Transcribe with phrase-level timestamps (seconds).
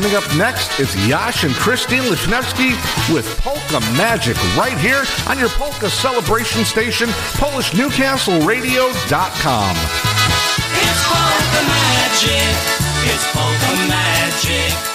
[0.00, 2.70] Coming up next, it's Yash and Christine Lesniewski
[3.12, 9.76] with Polka Magic right here on your Polka Celebration Station, PolishNewcastleRadio.com.
[10.72, 12.56] It's Polka Magic.
[13.12, 14.89] It's Polka Magic.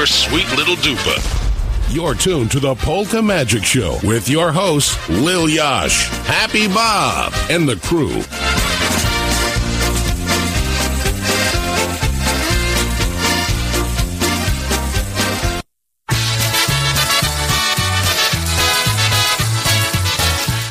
[0.00, 1.94] Your sweet little dupa.
[1.94, 7.68] You're tuned to the Polka Magic Show with your hosts, Lil Yash, Happy Bob, and
[7.68, 8.22] the crew.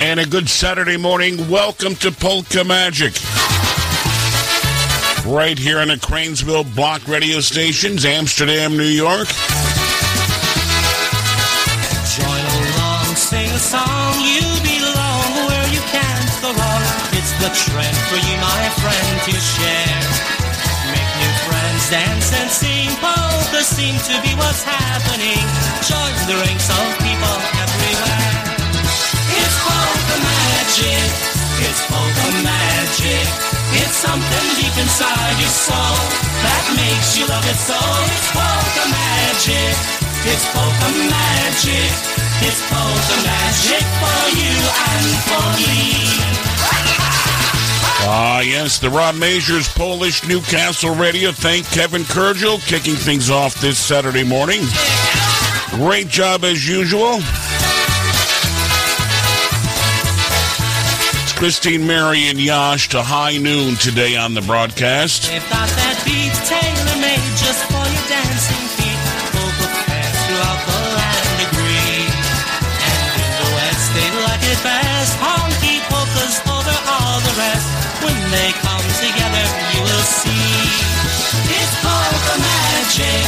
[0.01, 1.47] And a good Saturday morning.
[1.51, 3.13] Welcome to Polka Magic.
[5.29, 9.29] Right here on the Cranesville Block radio stations, Amsterdam, New York.
[12.17, 14.17] Join along, sing a song.
[14.25, 16.83] You belong where you can't go wrong.
[17.13, 20.01] It's the trend for you, my friend, to share.
[20.97, 22.89] Make new friends, dance and sing.
[23.59, 25.45] Seem to be what's happening.
[25.85, 28.33] Join the ranks of people everywhere.
[29.37, 29.57] It's
[30.25, 31.11] magic.
[31.69, 31.81] It's
[32.43, 33.48] magic.
[33.71, 35.99] It's something deep inside your soul
[36.41, 37.77] that makes you love it so.
[37.77, 39.73] It's polka magic.
[40.25, 41.91] It's polka magic.
[42.41, 44.55] It's polka magic for you
[44.89, 46.09] and for me.
[48.11, 51.31] Ah, yes, the Rob Majors Polish Newcastle Radio.
[51.31, 54.61] Thank Kevin Kurgel kicking things off this Saturday morning.
[55.71, 57.19] Great job as usual.
[61.39, 65.31] Christine, Mary, and Yash to high noon today on the broadcast.
[65.31, 65.39] They
[74.19, 75.15] like it best.
[75.17, 77.67] Honky polkas over all the rest.
[78.03, 80.59] When they come together, you will see.
[81.55, 83.23] It's polka magic.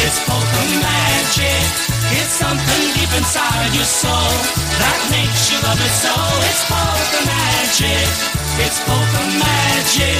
[0.00, 1.89] It's polka magic.
[2.18, 4.34] It's something deep inside of your soul
[4.82, 6.10] that makes you love it so.
[6.50, 8.10] It's polka magic.
[8.58, 10.18] It's polka magic.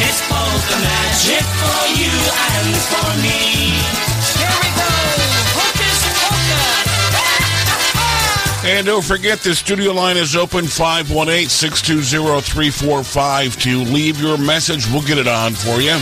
[0.00, 3.76] It's polka magic for you and for me.
[4.40, 4.88] Here we go.
[5.60, 6.86] Hocus pocus.
[8.66, 14.90] And don't forget, the studio line is open 518 620 345 to leave your message.
[14.90, 15.96] We'll get it on for you.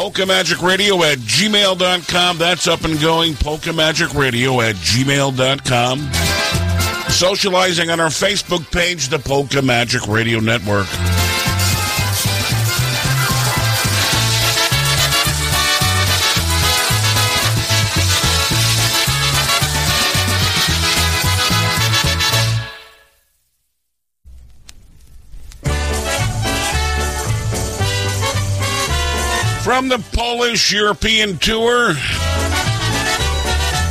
[0.00, 2.38] Polka Magic Radio at gmail.com.
[2.38, 3.34] That's up and going.
[3.34, 5.98] Polka Magic Radio at gmail.com.
[7.10, 10.86] Socializing on our Facebook page, the Polka Magic Radio Network.
[29.80, 31.94] From the Polish European Tour,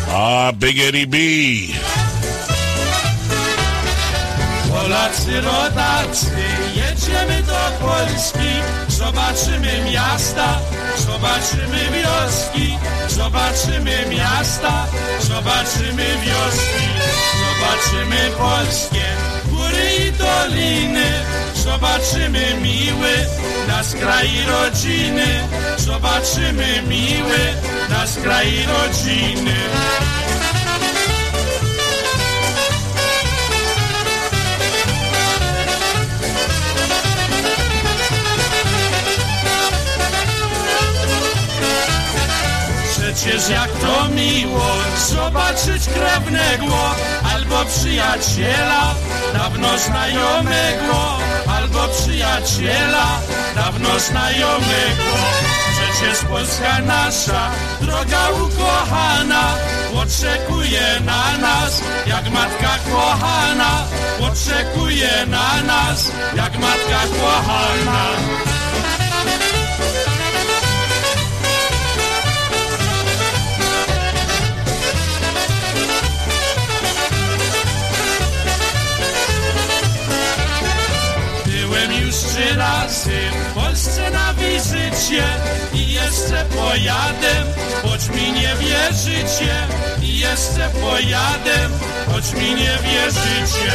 [0.06, 1.74] ah, Big Eddie B.
[4.70, 6.46] Polacy rodacy,
[6.78, 8.52] jedziemy do Polski,
[8.88, 10.62] zobaczymy miasta,
[10.98, 12.78] zobaczymy wioski,
[13.08, 14.86] zobaczymy miasta,
[15.20, 16.86] zobaczymy wioski,
[17.42, 19.06] zobaczymy polskie
[19.50, 21.10] góry i doliny,
[21.64, 23.14] zobaczymy miły
[23.68, 25.26] nasz kraj rodziny,
[25.78, 27.40] zobaczymy miły
[27.90, 29.56] nasz kraj rodziny.
[43.14, 44.72] Przecież jak to miło
[45.10, 46.76] zobaczyć krewnego
[47.34, 48.96] albo przyjaciela
[49.34, 51.18] dawno znajomego,
[51.48, 53.06] albo przyjaciela
[53.56, 55.14] dawno znajomego.
[55.74, 57.52] Przecież Polska nasza,
[57.82, 59.56] droga ukochana,
[59.96, 63.86] oczekuje na nas, jak matka kochana,
[64.20, 68.59] oczekuje na nas, jak matka kochana.
[82.40, 83.20] Trzy razy
[83.50, 85.24] w Polsce na wizycie
[85.74, 87.44] i jeszcze pojadę,
[87.84, 89.54] choć mi nie wierzycie.
[90.02, 91.70] I jeszcze pojadę,
[92.12, 93.72] choć mi nie wierzycie.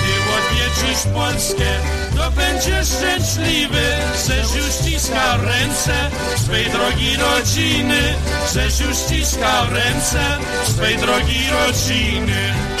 [0.00, 1.70] Ty odwiedzisz Polskę,
[2.16, 3.82] to będziesz szczęśliwy,
[4.26, 8.14] żeś już ściskał ręce swej drogi rodziny,
[8.54, 12.73] żeś już ściskał ręce swej drogi rodziny.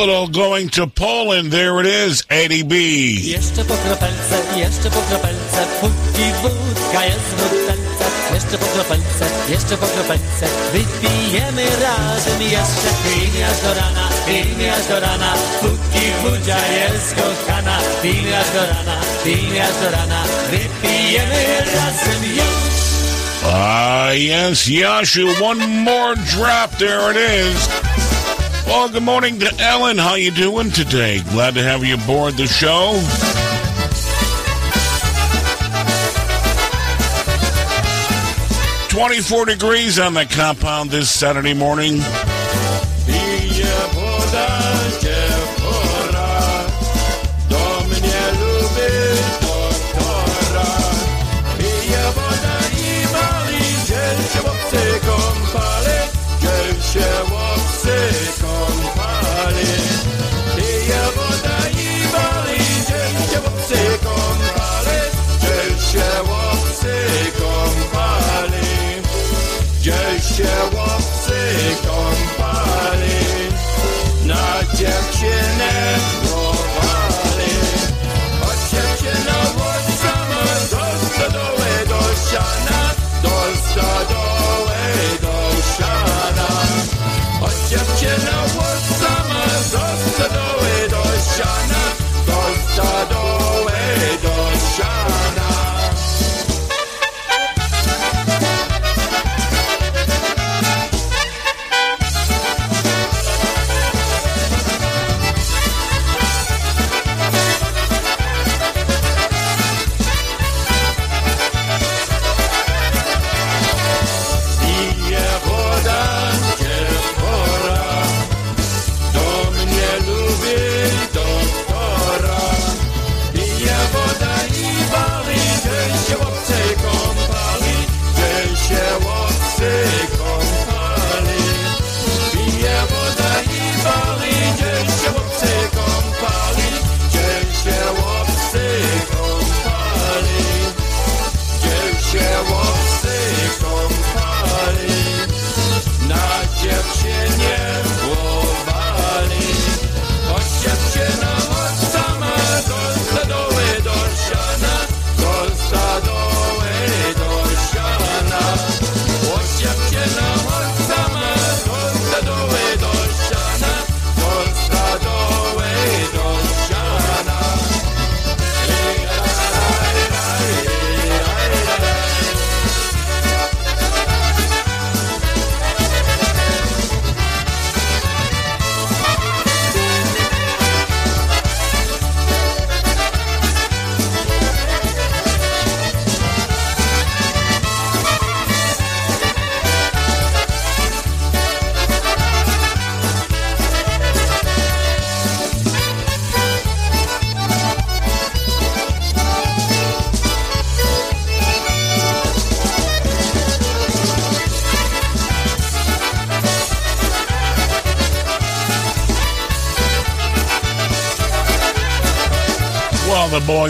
[0.00, 1.52] Little going to Poland.
[1.52, 2.74] There it is, Eddie B.
[3.20, 8.04] Jeszcze po kropelce, jeszcze po kropelce, póki wódka jest w butelce.
[8.34, 12.88] Jeszcze po kropelce, jeszcze po kropelce, wypijemy razem jeszcze.
[13.04, 17.78] Pijmy aż do rana, pijmy aż do rana, póki wódzia jest kochana.
[18.02, 21.44] Pijmy aż do rana, pijmy aż do rana, wypijemy
[21.74, 22.80] razem już.
[23.44, 25.28] Ah, yes, Yashu.
[25.44, 26.70] One more drop.
[26.78, 27.68] There it is.
[28.66, 29.98] Well, good morning to Ellen.
[29.98, 31.20] How you doing today?
[31.32, 32.92] Glad to have you aboard the show.
[38.88, 42.00] Twenty-four degrees on the compound this Saturday morning.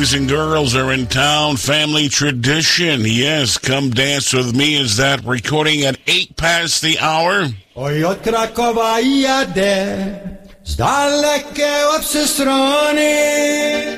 [0.01, 1.57] Boys and girls are in town.
[1.59, 3.03] Family tradition.
[3.05, 4.81] Yes, come dance with me.
[4.81, 7.49] Is that recording at eight past the hour?
[7.77, 10.17] Oj, od Krakowa jadę
[10.65, 13.13] z strony,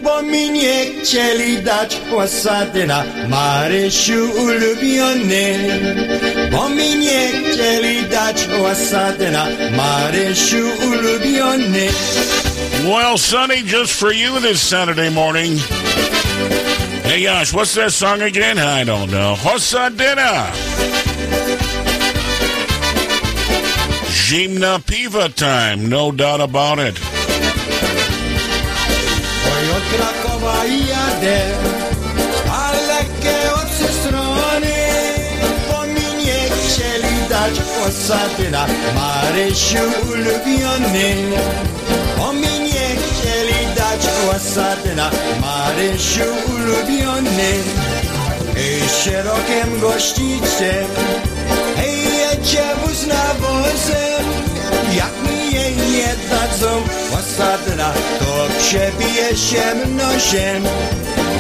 [0.02, 5.58] bo mi nie chcieli dać osady na Marysiu ulubiony.
[6.50, 11.88] Bo mi nie chcieli dać osady na Marysiu ulubiony.
[12.84, 15.56] Well, Sonny, just for you this Saturday morning.
[17.04, 18.58] Hey, gosh, what's that song again?
[18.58, 19.36] I don't know.
[19.38, 20.50] Hosadina.
[24.10, 26.98] Zimna Piva time, no doubt about it.
[44.02, 47.52] Chcieli dać posady na Marysiu ulubiony.
[48.56, 50.86] Ej, szerokim gościcem,
[51.76, 54.26] hej, jedzie wóz na wozem.
[54.96, 60.64] Jak mi jej nie dadzą posadna, to przebije się nożem.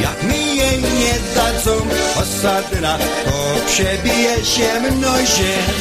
[0.02, 1.72] Jak mi jej nie dadzą
[2.14, 5.72] posadna, to przebije się nożem.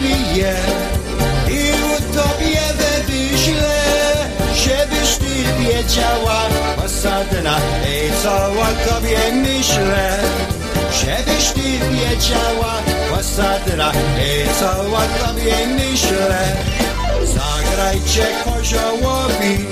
[0.00, 3.78] I utopie we wyśle,
[4.54, 6.42] żebyś ty wiedziała
[6.76, 10.18] posadna, ej, co o tobie myślę.
[10.92, 12.74] Żebyś ty wiedziała
[13.10, 16.56] posadna, ej, co o tobie myślę.
[17.24, 19.66] Zagrajcie koziołowi,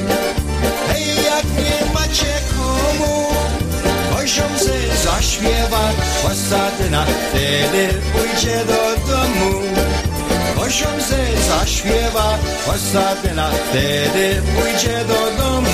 [0.94, 3.26] ej, jak nie macie komu,
[4.12, 4.50] Poziom
[5.04, 5.90] zaśpiewa
[6.22, 8.85] posadna, wtedy pójdzie do.
[10.66, 11.16] Poziom se
[11.48, 15.66] zaśpiewa posadna, wtedy pójdzie do domu.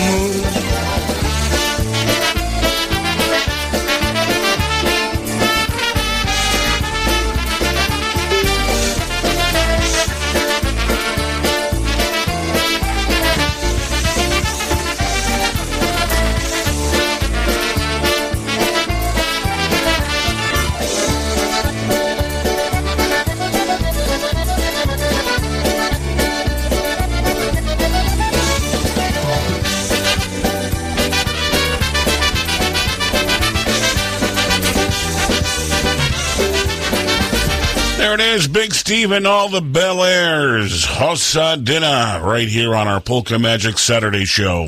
[38.32, 40.86] There it is, Big Steve and all the Bel Airs.
[40.86, 44.64] Hosadina, right here on our Polka Magic Saturday show.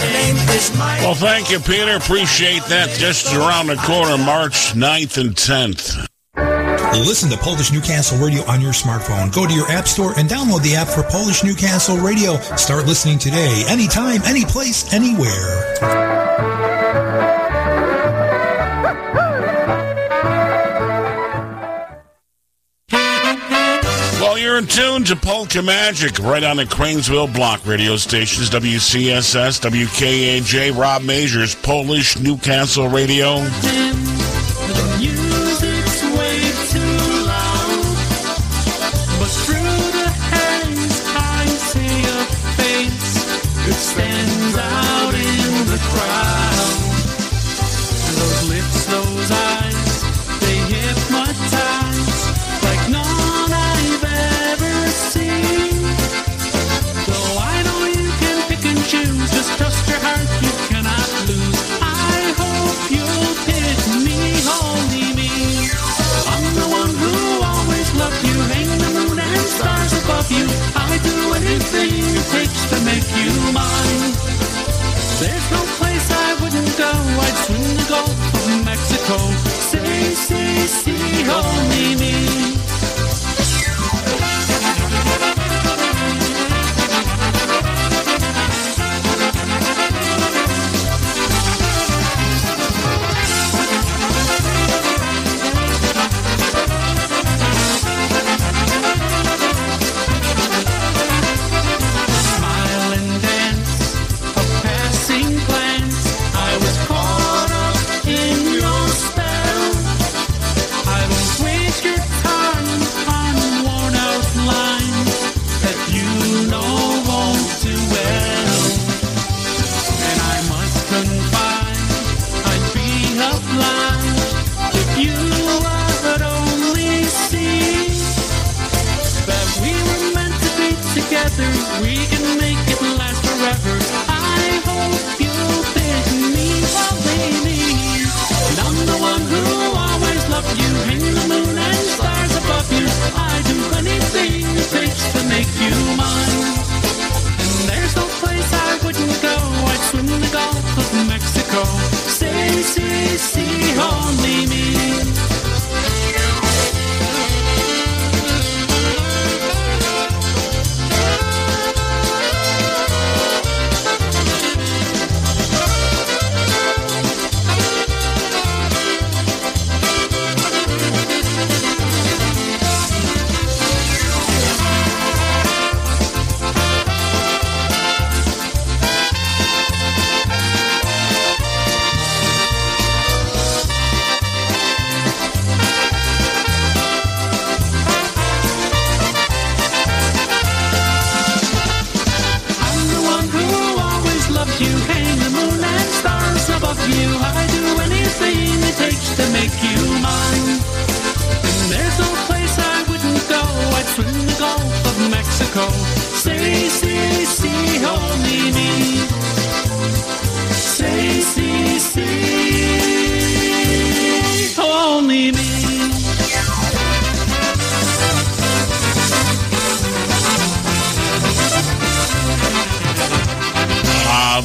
[1.00, 1.96] Well, thank you, Peter.
[1.96, 2.90] Appreciate that.
[2.90, 6.06] Just around the corner, March 9th and 10th.
[6.92, 9.34] Listen to Polish Newcastle Radio on your smartphone.
[9.34, 12.37] Go to your app store and download the app for Polish Newcastle Radio.
[12.56, 16.62] Start listening today, anytime, any place, anywhere.
[24.52, 30.76] You're in tune to Polka Magic right on the Cranesville block radio stations WCSS, WKAJ,
[30.76, 33.38] Rob Majors, Polish Newcastle Radio.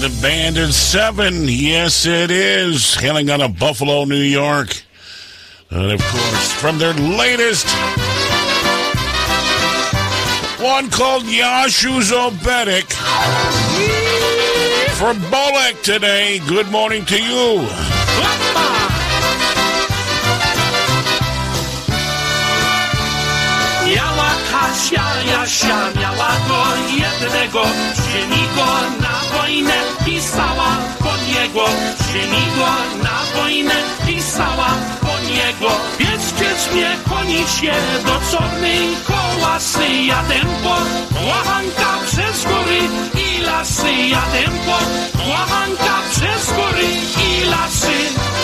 [0.08, 1.48] The band is seven.
[1.48, 2.96] Yes, it is.
[2.96, 4.84] Hailing out of Buffalo, New York.
[5.70, 7.68] And of course, from their latest
[10.62, 12.86] one called Yashu's Obetic.
[14.98, 17.68] For Bolek today, good morning to you.
[27.52, 29.74] Go wojnę,
[30.06, 31.66] pisała po niego,
[32.00, 32.72] wzięli go
[33.04, 33.76] na wojnę,
[34.08, 34.70] pisała
[35.02, 35.72] po niego.
[35.98, 37.74] Piec, piec mnie, koni się
[38.06, 40.76] do czornej kołasy, jadę po
[41.28, 42.80] łachanka przez góry
[43.26, 44.78] i lasy, jadę po
[45.30, 46.88] łachanka przez góry
[47.28, 48.37] i lasy.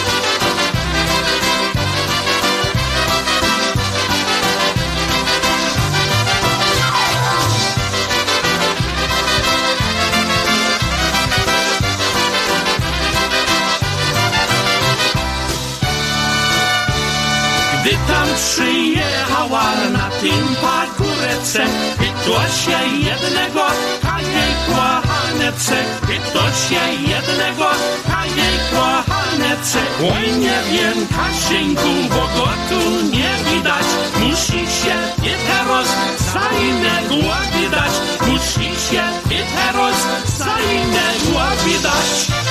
[18.07, 21.65] Tam przyjechała na tym pagórece,
[21.97, 23.65] pytło się jednego,
[24.13, 25.75] a jej kochanece.
[26.01, 27.69] Pytło się jednego,
[28.17, 29.79] a jej kochanece.
[29.99, 33.85] Oj, nie wiem, Kasieńku, bo go tu nie widać.
[34.19, 35.87] Musi się Pieteros
[36.33, 37.91] za innego wydać.
[38.27, 39.97] Musi się Pieteros
[40.37, 42.42] za innego wydać.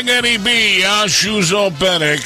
[0.00, 2.20] Big Eddie B, Yashu's Obetic.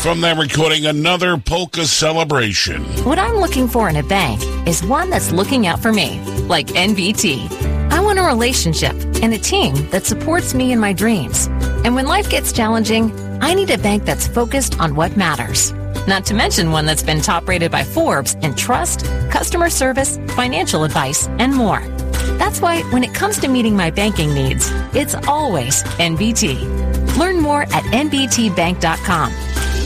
[0.00, 2.84] From that recording, another polka celebration.
[3.04, 6.68] What I'm looking for in a bank is one that's looking out for me, like
[6.68, 7.50] NBT.
[7.90, 11.48] I want a relationship and a team that supports me in my dreams.
[11.84, 13.10] And when life gets challenging,
[13.42, 15.72] I need a bank that's focused on what matters.
[16.06, 20.84] Not to mention one that's been top rated by Forbes in trust, customer service, financial
[20.84, 21.91] advice, and more.
[22.38, 27.16] That's why when it comes to meeting my banking needs, it's always NBT.
[27.18, 29.32] Learn more at nbtbank.com.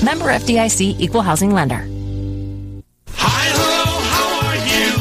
[0.04, 1.86] Member FDIC Equal Housing Lender.
[3.14, 4.92] Hi, hello, how are you?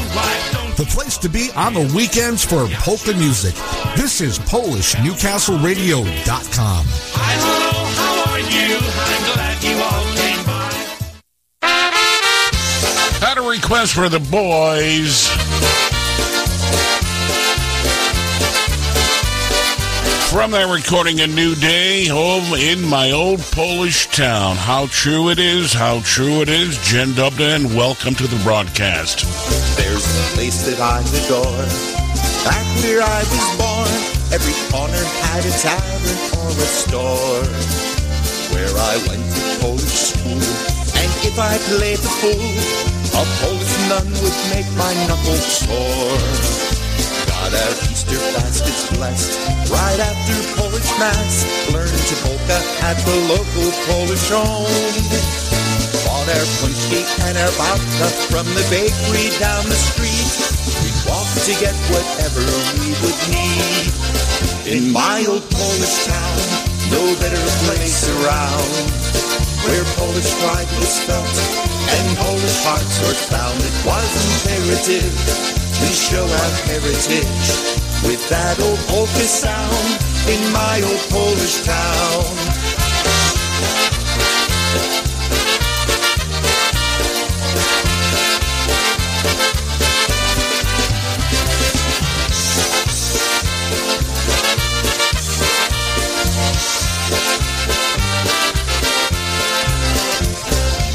[0.76, 3.54] The place to be on the weekends for polka music.
[3.96, 6.84] This is PolishNewcastleRadio.com.
[6.86, 8.76] Hi, hello, how are you?
[8.76, 10.56] I'm glad you all came by.
[13.26, 15.28] Had a request for the boys.
[20.36, 24.56] From that recording, A New Day, home in my old Polish town.
[24.60, 26.76] How true it is, how true it is.
[26.84, 29.24] Jen Dubda, and welcome to the broadcast.
[29.80, 31.64] There's a place that I adore.
[32.44, 33.96] Back where I was born,
[34.28, 37.40] every corner had a tavern or a store.
[38.52, 42.44] Where I went to Polish school, and if I played the fool,
[43.16, 46.55] a Polish nun would make my knuckles sore.
[47.46, 49.38] Our Easter baskets blessed
[49.70, 51.46] right after Polish Mass.
[51.70, 54.66] Learned to polka at the local Polish home.
[56.02, 60.26] Bought our punch cake and our vodka from the bakery down the street.
[60.82, 62.42] We'd walk to get whatever
[62.82, 63.94] we would need.
[64.66, 66.38] In my old Polish town,
[66.90, 68.74] no better place around.
[69.62, 71.36] Where Polish pride was felt
[71.94, 73.54] and Polish hearts were found.
[73.62, 77.48] It was imperative we show our heritage
[78.04, 82.24] with that old polka sound in my old Polish town.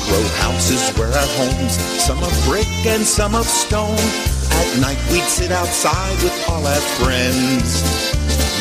[0.09, 4.30] Row houses were our homes, some of brick and some of stone.
[4.79, 7.83] Night we'd sit outside with all our friends.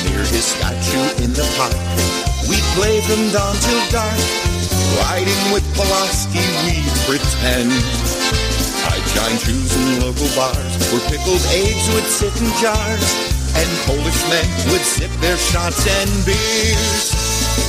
[0.02, 1.78] Near his statue in the park,
[2.50, 4.18] we'd play from dawn till dark.
[5.06, 7.70] Riding with Pulaski, we'd pretend.
[8.82, 13.06] High shine shoes in local bars, where pickled eggs would sit in jars.
[13.54, 17.14] And Polish men would sip their shots and beers.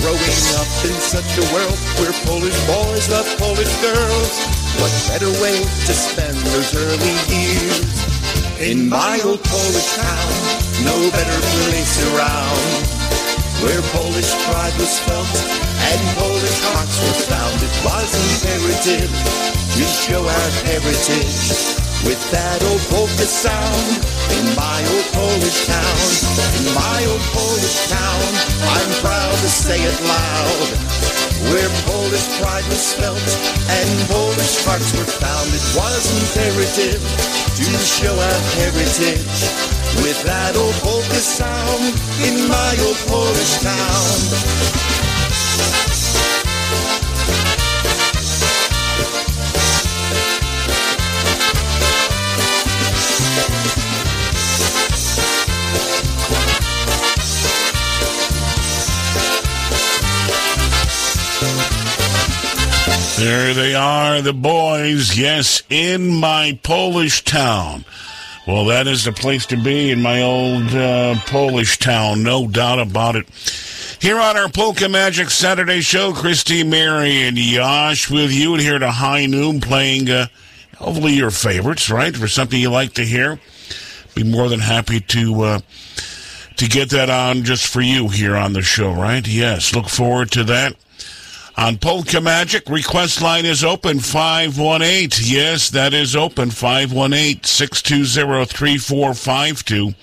[0.01, 4.33] Growing up in such a world where Polish boys love Polish girls,
[4.81, 7.90] what better way to spend those early years?
[8.61, 10.33] In my old Polish town,
[10.85, 12.85] no better place around,
[13.65, 15.33] where Polish pride was felt
[15.89, 17.57] and Polish hearts were found.
[17.57, 19.41] It was imperative
[19.81, 21.73] we show our heritage
[22.05, 23.97] with that old polka sound
[24.37, 26.05] in my old Polish town.
[26.61, 28.29] In my old Polish town,
[28.77, 31.10] I'm proud to say it loud.
[31.49, 37.01] Where Polish pride was felt and Polish hearts were found, it was imperative
[37.57, 39.41] to show our heritage
[40.05, 44.60] with that old polka sound in my old Polish town.
[63.21, 65.15] There they are, the boys.
[65.15, 67.85] Yes, in my Polish town.
[68.47, 72.79] Well, that is the place to be in my old uh, Polish town, no doubt
[72.79, 73.29] about it.
[74.01, 78.79] Here on our Polka Magic Saturday show, Christy, Mary, and Yash with you and here
[78.79, 80.25] to high noon playing uh,
[80.77, 82.17] hopefully your favorites, right?
[82.17, 83.39] For something you like to hear.
[84.15, 85.59] Be more than happy to uh,
[86.55, 89.27] to get that on just for you here on the show, right?
[89.27, 90.75] Yes, look forward to that.
[91.61, 95.23] On Polka Magic, request line is open 518.
[95.31, 99.93] Yes, that is open 518 620 3452.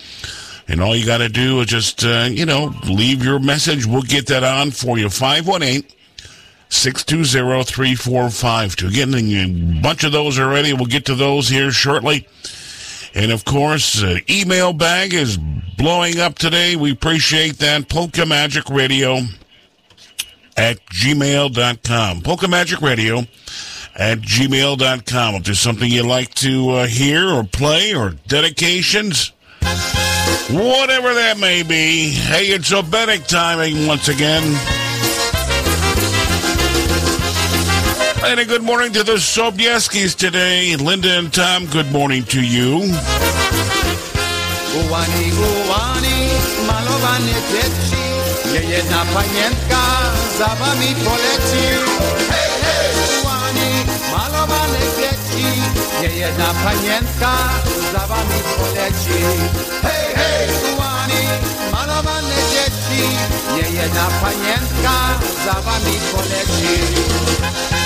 [0.69, 3.87] And all you got to do is just, uh, you know, leave your message.
[3.87, 5.11] We'll get that on for you.
[5.11, 5.83] 518
[6.69, 8.91] 620 3452.
[8.93, 10.73] Getting a bunch of those already.
[10.73, 12.29] We'll get to those here shortly.
[13.17, 15.37] And of course, uh, email bag is
[15.77, 16.77] blowing up today.
[16.77, 17.89] We appreciate that.
[17.89, 19.23] Polka Magic Radio
[20.59, 22.21] at gmail.com.
[22.23, 23.21] Polka Magic Radio
[23.95, 25.35] at gmail.com.
[25.37, 29.33] If there's something you'd like to uh, hear or play or dedications,
[30.51, 34.43] whatever that may be, hey, it's Obedic timing once again.
[38.25, 40.75] And a good morning to the Sobieskis today.
[40.75, 42.83] Linda and Tom, good morning to you.
[44.79, 46.29] Ułani, ułani,
[46.67, 48.03] malowanie dzieci,
[48.53, 49.05] nie jedna
[50.39, 51.65] za wami poleci.
[52.31, 52.95] Hej, hej!
[53.23, 53.71] Ułani,
[54.13, 55.47] malowane dzieci,
[56.01, 57.33] nie jedna panienka
[57.93, 59.21] za wami poleci.
[59.83, 60.49] Hej, hej!
[60.75, 61.23] Ułani,
[61.73, 63.03] malowane dzieci,
[63.55, 64.97] nie jedna panienka
[65.45, 67.78] za wami poleci.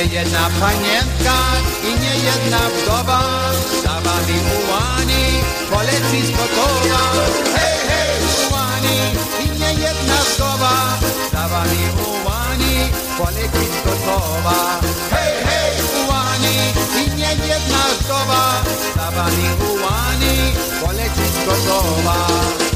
[0.00, 1.36] Nie jedna panienka
[1.84, 3.20] i nie jedna wdowa.
[3.82, 5.24] Za wami ułani
[5.70, 7.02] poleci z Kotowa
[7.54, 8.10] Hej, hej,
[8.48, 8.98] ułani
[9.44, 10.98] i nie jedna wdowa.
[11.32, 15.72] Za wami ułani poleci z Kotowa Hej, hej,
[16.04, 16.56] ułani
[17.00, 18.62] i nie jedna wdowa.
[18.96, 20.52] Za wami ułani
[20.84, 22.69] poleci z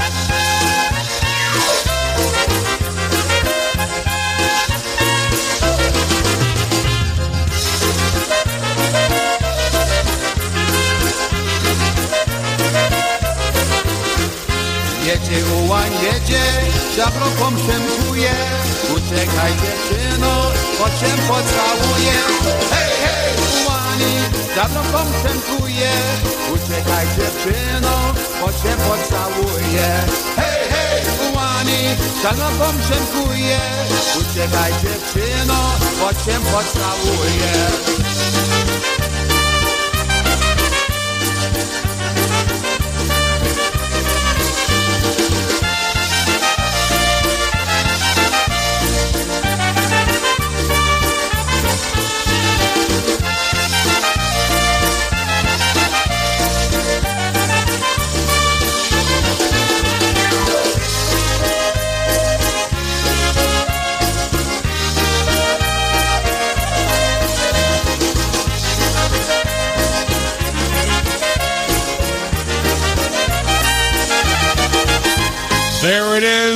[15.05, 16.43] Jedzie ułań, jedzie,
[16.97, 18.33] żabrową szemkuje
[18.97, 20.33] Uciekaj dziewczyno,
[20.79, 22.13] po czym pocałuje
[22.71, 24.15] Hej, hej, ułani,
[24.57, 25.91] żabrową szemkuje
[26.55, 29.87] Uciekaj dziewczyno, po czym pocałuje
[30.37, 31.81] Hej, hej, ułani,
[32.23, 33.59] żabrową szemkuje
[34.21, 35.55] Uciekaj dziewczyno,
[36.01, 37.53] po czym pocałuje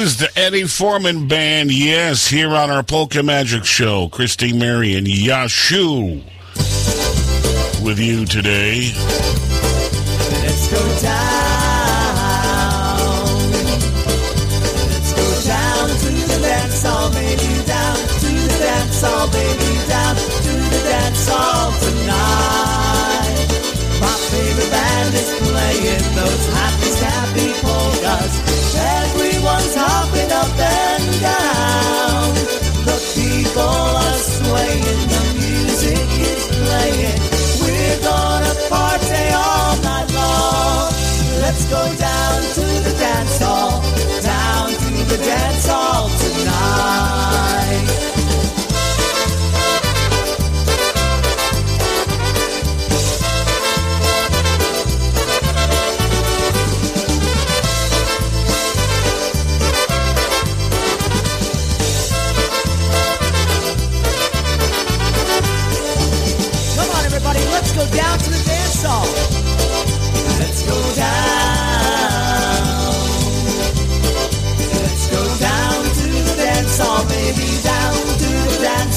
[0.09, 1.71] is, the Eddie Forman Band.
[1.71, 4.09] Yes, here on our Polka Magic Show.
[4.09, 6.23] Christy Mary and Yashu
[7.85, 8.93] with you today.
[10.43, 11.29] Let's go down.
[14.89, 16.39] Let's go down to the
[17.13, 18.59] baby, down to the
[19.33, 20.81] baby, down to the
[21.85, 23.49] tonight.
[24.01, 29.28] My favorite band is playing those happy, happy polkas.
[29.49, 32.35] Everyone's hopping up and down.
[32.85, 37.21] The people are swaying, the music is playing.
[37.63, 40.93] We're gonna party all night long.
[41.41, 43.81] Let's go down to the dance hall,
[44.21, 47.38] down to the dance hall tonight.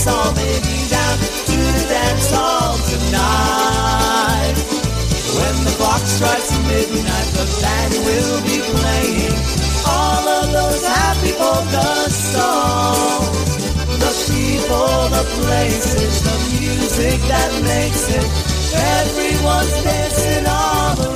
[0.01, 0.89] Dance hall, baby.
[0.89, 4.55] Down to the dance hall tonight.
[5.37, 9.35] When the clock strikes midnight, the band will be playing
[9.85, 13.57] all of those happy polka songs.
[14.01, 18.25] The people, the places, the music that makes it.
[18.73, 21.10] Everyone's dancing all around.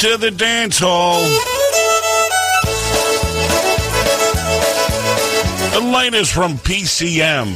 [0.00, 1.20] To the dance hall.
[5.74, 7.52] The latest from PCM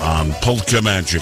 [0.00, 1.20] on Polka Magic.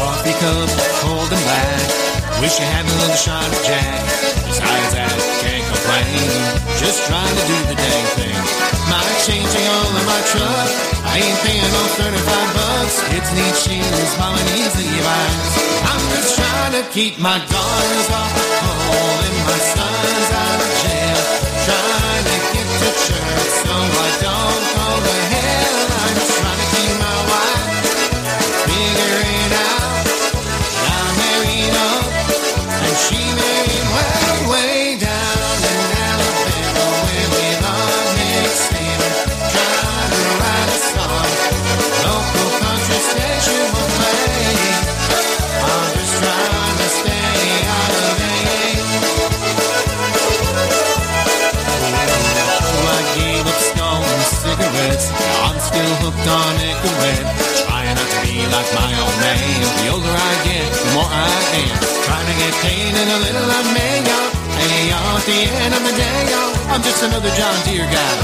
[0.00, 0.70] Coffee cup,
[1.04, 2.40] cold and black.
[2.40, 4.00] Wish you had a little shot of Jack.
[4.48, 5.12] Besides that,
[5.44, 6.80] can't complain.
[6.80, 8.61] Just trying to do the dang thing.
[8.92, 10.68] My changing oil in my truck.
[11.08, 12.96] I ain't paying no 35 bucks.
[13.08, 15.52] Kids need shoes, mama needs Levi's.
[15.88, 19.81] I'm just trying to keep my daughters off the pole and my sons
[56.32, 57.66] still hooked.
[57.68, 59.60] Trying not to be like my old man.
[59.80, 61.28] The older I get, the more I
[61.60, 61.76] am.
[62.06, 63.44] Trying to get paid and a little
[63.76, 64.30] make out.
[64.56, 66.24] Hey, at the end of the day,
[66.70, 68.14] I'm just another John Deere guy.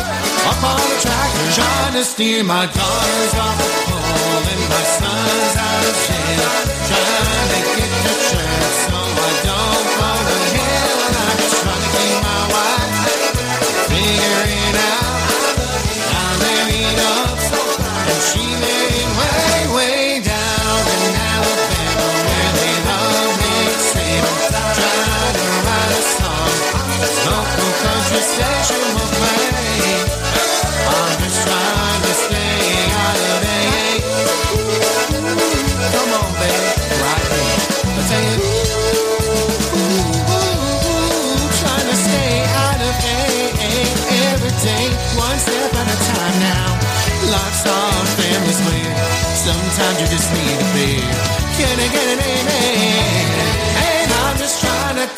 [0.49, 5.55] Up on the tractor, trying to steer my daughters off the pole and my sons
[5.59, 6.51] out of jail.
[6.89, 9.58] Trying to get to church so I don't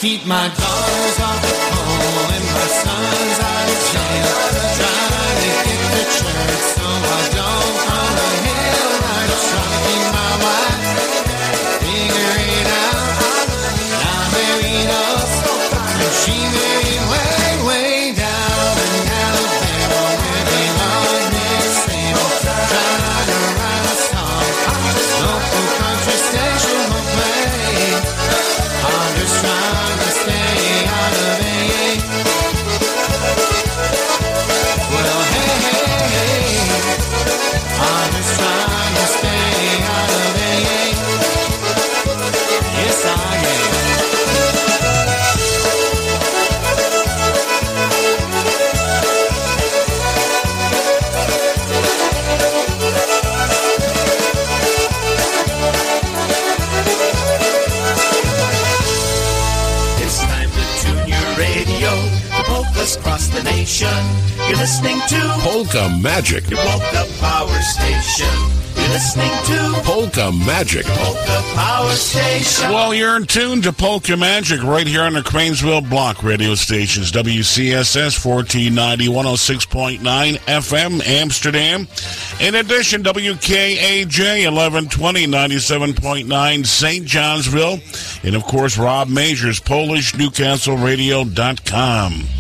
[0.01, 4.33] keep my daughters off the pole and my sons out of jail.
[4.81, 8.93] Trying to get to church so I don't fall a hell.
[9.13, 10.10] I'm trying to
[65.71, 66.51] Polka Magic.
[66.51, 68.27] your polka power station.
[68.75, 70.85] You're listening to Polka Magic.
[70.85, 72.71] Polka Power Station.
[72.71, 77.13] Well, you're in tune to Polka Magic right here on the Cranesville Block radio stations.
[77.13, 81.87] WCSS 1490, 106.9 FM, Amsterdam.
[82.41, 87.07] In addition, WKAJ 1120, 97.9, St.
[87.07, 87.79] Johnsville.
[88.25, 92.40] And of course, Rob Majors, PolishNewcastleRadio.com.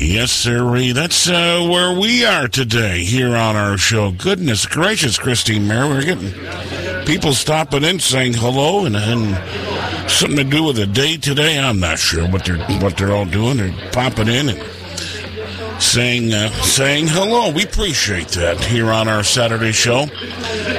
[0.00, 0.92] Yes, sir.
[0.92, 4.12] That's uh, where we are today here on our show.
[4.12, 5.88] Goodness gracious, Christine Mary.
[5.88, 11.16] We're getting people stopping in saying hello and, and something to do with the day
[11.16, 11.58] today.
[11.58, 13.56] I'm not sure what they're what they're all doing.
[13.56, 17.50] They're popping in and saying uh, saying hello.
[17.50, 20.06] We appreciate that here on our Saturday show.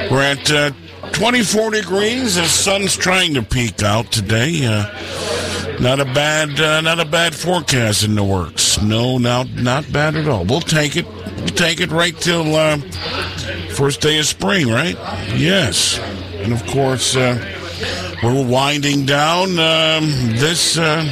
[0.10, 0.72] We're at uh,
[1.12, 2.36] 24 degrees.
[2.36, 4.66] The sun's trying to peek out today.
[5.80, 8.82] Not a bad, uh, not a bad forecast in the works.
[8.82, 10.44] No, not not bad at all.
[10.44, 11.08] We'll take it.
[11.38, 12.78] We'll take it right till uh,
[13.72, 14.96] first day of spring, right?
[15.38, 15.98] Yes,
[16.34, 17.38] and of course uh,
[18.22, 19.52] we're winding down.
[19.52, 21.04] Um, this uh,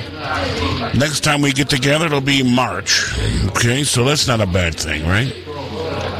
[0.97, 3.17] next time we get together, it'll be March.
[3.47, 5.33] Okay, so that's not a bad thing, right?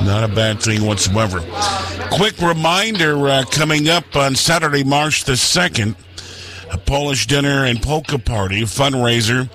[0.06, 1.44] Not a bad thing whatsoever.
[2.12, 5.96] Quick reminder uh, coming up on Saturday, March the 2nd,
[6.72, 9.50] a Polish dinner and polka party fundraiser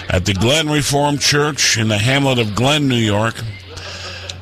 [0.09, 3.34] at the Glen Reformed Church in the hamlet of Glen, New York.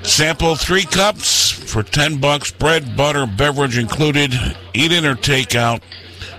[0.07, 4.33] Sample three cups for 10 bucks, bread, butter, beverage included,
[4.73, 5.83] eat in or take out.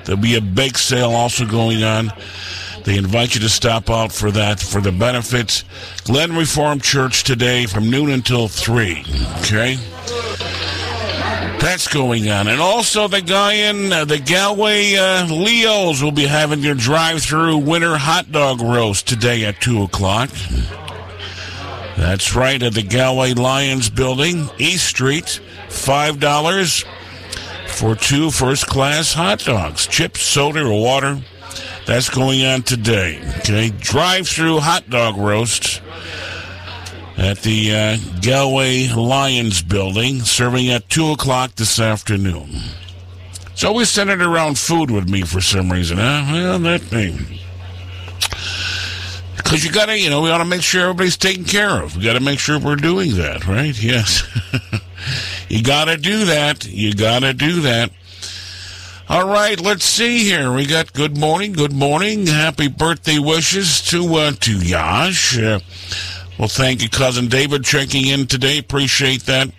[0.05, 2.11] There'll be a bake sale also going on.
[2.85, 5.65] They invite you to stop out for that for the benefits.
[6.05, 9.03] Glen Reformed Church today from noon until 3.
[9.41, 9.75] Okay?
[11.59, 12.47] That's going on.
[12.47, 17.21] And also, the guy in uh, the Galway uh, Leos will be having their drive
[17.21, 20.29] through winter hot dog roast today at 2 o'clock.
[21.97, 26.85] That's right, at the Galway Lions building, East Street, $5
[27.69, 31.19] for two first class hot dogs, chips, soda, or water.
[31.87, 33.19] That's going on today.
[33.39, 35.81] Okay, drive through hot dog roast
[37.17, 42.49] at the uh, Galway Lions building, serving at 2 o'clock this afternoon.
[43.51, 46.25] It's always centered around food with me for some reason, huh?
[46.31, 47.39] Well, that thing.
[49.47, 51.95] Because you gotta, you know, we ought to make sure everybody's taken care of.
[51.95, 53.81] We gotta make sure we're doing that, right?
[53.81, 54.27] Yes.
[55.47, 56.65] you gotta do that.
[56.65, 57.91] You gotta do that.
[59.07, 60.51] All right, let's see here.
[60.51, 65.37] We got good morning, good morning, happy birthday wishes to uh, to Yash.
[65.37, 65.61] Uh,
[66.37, 68.57] well, thank you, cousin David, checking in today.
[68.57, 69.49] Appreciate that.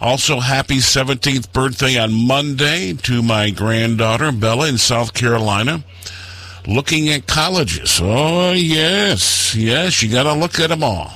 [0.00, 5.82] Also, happy 17th birthday on Monday to my granddaughter Bella in South Carolina.
[6.66, 8.00] Looking at colleges.
[8.02, 11.12] Oh yes, yes, you got to look at them all.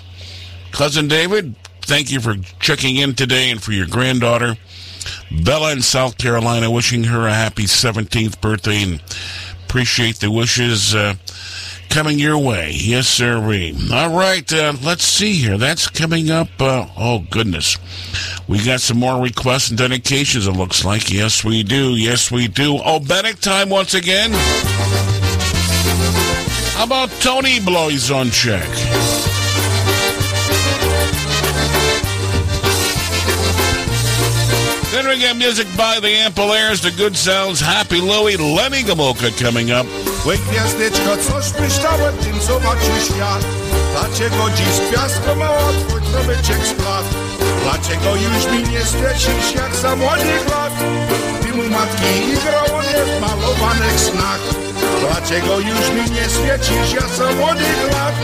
[0.71, 4.57] Cousin David, thank you for checking in today and for your granddaughter.
[5.31, 9.03] Bella in South Carolina, wishing her a happy 17th birthday and
[9.65, 11.15] appreciate the wishes uh,
[11.89, 12.71] coming your way.
[12.73, 13.37] Yes, sir.
[13.37, 15.59] All right, uh, let's see here.
[15.59, 16.49] That's coming up.
[16.59, 17.77] Uh, oh, goodness.
[18.49, 21.13] We got some more requests and dedications, it looks like.
[21.13, 21.97] Yes, we do.
[21.97, 22.79] Yes, we do.
[22.85, 24.31] Oh, Bennett time once again.
[26.77, 28.71] How about Tony Blazonczyk?
[34.93, 39.71] Then we got music by the Ampol-Aires, the Good Sounds, Happy Louie, Lenny Gomulka coming
[39.71, 39.87] up.
[43.93, 44.99] Dlaczego dziś
[45.37, 47.05] mała, twój promyczek splat
[47.63, 50.73] Dlaczego już mi nie świecisz jak za młodych lat
[51.51, 54.41] Ty mu matki igrało nie w malowanych snach
[55.01, 58.15] Dlaczego już mi nie świecisz jak za młodych lat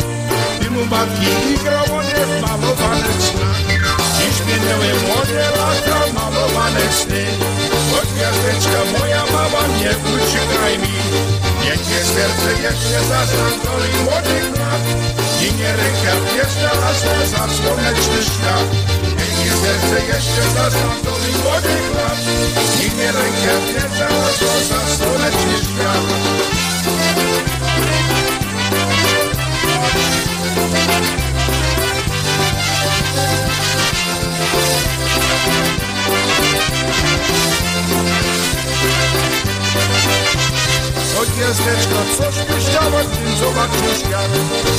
[0.61, 2.41] Ty mu matki igrało nie w
[3.29, 3.61] snach
[4.16, 7.24] Dziś minęły młode lata, malowane sny.
[7.91, 10.97] Bo gwiazdeczka moja mała, nie uciekaj mi.
[11.64, 14.85] Niech nie serce jeszcze zaznam doli młodych lat
[15.43, 18.97] I nie ręka jeszcze raz za słoneczny świat
[19.67, 22.19] serce jeszcze zaznam doli młodych lat
[22.87, 24.39] I nie ręka jeszcze raz
[24.69, 26.47] za słoneczny świat
[41.19, 44.31] O gwiazdeczko, coś myślała, tym zobaczył świat.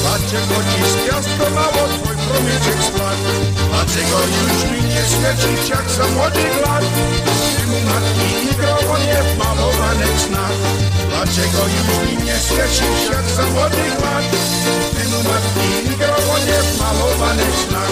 [0.02, 3.20] Dlaczego dziś gwiazdko mało, twój promyczek splat
[3.70, 6.84] Dlaczego już mi nie świecić jak za młodych lat?
[7.58, 10.58] Ty mu matki igrało nie w malowanych snach
[11.10, 14.26] Dlaczego już mi nie świecić jak za młodych lat?
[14.96, 17.92] Ty mu matki igrało nie w malowanych snach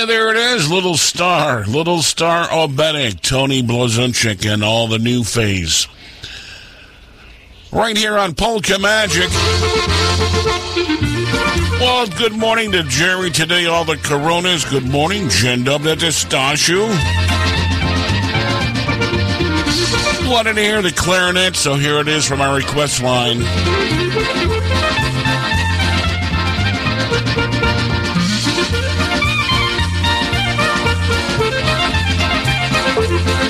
[0.00, 5.22] Hey, there it is, Little Star, Little Star Obetic, Tony Blazonczyk, and all the new
[5.22, 5.86] phase.
[7.70, 9.28] Right here on Polka Magic.
[11.78, 14.64] Well, good morning to Jerry today, all the Coronas.
[14.64, 16.88] Good morning, Jen Dubna Stashu.
[20.30, 23.42] Wanted to hear the clarinet, so here it is from our request line.
[33.10, 33.49] Thank you.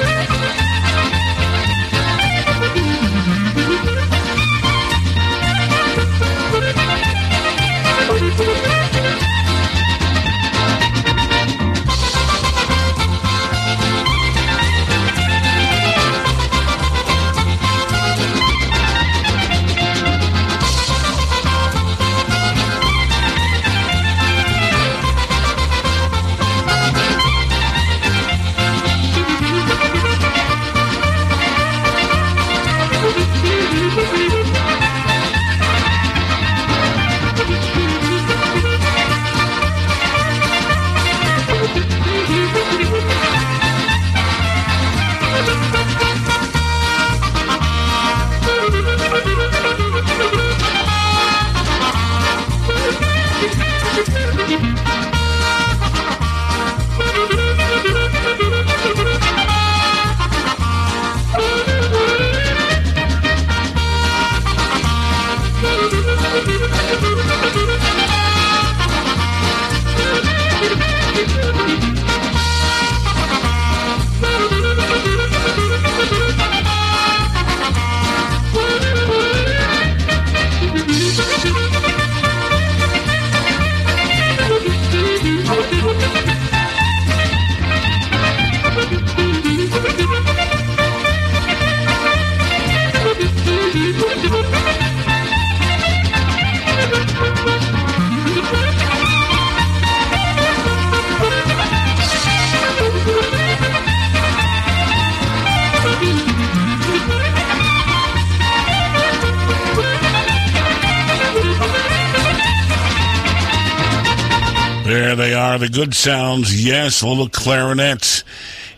[115.51, 116.65] Are the good sounds.
[116.65, 118.23] Yes, a little clarinet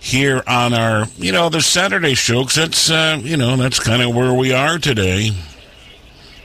[0.01, 2.45] here on our, you know, the Saturday show.
[2.45, 5.33] that's, uh, you know, that's kind of where we are today.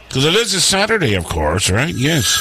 [0.07, 1.95] Because it is a Saturday, of course, right?
[1.95, 2.37] Yes.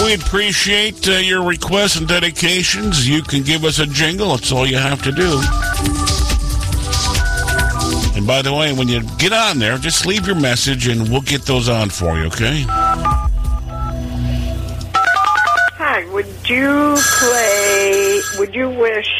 [0.08, 3.06] We appreciate uh, your requests and dedications.
[3.06, 4.30] You can give us a jingle.
[4.30, 5.38] That's all you have to do.
[8.16, 11.20] And by the way, when you get on there, just leave your message and we'll
[11.20, 12.64] get those on for you, okay?
[15.76, 19.12] Hi, would you play, would you wish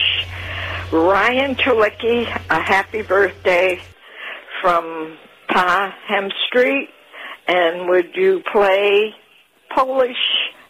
[0.91, 3.79] Ryan Tulicki a happy birthday
[4.63, 5.19] from
[5.49, 6.89] Pa Hem Street?
[7.47, 9.15] And would you play
[9.69, 10.17] Polish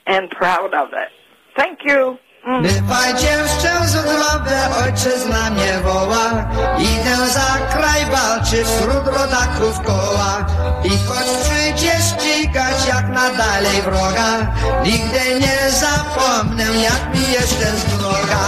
[0.09, 1.11] and Proud of It?
[1.57, 2.19] Thank you.
[2.63, 6.49] Bywaj dziewczę z drogę, ojczyzna mnie woła
[6.79, 10.47] Idę za kraj walczyć wśród rodaków koła
[10.85, 14.55] I choć przyjdzie ścigać jak nadalej wroga
[14.85, 18.39] Nigdy nie zapomnę jak mi jeszcze z droga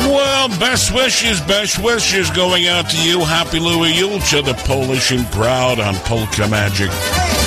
[0.00, 3.24] Well, best wishes, best wishes going out to you.
[3.24, 6.90] Happy Louie Julcia, the Polish and proud on Polka Magic.
[6.90, 7.39] Po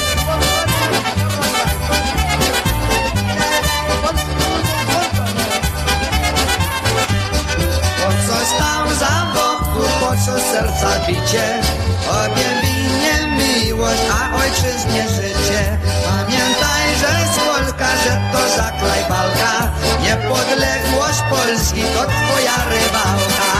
[13.83, 15.77] miłość, a ojczyznie życie.
[16.05, 19.71] Pamiętaj, że z Polka, że to za kraj walka
[20.01, 23.53] Niepodległość Polski to twoja rywalka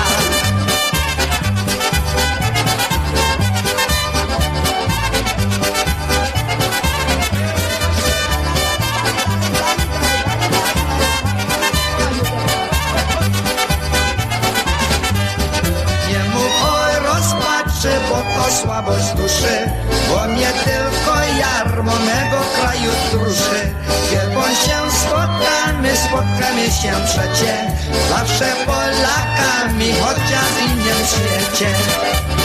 [18.63, 19.62] słabość duszy
[20.33, 23.61] mnie tylko jarmo mego kraju truszy
[24.09, 27.71] Kiedy się spotkamy, spotkamy się przecie.
[28.09, 32.42] Zawsze Polakami, chociaż w innym świecie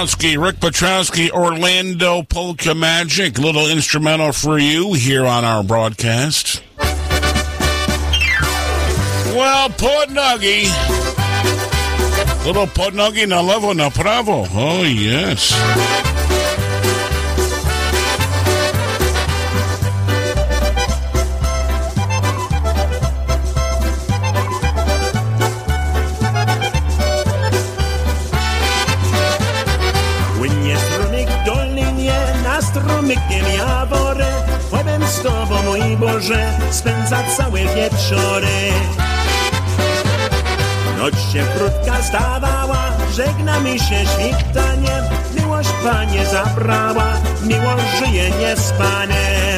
[0.00, 3.36] Petrowski, Rick Petrowski, Orlando Polka Magic.
[3.36, 6.62] Little instrumental for you here on our broadcast.
[9.36, 10.64] Well, Podnuggy.
[12.46, 14.46] Little Podnuggy na levo na pravo.
[14.54, 15.52] Oh, yes.
[37.10, 38.72] Spędzać całe wieczory.
[40.98, 45.04] Noc się krótka zdawała, żegnamy się świtaniem.
[45.36, 49.49] Miłość Panie zabrała, miłość żyje niespanie.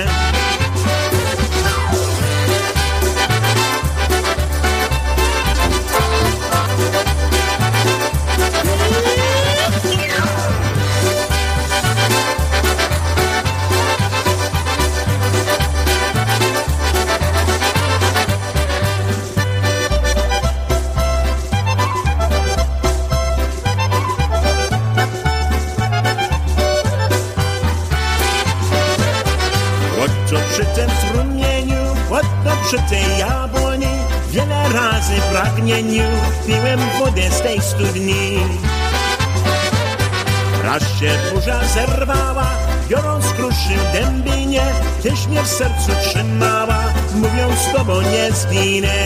[41.75, 42.47] Zerwała,
[42.89, 44.63] biorąc kruszy dębinie
[45.03, 48.99] Tyś mnie w sercu trzymała, mówiąc z tobą nie zginę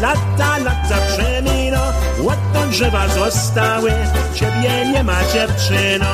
[0.00, 1.80] lata, lata przemino
[2.20, 3.92] Łoto drzewa zostały,
[4.34, 6.06] ciebie nie ma dziewczyno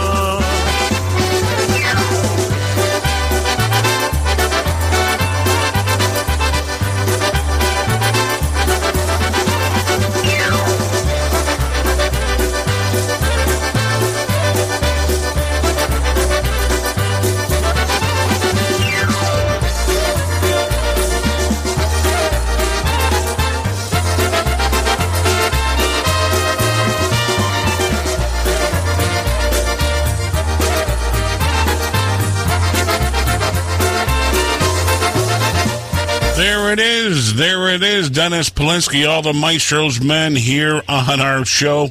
[38.12, 41.90] Dennis Polisky, all the Maestro's men here on our show.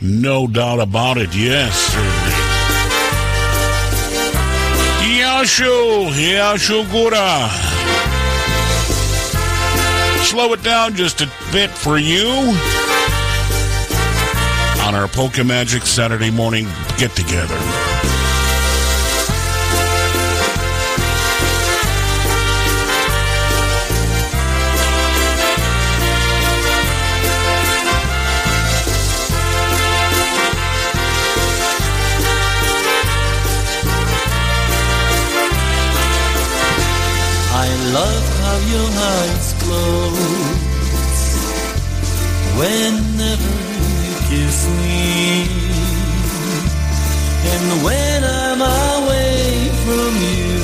[0.00, 1.34] No doubt about it.
[1.34, 1.94] Yes.
[5.02, 7.48] Yashu, Yashu Gura.
[10.24, 12.26] Slow it down just a bit for you
[14.86, 16.66] on our Polka Magic Saturday morning
[16.96, 17.87] get together.
[42.58, 43.52] Whenever
[44.04, 45.46] you kiss me.
[47.52, 50.58] And when I'm away from you,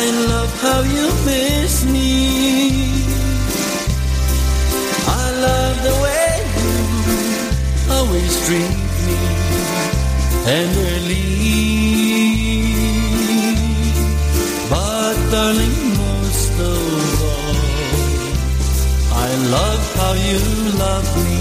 [0.00, 2.12] I love how you miss me.
[5.22, 9.18] I love the way you always treat me
[10.44, 11.73] tenderly.
[20.16, 20.38] You
[20.78, 21.40] love me.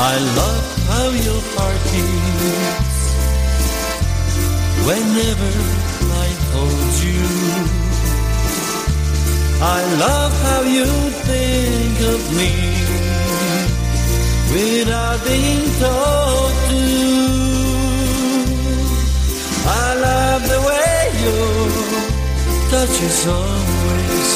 [0.00, 2.98] I love how your heart beats
[4.86, 5.52] whenever
[6.24, 7.24] I hold you.
[9.60, 10.86] I love how you
[11.30, 12.52] think of me
[14.54, 16.84] without being told to.
[19.66, 20.96] I love the way
[21.26, 21.58] your
[22.70, 24.30] touch is always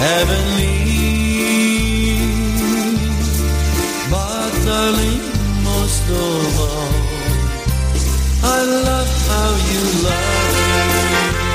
[0.00, 0.97] heavenly.
[4.68, 5.22] Darling,
[5.64, 6.92] most of all,
[8.56, 8.58] I
[8.88, 11.48] love how you love me.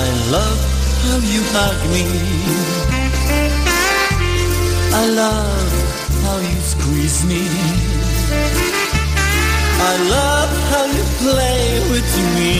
[0.00, 0.04] I
[0.34, 0.60] love
[1.02, 2.04] how you hug me.
[4.96, 5.53] I love
[6.94, 7.42] squeeze me.
[9.90, 12.54] I love how you play with me.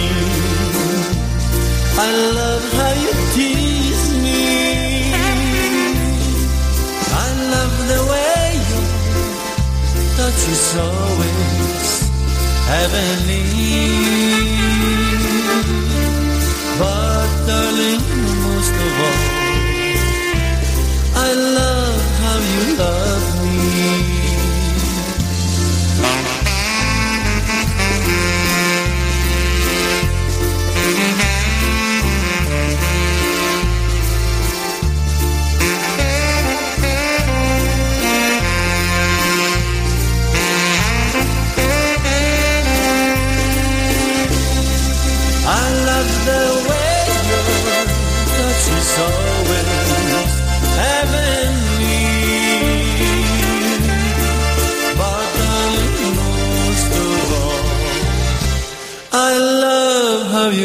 [1.96, 2.10] I
[2.40, 5.12] love how you tease me.
[7.24, 8.86] I love the way your
[10.18, 11.88] touch is always
[12.72, 13.44] heavenly.
[16.78, 18.02] But darling,
[18.46, 19.20] most of all,
[21.16, 21.30] I
[21.60, 24.23] love how you love me.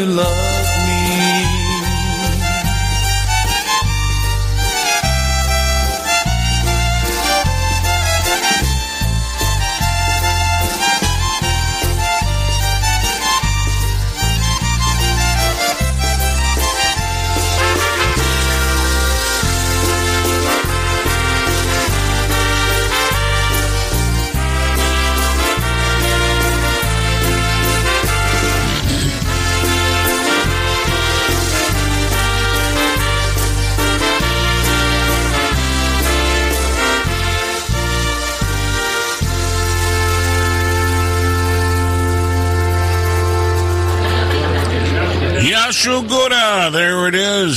[0.00, 0.39] You love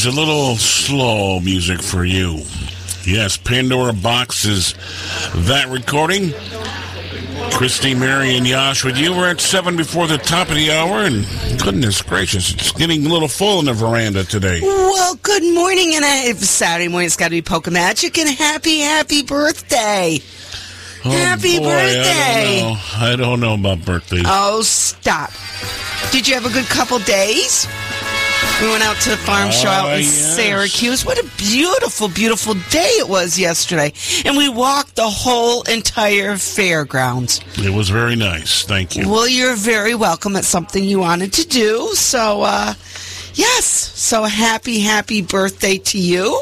[0.06, 0.14] is.
[0.14, 2.42] A little slow music for you.
[3.06, 4.74] Yes, Pandora Box is
[5.48, 6.34] that recording.
[7.52, 9.12] Christy, Mary, and Yash with you.
[9.12, 11.26] We're at seven before the top of the hour, and
[11.62, 14.62] goodness gracious, it's getting a little full in the veranda today.
[14.62, 18.80] Well, good morning, and if Saturday morning it's got to be Polka Magic, and happy,
[18.80, 20.20] happy birthday!
[21.06, 22.62] Oh, Happy boy, birthday.
[22.62, 22.80] I don't, know.
[22.96, 24.24] I don't know about birthdays.
[24.26, 25.32] Oh, stop!
[26.12, 27.68] Did you have a good couple days?
[28.62, 30.36] We went out to the farm show out in yes.
[30.36, 31.06] Syracuse.
[31.06, 33.92] What a beautiful, beautiful day it was yesterday,
[34.24, 37.42] and we walked the whole entire fairgrounds.
[37.58, 38.64] It was very nice.
[38.64, 39.10] Thank you.
[39.10, 40.36] Well, you're very welcome.
[40.38, 41.90] It's something you wanted to do.
[41.96, 42.74] So, uh,
[43.34, 43.66] yes.
[43.66, 46.42] So happy, happy birthday to you.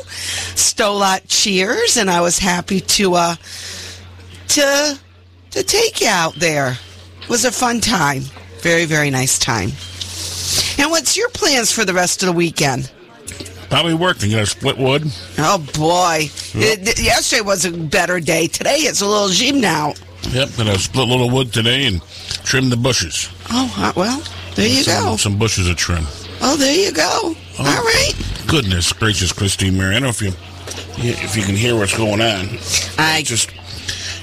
[0.54, 1.97] Stolot cheers.
[1.97, 3.36] And I was happy to, uh,
[4.49, 4.99] to,
[5.52, 6.78] to take you out there.
[7.22, 8.24] It was a fun time.
[8.60, 9.72] Very, very nice time.
[10.78, 12.91] And what's your plans for the rest of the weekend?
[13.69, 14.32] Probably working.
[14.32, 15.03] Got to split wood.
[15.38, 16.30] Oh boy.
[16.53, 18.47] It- yesterday was a better day.
[18.47, 19.93] Today it's a little gym now.
[20.32, 22.01] Yep, gonna split a little wood today and
[22.43, 23.28] trim the bushes.
[23.49, 24.22] Oh, well,
[24.55, 25.17] there you some, go.
[25.17, 26.05] Some bushes to trim.
[26.41, 27.09] Oh, there you go.
[27.24, 28.13] Oh, All right.
[28.47, 29.91] Goodness gracious, Christine Mary.
[29.95, 30.32] I don't know if you
[30.97, 32.49] if you can hear what's going on.
[32.99, 33.49] I just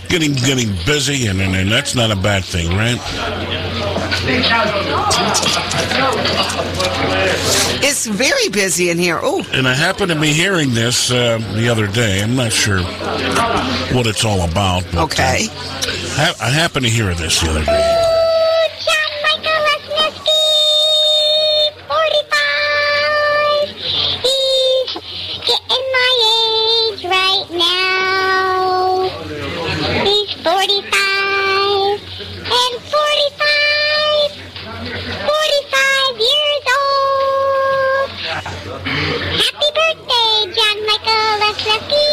[0.08, 2.98] getting getting busy, and, and and that's not a bad thing, right?
[7.80, 9.18] It's very busy in here.
[9.22, 12.22] Oh, And I happened to be hearing this uh, the other day.
[12.22, 12.82] I'm not sure
[13.94, 14.84] what it's all about.
[14.92, 15.46] But, Okay.
[15.48, 15.54] uh,
[16.16, 17.97] ha- I happened to hear this the other day.
[38.98, 42.06] Happy birthday, John Michael Lesniewski.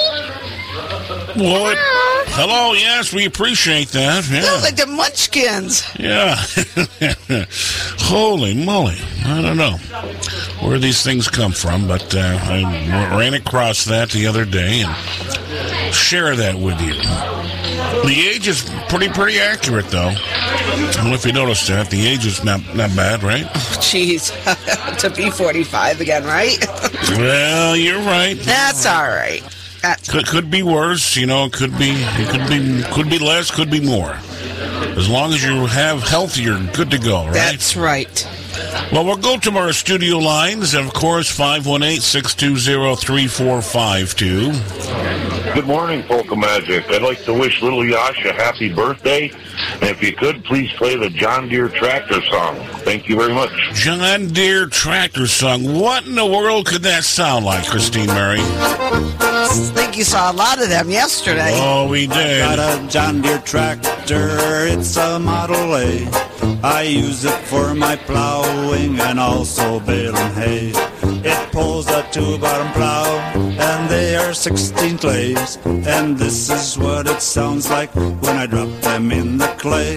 [1.38, 1.78] Well, it-
[2.30, 2.74] hello.
[2.74, 4.24] Yes, we appreciate that.
[4.30, 4.60] look Yeah.
[4.62, 5.84] like the Munchkins.
[6.00, 6.36] Yeah.
[8.00, 8.98] Holy moly.
[9.26, 9.78] I don't know
[10.66, 12.62] where these things come from, but uh, I
[13.18, 16.94] ran across that the other day and share that with you.
[18.06, 20.14] The age is pretty, pretty accurate, though.
[20.16, 21.90] I don't know if you noticed that.
[21.90, 23.46] The age is not, not bad, right?
[23.46, 24.32] Oh, jeez,
[25.00, 26.58] to be 45 again, right?
[27.18, 28.38] Well, you're right.
[28.40, 29.44] That's all right.
[29.82, 31.46] That's Could, could be worse, you know.
[31.46, 34.18] It could be, it could be, could be less, could be more.
[34.98, 37.34] As long as you have health, you're good to go, right?
[37.34, 38.28] That's right.
[38.92, 40.74] Well, we'll go to our studio lines.
[40.74, 45.05] Of course, 518 620 3452.
[45.56, 46.84] Good morning, Polka Magic.
[46.90, 49.32] I'd like to wish little Yash a happy birthday.
[49.76, 52.58] And if you could, please play the John Deere tractor song.
[52.84, 53.54] Thank you very much.
[53.74, 55.80] John Deere tractor song.
[55.80, 58.40] What in the world could that sound like, Christine Mary?
[58.42, 61.52] I think you saw a lot of them yesterday.
[61.54, 62.40] Oh, we did.
[62.40, 66.06] Got a John Deere tractor, it's a Model A.
[66.64, 70.74] I use it for my plowing and also baling hay.
[71.56, 75.58] Pulls a two-bottom plow, and they are 16 clays.
[75.66, 79.96] And this is what it sounds like when I drop them in the clay.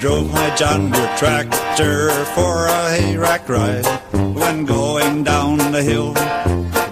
[0.00, 3.84] Drove my John Deere tractor for a hay rack ride.
[4.12, 6.14] When going down the hill,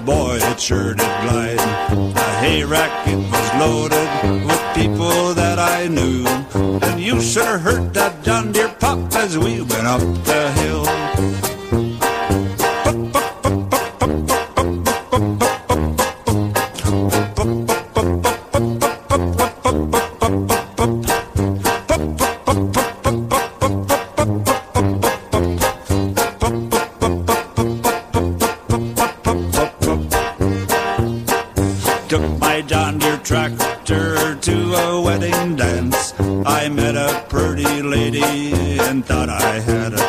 [0.05, 1.59] boy, it sure did glide.
[2.15, 6.27] The hay rack, it was loaded with people that I knew.
[6.87, 11.48] And you have heard that John Deere pop as we went up the hill.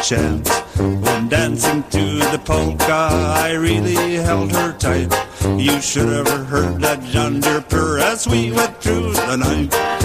[0.10, 0.49] Chance.
[0.80, 3.10] When dancing to the polka,
[3.45, 5.14] I really held her tight.
[5.43, 9.99] You should have heard that John Deere purr as we went through the night.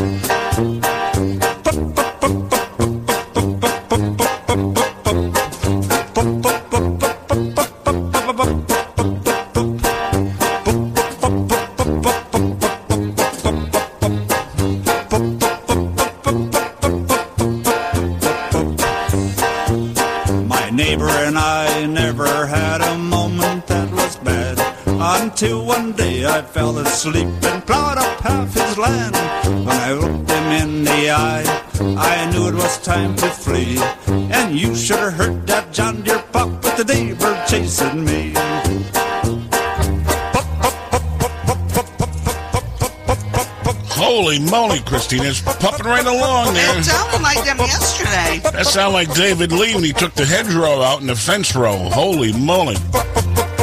[45.04, 45.24] Moly, Christine.
[45.26, 46.78] It's pumping right along there.
[46.78, 48.40] It sounded like them yesterday.
[48.50, 51.76] That sounded like David Lee when he took the hedgerow out in the fence row.
[51.90, 52.76] Holy moly.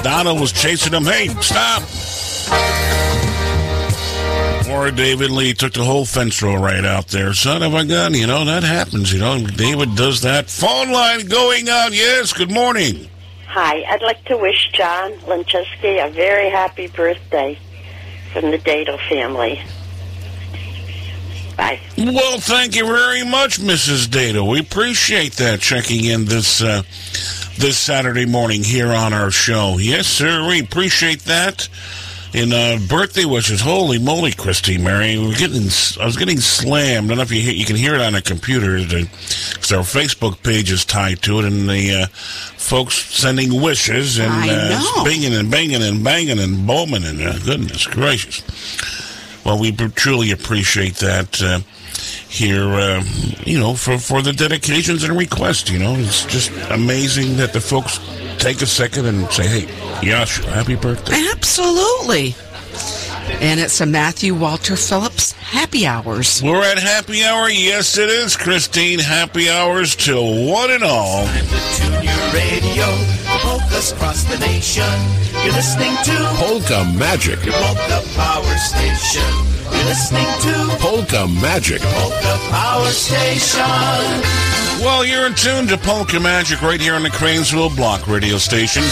[0.04, 1.04] Donna was chasing him.
[1.04, 1.84] Hey, stop.
[4.70, 7.34] Or David Lee took the whole fence row right out there.
[7.34, 9.12] Son of a gun, you know, that happens.
[9.14, 10.50] You know, David does that.
[10.50, 11.94] Phone line going out.
[11.94, 13.08] Yes, good morning.
[13.48, 17.60] Hi, I'd like to wish John Lancheski a very happy birthday
[18.32, 19.62] from the Dado family.
[22.04, 24.10] Well, thank you very much, Mrs.
[24.10, 24.44] Data.
[24.44, 26.82] We appreciate that checking in this uh,
[27.58, 29.78] this Saturday morning here on our show.
[29.78, 31.70] Yes, sir, we appreciate that.
[32.34, 35.68] In uh, birthday wishes, holy moly, Christy Mary, we're getting,
[36.02, 37.06] I was getting slammed.
[37.06, 40.42] I don't know if you you can hear it on a computer because our Facebook
[40.42, 45.04] page is tied to it, and the uh, folks sending wishes and uh, know.
[45.04, 48.42] binging and banging and banging and booming and uh, goodness gracious.
[49.46, 51.60] Well, we truly appreciate that uh,
[52.28, 53.04] here, uh,
[53.46, 55.70] you know, for, for the dedications and requests.
[55.70, 58.00] You know, it's just amazing that the folks
[58.38, 61.14] take a second and say, hey, Yasha, happy birthday.
[61.32, 62.36] Absolutely.
[63.40, 66.42] And it's a Matthew Walter Phillips happy hours.
[66.42, 67.50] We're at happy hour.
[67.50, 69.00] Yes, it is, Christine.
[69.00, 71.28] Happy hours to one and all.
[71.76, 72.88] Tune your radio,
[73.40, 74.84] polkas across the nation.
[75.44, 77.44] You're listening to Polka Magic.
[77.44, 79.51] your polka power station.
[79.82, 81.82] You're listening to Polka Magic.
[81.82, 83.62] polka power station.
[84.80, 88.84] Well, you're in tune to Polka Magic right here on the Cranesville Block radio station.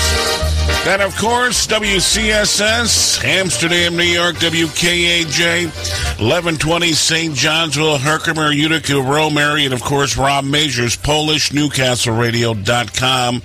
[0.85, 5.65] Then, of course, WCSS, Amsterdam, New York, WKAJ,
[6.17, 7.35] 1120 St.
[7.35, 13.43] Johnsville, Herkimer, Utica, Rome area, and, of course, Rob Majors, Polish, NewcastleRadio.com.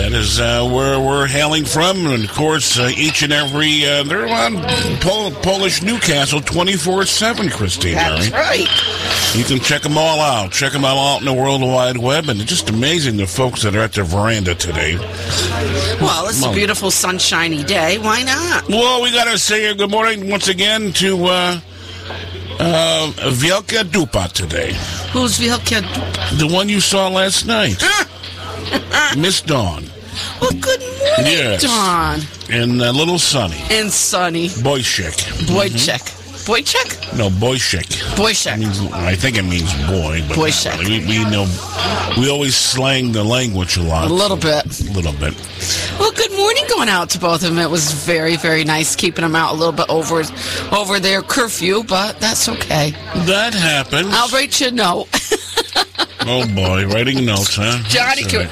[0.00, 2.06] That is uh, where we're hailing from.
[2.06, 4.56] And, of course, uh, each and every, uh, they're on
[5.00, 7.96] Pol- Polish Newcastle 24 7, Christine.
[7.96, 8.40] That's Murray.
[8.40, 9.36] right.
[9.36, 10.52] You can check them all out.
[10.52, 13.62] Check them all out in the World Wide Web, and it's just amazing the folks
[13.62, 14.96] that are at the veranda today.
[16.00, 17.98] Well, it's a beautiful sunshiny day.
[17.98, 18.70] Why not?
[18.70, 21.60] Well, we got to say good morning once again to uh,
[22.58, 24.72] uh, Vielka Dupa today.
[25.12, 25.82] Who's Vilka?
[26.38, 27.84] The one you saw last night.
[29.18, 29.84] Miss Dawn.
[30.40, 31.62] Well, good morning, Yes.
[31.62, 32.20] Dawn.
[32.50, 33.56] And uh, little Sonny.
[33.70, 34.48] And Sonny.
[34.48, 35.14] Boychik.
[35.46, 36.16] Boychik.
[36.46, 37.16] Boychik?
[37.18, 37.86] No, Boychik.
[38.16, 38.58] Boychik.
[38.58, 40.78] Means, I think it means boy, but not Boychik.
[40.80, 41.00] really.
[41.06, 41.46] we, we know
[42.18, 44.10] we always slang the language a lot.
[44.10, 44.64] A little bit.
[44.88, 45.34] A little bit.
[45.98, 47.58] Well, good morning going out to both of them.
[47.58, 50.22] It was very, very nice keeping them out a little bit over
[50.72, 52.92] over their curfew, but that's okay.
[53.26, 54.08] That happens.
[54.10, 55.08] I'll write you a note.
[56.26, 57.82] Oh boy, writing notes, huh?
[57.88, 58.46] Johnny, can.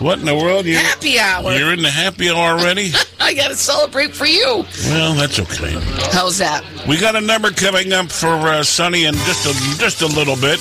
[0.00, 0.64] What in the world?
[0.64, 1.52] You're, happy hour.
[1.52, 2.92] You're in the happy hour already?
[3.20, 4.64] I got to celebrate for you.
[4.86, 5.74] well, that's okay.
[6.12, 6.64] How's that?
[6.86, 10.36] We got a number coming up for uh, Sonny in just a just a little
[10.36, 10.60] bit.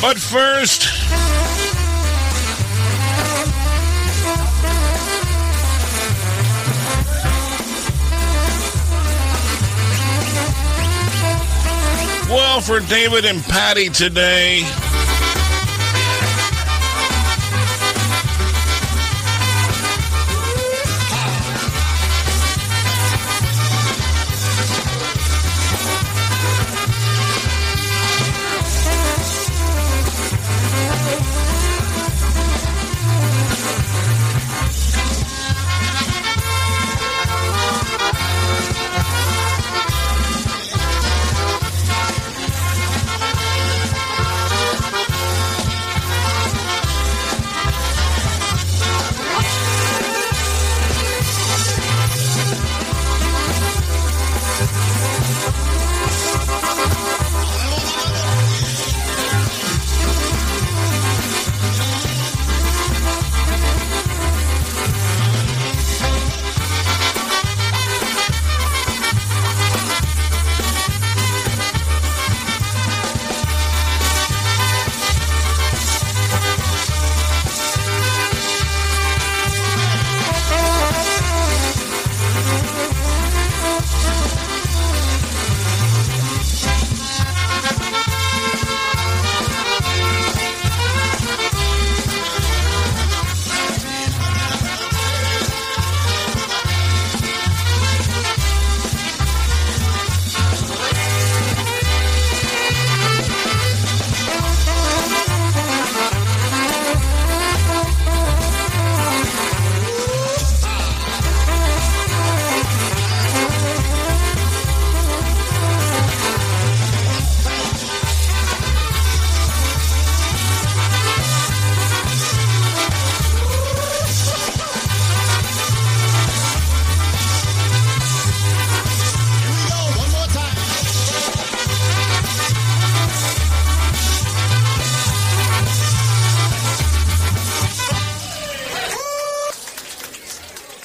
[0.00, 0.86] But first,
[12.30, 14.62] well, for David and Patty today.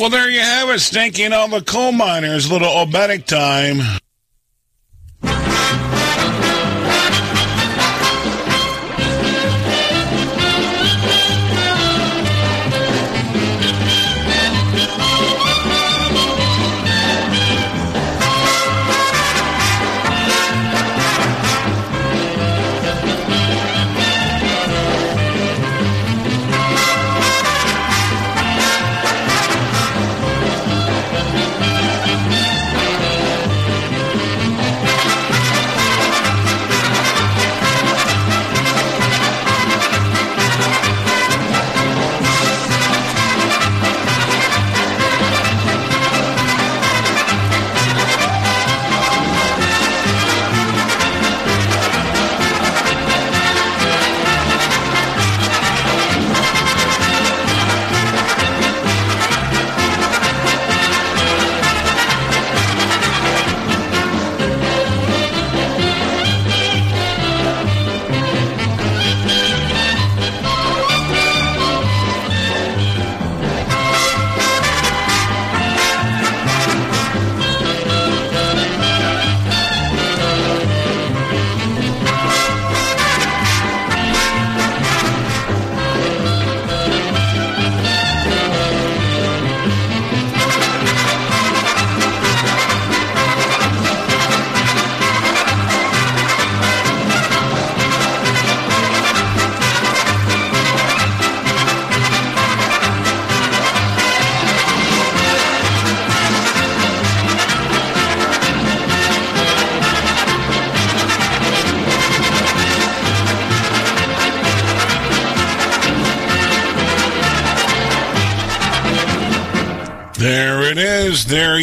[0.05, 2.51] Well, there you have it, Stinking all the coal miners.
[2.51, 3.79] Little obetic time.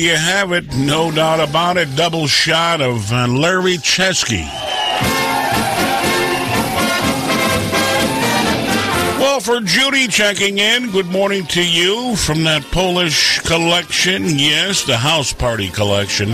[0.03, 0.75] You have it.
[0.75, 1.95] No doubt about it.
[1.95, 4.43] Double shot of uh, Larry Chesky.
[9.19, 14.25] Well, for Judy checking in, good morning to you from that Polish collection.
[14.25, 16.33] Yes, the house party collection.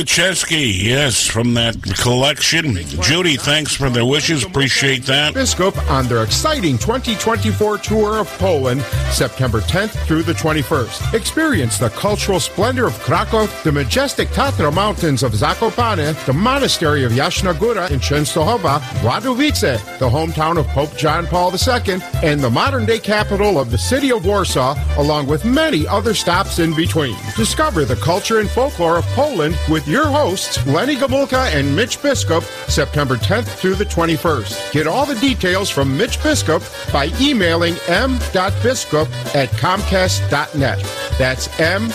[0.00, 0.82] Chesky.
[0.82, 2.74] Yes, from that collection.
[3.02, 4.44] Judy, thanks for the wishes.
[4.44, 5.34] Appreciate that.
[5.34, 8.82] Biskup on their exciting 2024 tour of Poland,
[9.12, 11.14] September 10th through the 21st.
[11.14, 17.12] Experience the cultural splendor of Krakow, the majestic Tatra Mountains of Zakopane, the monastery of
[17.12, 22.98] Jasna Góra in Częstochowa, Wadowice, the hometown of Pope John Paul II, and the modern-day
[23.00, 27.16] capital of the city of Warsaw, along with many other stops in between.
[27.36, 32.42] Discover the culture and folklore of Poland with your hosts, Lenny Gomulka and Mitch Biskup,
[32.70, 34.72] September 10th through the 21st.
[34.72, 36.62] Get all the details from Mitch Biskup
[36.92, 40.78] by emailing m.biskup at comcast.net.
[41.18, 41.92] That's m.biskup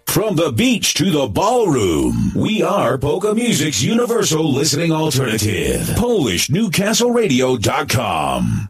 [0.08, 5.82] From the beach to the ballroom, we are polka music's universal listening alternative.
[5.82, 8.70] PolishNewcastleRadio.com.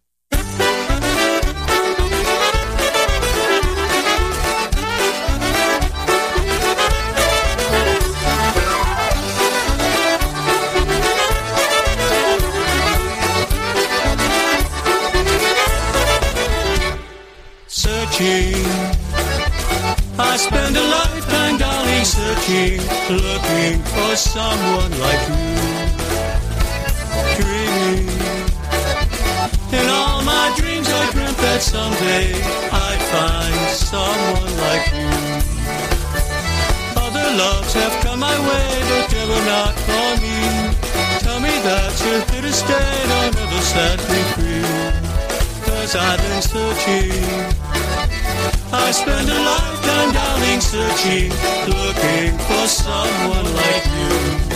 [22.48, 22.80] searching,
[23.10, 25.58] looking for someone like you.
[27.36, 28.08] Dreaming,
[29.72, 32.34] in all my dreams, I dreamt that someday
[32.72, 35.10] I'd find someone like you.
[36.96, 40.40] Other loves have come my way, but they were not for me.
[41.20, 44.64] Tell me that you're here to stay, don't ever set me free.
[45.66, 47.67] Cause I've been searching.
[48.88, 51.30] I spend a lifetime, darling, searching,
[51.68, 54.48] looking for someone like you.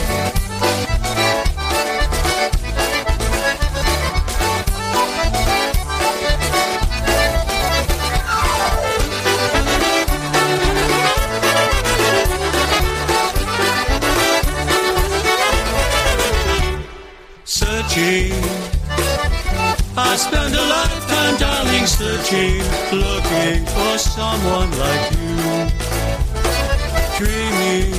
[17.43, 18.31] Searching.
[19.97, 22.61] I spend a lifetime, darling, searching,
[24.31, 25.35] someone like you.
[27.19, 27.91] Dreaming.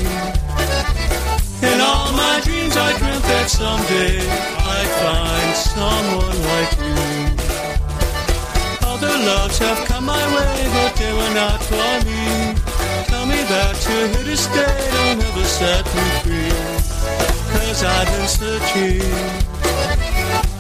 [1.71, 4.19] In all my dreams, I dreamt that someday
[4.77, 6.97] I'd find someone like you.
[8.93, 12.25] Other loves have come my way, but they were not for me.
[13.11, 16.55] Tell me that you're here to stay, don't ever set me free.
[17.53, 19.43] Cause I've been searching.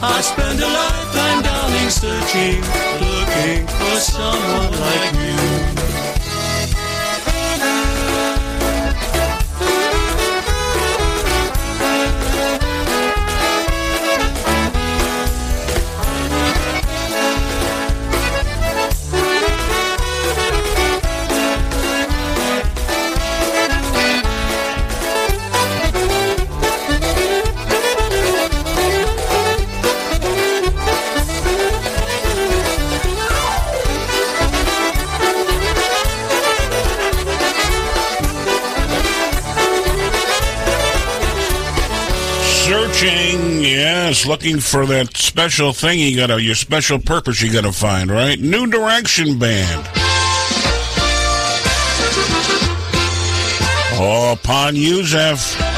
[0.05, 2.61] I spend a lifetime, darling, searching,
[2.99, 5.91] looking for someone like you.
[44.27, 48.39] Looking for that special thing you gotta, your special purpose you gotta find, right?
[48.39, 49.89] New Direction Band.
[53.94, 55.72] Oh, Pon Yusef.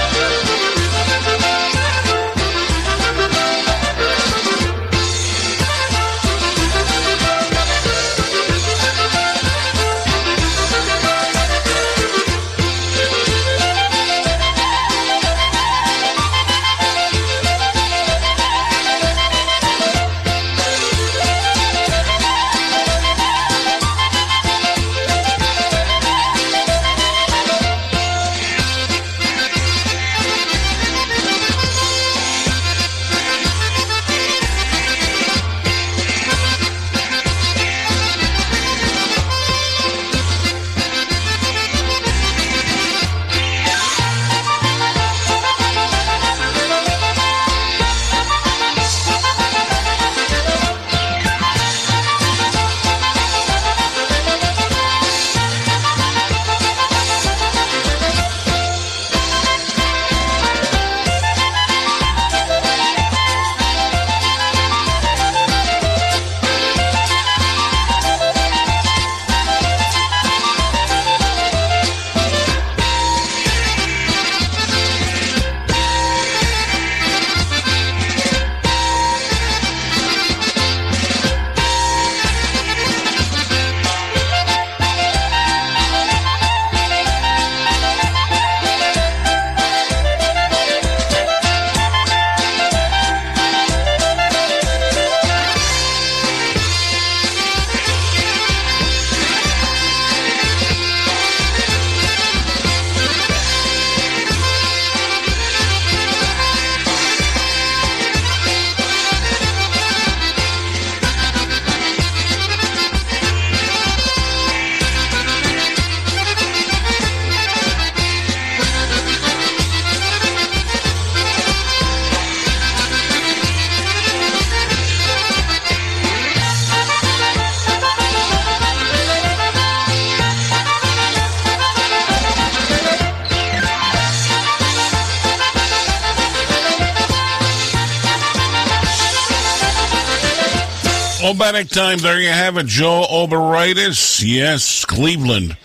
[141.44, 141.98] Obenic time.
[141.98, 142.64] There you have it.
[142.64, 144.22] Joe Oberitis.
[144.24, 145.58] Yes, Cleveland.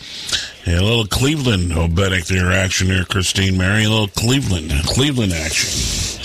[0.67, 3.85] Yeah, a little Cleveland Obenic there action there, Christine Mary.
[3.85, 4.73] A little Cleveland.
[4.87, 5.69] Cleveland action.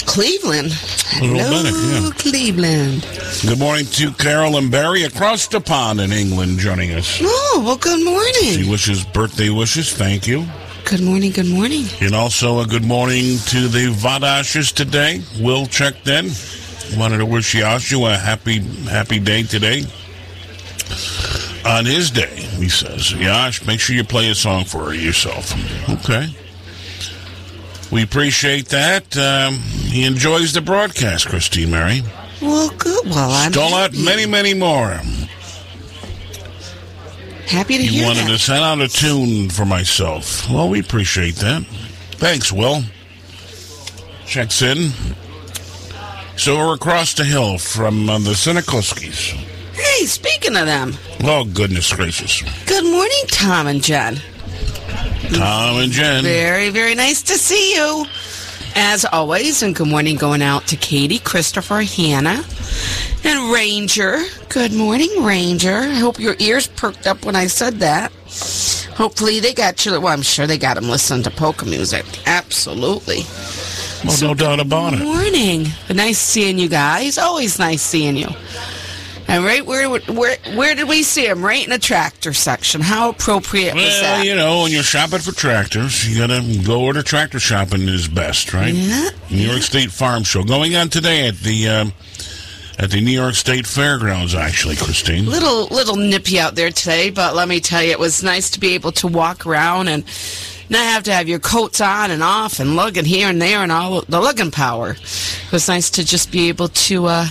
[0.09, 0.70] Cleveland.
[1.20, 2.10] Little Hello, yeah.
[2.18, 3.06] Cleveland.
[3.47, 7.20] Good morning to Carol and Barry across the pond in England joining us.
[7.22, 8.59] Oh, well, good morning.
[8.64, 9.93] She wishes birthday wishes.
[9.93, 10.47] Thank you.
[10.85, 11.85] Good morning, good morning.
[12.01, 15.22] And also a good morning to the Vadashes today.
[15.40, 16.31] We'll check in.
[16.96, 19.82] Wanted to wish Yashu a happy, happy day today.
[21.66, 25.52] on his day, he says, Yash, make sure you play a song for yourself.
[25.90, 26.28] Okay.
[27.90, 29.16] We appreciate that.
[29.16, 32.02] Um, he enjoys the broadcast, Christine Mary.
[32.40, 33.06] Well, good.
[33.06, 35.00] Well, I'm Stole out many, many more.
[37.46, 37.88] happy to hear that.
[37.90, 38.30] He hear wanted that.
[38.30, 40.48] to send out a tune for myself.
[40.50, 41.64] Well, we appreciate that.
[42.16, 42.82] Thanks, Will.
[44.26, 44.90] Checks in.
[46.36, 49.32] So we're across the hill from uh, the Sinikowskis.
[49.74, 52.43] Hey, speaking of them, Oh, goodness gracious.
[52.66, 54.20] good morning, Tom and Jen.
[55.32, 56.23] Tom and Jen.
[56.23, 58.05] Very, very nice to see you.
[58.77, 62.43] As always, and good morning going out to Katie, Christopher, Hannah,
[63.23, 64.19] and Ranger.
[64.48, 65.77] Good morning, Ranger.
[65.78, 68.11] I hope your ears perked up when I said that.
[68.97, 69.93] Hopefully they got you.
[70.01, 72.05] Well, I'm sure they got them listening to polka music.
[72.27, 73.20] Absolutely.
[74.05, 75.01] Well, no doubt about it.
[75.01, 75.66] Morning.
[75.93, 77.18] Nice seeing you guys.
[77.18, 78.28] Always nice seeing you.
[79.26, 81.43] And right where where where did we see him?
[81.43, 82.82] Right in the tractor section.
[82.82, 84.26] How appropriate was Well, that?
[84.26, 88.06] you know, when you're shopping for tractors, you gotta go where the tractor shopping is
[88.06, 88.74] best, right?
[88.74, 91.93] Yeah, New York State Farm Show going on today at the um,
[92.78, 94.35] at the New York State Fairgrounds.
[94.35, 95.24] Actually, Christine.
[95.24, 98.60] little little nippy out there today, but let me tell you, it was nice to
[98.60, 100.05] be able to walk around and
[100.70, 103.70] not have to have your coats on and off and lugging here and there and
[103.70, 104.90] all the lugging power.
[104.90, 107.26] It was nice to just be able to uh,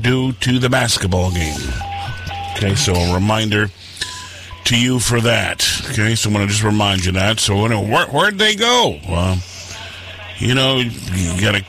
[0.00, 1.60] due to the basketball game.
[2.56, 3.68] Okay, so a reminder
[4.64, 5.66] to you for that.
[5.90, 7.40] Okay, so I'm going to just remind you that.
[7.40, 8.98] So where where'd they go?
[9.08, 9.38] Well,
[10.38, 11.64] you know, you gotta.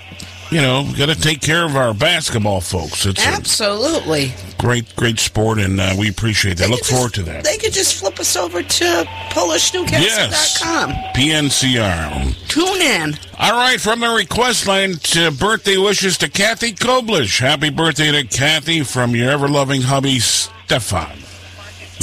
[0.53, 3.07] You know, got to take care of our basketball folks.
[3.07, 4.33] It's Absolutely.
[4.59, 6.69] great, great sport, and uh, we appreciate that.
[6.69, 7.43] Look forward to that.
[7.43, 8.85] They could just flip us over to
[9.31, 10.91] PolishNewcastle.com.
[11.15, 12.47] PNCR.
[12.49, 13.15] Tune in.
[13.39, 17.39] All right, from the request line to birthday wishes to Kathy Koblish.
[17.39, 21.17] Happy birthday to Kathy from your ever loving hubby, Stefan.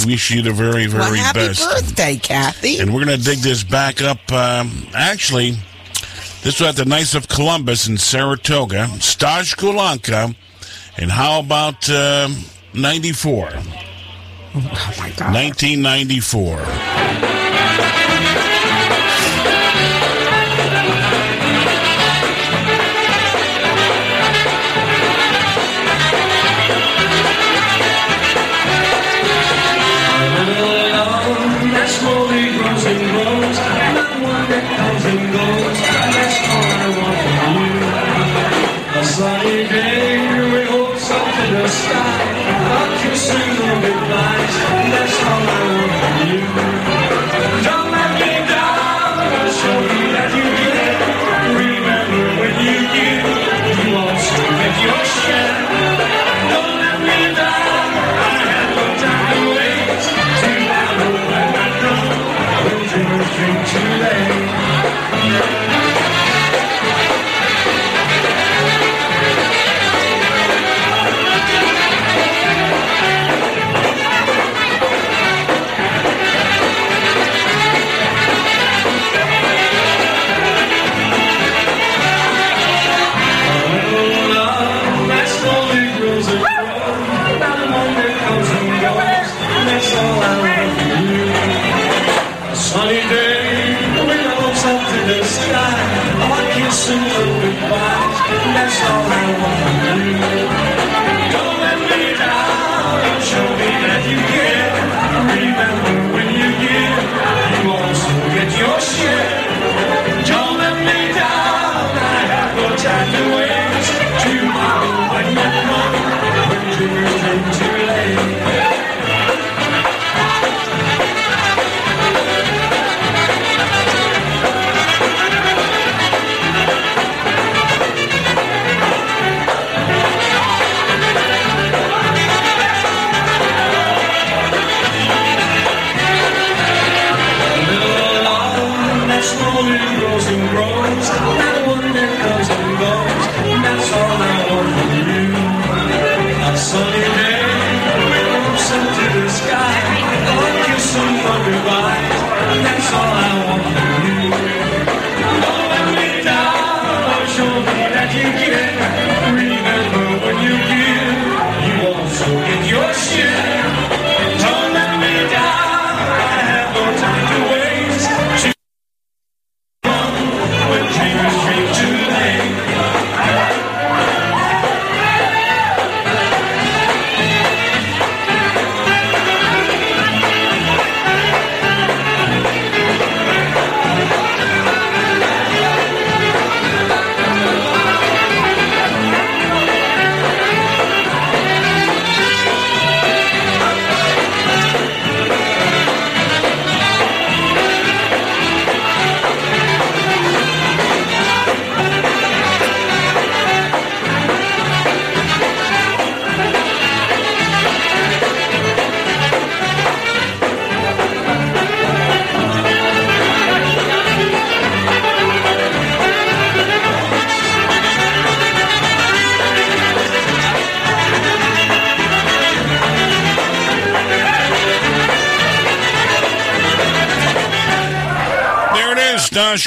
[0.05, 1.61] Wish you the very, very well, happy best.
[1.69, 2.79] birthday, Kathy.
[2.79, 4.29] And we're going to dig this back up.
[4.29, 5.55] Um, actually,
[6.43, 8.87] this was at the Knights of Columbus in Saratoga.
[8.99, 10.35] Staj Kulanka.
[10.97, 12.35] And how about um
[12.73, 13.49] 94?
[14.53, 14.59] Oh,
[14.99, 15.33] my God.
[15.33, 17.40] 1994.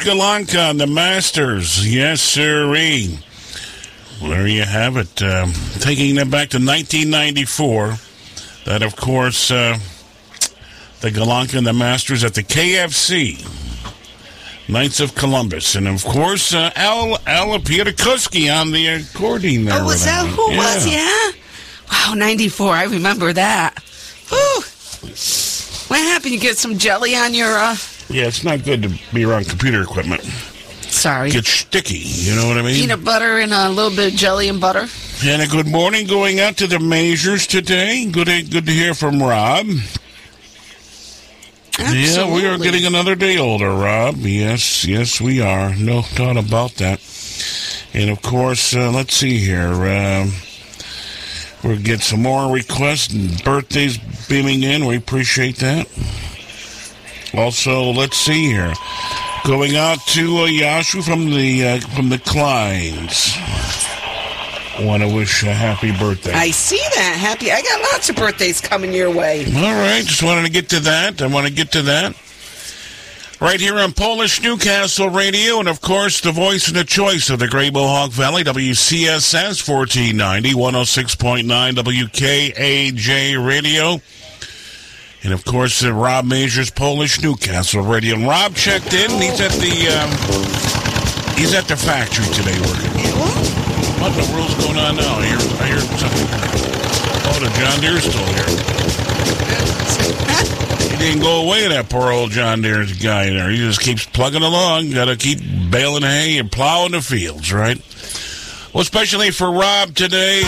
[0.05, 1.91] Galanka on the Masters.
[1.91, 3.19] Yes, sirree.
[4.21, 5.23] Well, there you have it.
[5.23, 7.95] Um, taking them back to 1994.
[8.67, 9.79] That, of course, uh,
[11.01, 13.41] the Galanka and the Masters at the KFC.
[14.69, 15.75] Knights of Columbus.
[15.75, 19.81] And, of course, uh, Al, Al on the accordion there.
[19.81, 20.87] Oh, was that who it was?
[20.87, 21.31] Yeah.
[21.91, 22.75] Wow, 94.
[22.75, 23.83] I remember that.
[24.29, 24.63] Whew.
[25.89, 26.35] What happened?
[26.35, 27.77] You get some jelly on your, uh,
[28.09, 30.23] Yeah, it's not good to be around computer equipment.
[30.23, 32.75] sorry, Get sticky, you know what I mean?
[32.75, 34.87] peanut butter and a little bit of jelly and butter?
[35.25, 38.05] And a good morning going out to the Majors today.
[38.11, 39.67] Good, good to hear from Rob.
[41.79, 42.03] Absolutely.
[42.03, 44.17] Yeah, we are getting another day older, Rob.
[44.19, 45.75] Yes, yes, we are.
[45.75, 47.01] No doubt about that.
[47.93, 49.73] And of course, uh, let's see here.
[49.87, 50.33] Um,
[51.65, 53.99] we'll get some more requests and birthdays
[54.29, 54.87] beaming in.
[54.87, 55.89] We appreciate that.
[57.36, 58.73] Also, let's see here.
[59.44, 63.36] Going out to uh, Yashu from the uh, from the Kleins.
[64.81, 66.32] Want to wish a happy birthday.
[66.32, 67.16] I see that.
[67.16, 67.52] Happy.
[67.52, 69.44] I got lots of birthdays coming your way.
[69.47, 71.23] All right, just wanted to get to that.
[71.23, 72.16] I want to get to that.
[73.40, 77.39] Right here on Polish Newcastle Radio, and of course, the voice and the choice of
[77.39, 84.01] the Great Mohawk Valley, WCSS 1490, 106.9 WKAJ Radio.
[85.25, 88.17] And of course, uh, Rob Major's Polish Newcastle Radio.
[88.17, 89.11] And Rob checked in.
[89.11, 90.11] He's at the um,
[91.35, 92.93] he's at the factory today working.
[94.01, 95.17] What in the world's going on now?
[95.17, 96.29] I hear, I hear something.
[97.27, 98.45] Oh, the John Deere's still here.
[100.91, 103.49] He didn't go away, that poor old John Deere's guy there.
[103.49, 104.91] He just keeps plugging along.
[104.91, 105.41] Got to keep
[105.71, 107.81] baling hay and plowing the fields, right?
[108.75, 110.43] Well, especially for Rob today.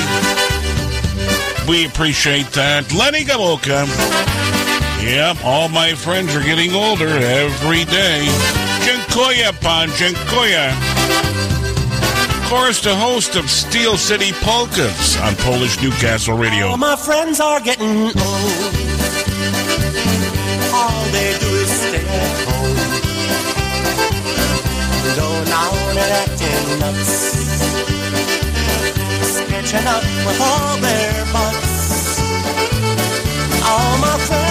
[1.67, 2.93] We appreciate that.
[2.93, 4.56] Lenny Gomulka.
[5.03, 8.27] Yep, all my friends are getting older every day.
[9.61, 10.73] Pan, dziękuję.
[12.43, 16.69] Of course, the host of Steel City Polkas on Polish Newcastle Radio.
[16.69, 18.17] All my friends are getting old.
[20.73, 22.77] All they do is stay at home.
[25.17, 27.15] Going on and acting nuts.
[29.37, 32.21] Sketching up with all their butts.
[33.65, 34.46] All my friends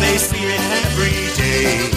[0.00, 1.90] they see it every day?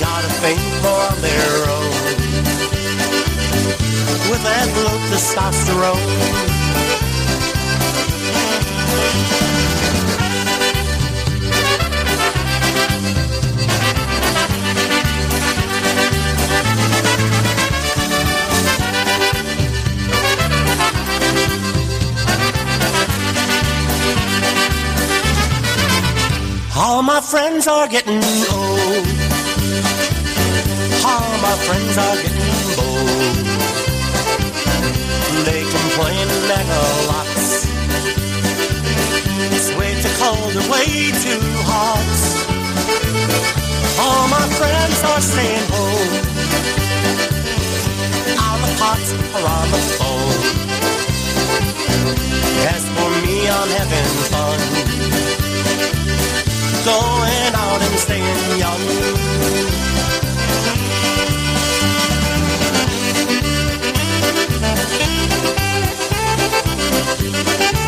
[0.00, 1.92] Got a thing for their own
[4.30, 6.54] with that low testosterone.
[26.86, 29.06] All my friends are getting old.
[31.08, 33.46] All my friends are getting bold.
[35.46, 37.26] They complain and a lot.
[39.56, 41.40] It's way too cold and way too
[41.72, 42.10] hot.
[44.04, 46.12] All my friends are staying home.
[48.44, 50.40] On the pot or on the phone.
[52.76, 55.03] As for me, I'm having fun.
[56.84, 58.78] Going out and staying young.
[64.60, 64.76] There
[67.70, 67.83] it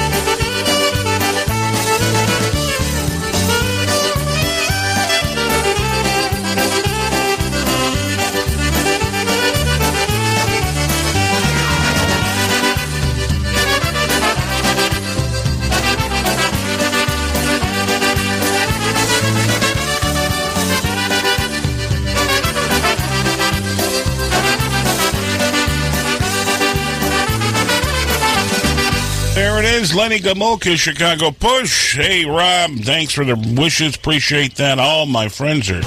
[29.77, 31.97] is, Lenny Gomulka, Chicago Push.
[31.97, 33.95] Hey, Rob, thanks for the wishes.
[33.95, 34.79] Appreciate that.
[34.79, 35.83] All my friends are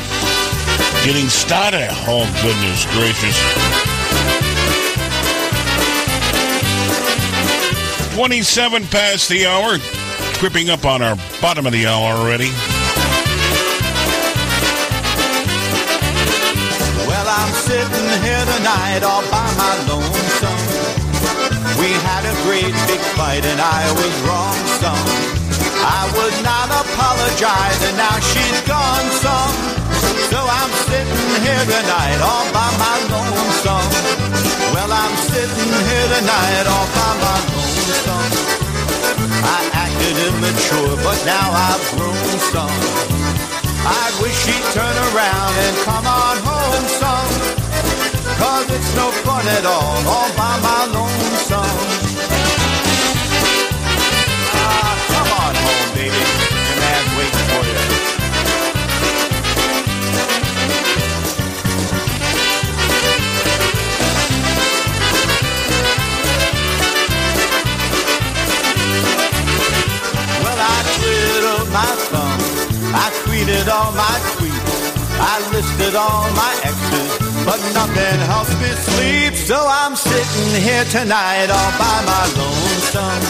[1.03, 1.89] getting started.
[2.05, 3.37] Oh, goodness gracious.
[8.15, 9.77] 27 past the hour.
[10.37, 12.49] Creeping up on our bottom of the hour already.
[17.07, 20.18] Well, I'm sitting here tonight all by my lonesome.
[21.79, 25.07] We had a great big fight and I was wrong some.
[25.79, 29.55] I would not apologize and now she's gone some.
[30.27, 33.87] So I'm sitting here tonight all by my lonesome.
[34.75, 38.27] Well, I'm sitting here tonight all by my lonesome.
[39.47, 42.75] I acted immature, but now I've grown some.
[43.87, 47.58] I wish she'd turn around and come on home some.
[48.39, 51.77] Cause it's no fun at all, all by my lonesome.
[54.55, 56.23] Ah, come on home, baby.
[56.67, 57.79] Your man's waiting for you.
[70.43, 70.89] Well, I
[71.71, 72.39] my thumb.
[72.95, 74.69] I tweeted all my tweets.
[75.21, 77.08] I listed all my exes,
[77.49, 79.33] but nothing helps me sleep.
[79.33, 83.25] So I'm sitting here tonight all by my lonesome.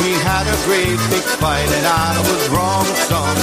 [0.00, 3.36] We had a great big fight and I was wrong some.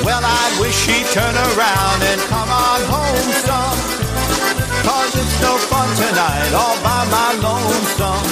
[0.00, 3.78] Well, I wish she'd turn around and come on home some.
[4.88, 8.24] Cause it's no fun tonight all by my lonesome.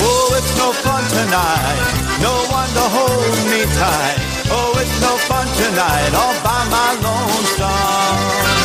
[0.00, 1.80] Oh, it's no fun tonight.
[2.24, 4.20] No one to hold me tight.
[4.56, 8.59] Oh, it's no fun tonight all by my lonesome.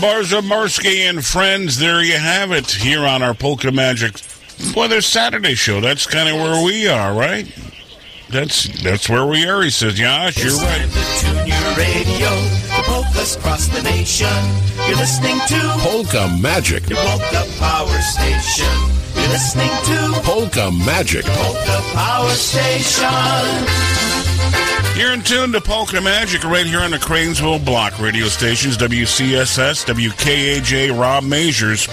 [0.00, 4.20] Barzamarski and friends, there you have it here on our Polka Magic
[4.74, 5.80] Weather Saturday show.
[5.80, 7.46] That's kind of where we are, right?
[8.30, 9.62] That's that's where we are.
[9.62, 12.28] He says, "Yash, you're It's right." time to tune your radio.
[12.76, 14.26] The polkas cross the nation.
[14.88, 16.88] You're listening to Polka Magic.
[16.88, 18.74] your polka power station.
[19.14, 21.24] You're listening to Polka Magic.
[21.24, 23.06] polka power station.
[24.96, 29.84] You're in tune to Polka Magic right here on the Cranesville Block radio stations, WCSS,
[29.84, 31.86] WKAJ, Rob Majors.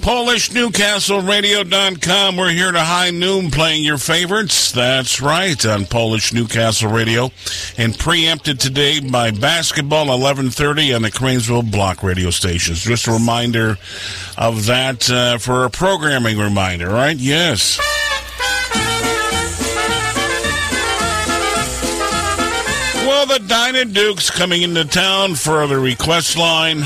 [0.00, 2.36] PolishNewcastleRadio.com.
[2.38, 4.72] We're here to high noon playing your favorites.
[4.72, 7.32] That's right, on Polish Newcastle Radio.
[7.76, 12.80] And preempted today by basketball, 1130 on the Cranesville Block radio stations.
[12.80, 13.76] Just a reminder
[14.38, 17.18] of that uh, for a programming reminder, right?
[17.18, 17.78] Yes.
[23.70, 26.78] Dinah Dukes coming into town for the request line.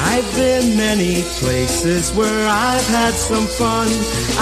[0.00, 3.88] I've been many places where I've had some fun.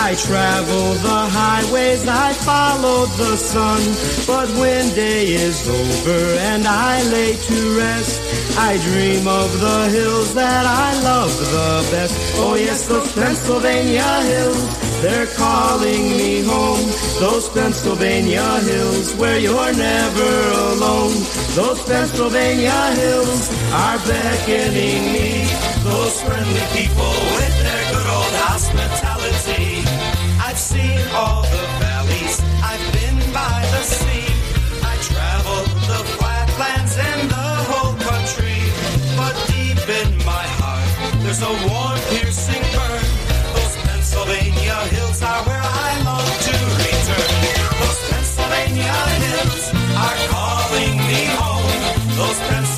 [0.03, 3.83] I travel the highways, I follow the sun.
[4.27, 6.21] But when day is over
[6.51, 8.17] and I lay to rest,
[8.59, 12.15] I dream of the hills that I love the best.
[12.39, 14.63] Oh yes, those Pennsylvania hills,
[15.03, 16.87] they're calling me home.
[17.21, 20.33] Those Pennsylvania hills where you're never
[20.73, 21.13] alone.
[21.61, 23.51] Those Pennsylvania hills
[23.85, 25.45] are beckoning me.
[25.85, 29.10] Those friendly people with their good old hospitality.
[30.51, 34.27] I've seen all the valleys, I've been by the sea.
[34.83, 38.59] I traveled the flatlands and the whole country.
[39.15, 40.91] But deep in my heart,
[41.23, 42.99] there's a warm, piercing burn.
[43.55, 47.31] Those Pennsylvania hills are where I long to return.
[47.79, 49.71] Those Pennsylvania hills
[50.03, 51.71] are calling me home.
[52.19, 52.70] Those Pennsylvania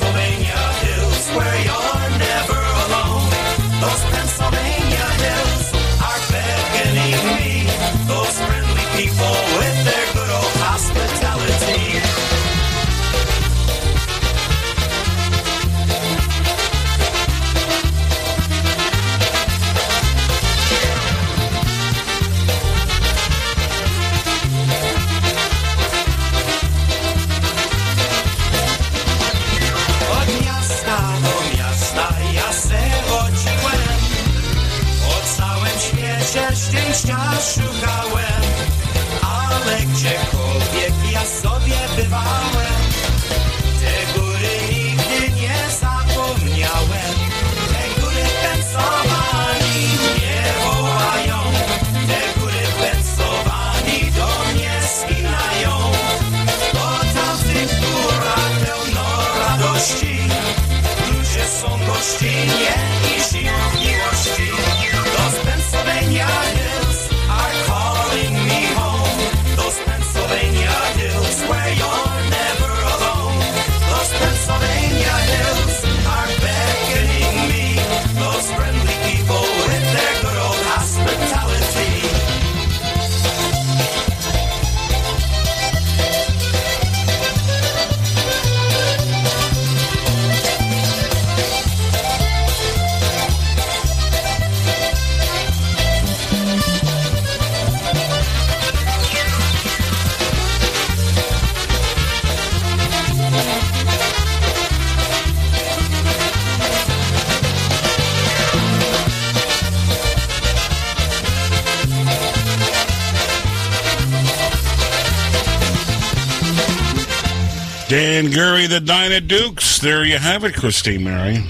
[117.93, 119.77] Dan Gurry, the Dinah Dukes.
[119.77, 121.45] There you have it, Christine Mary.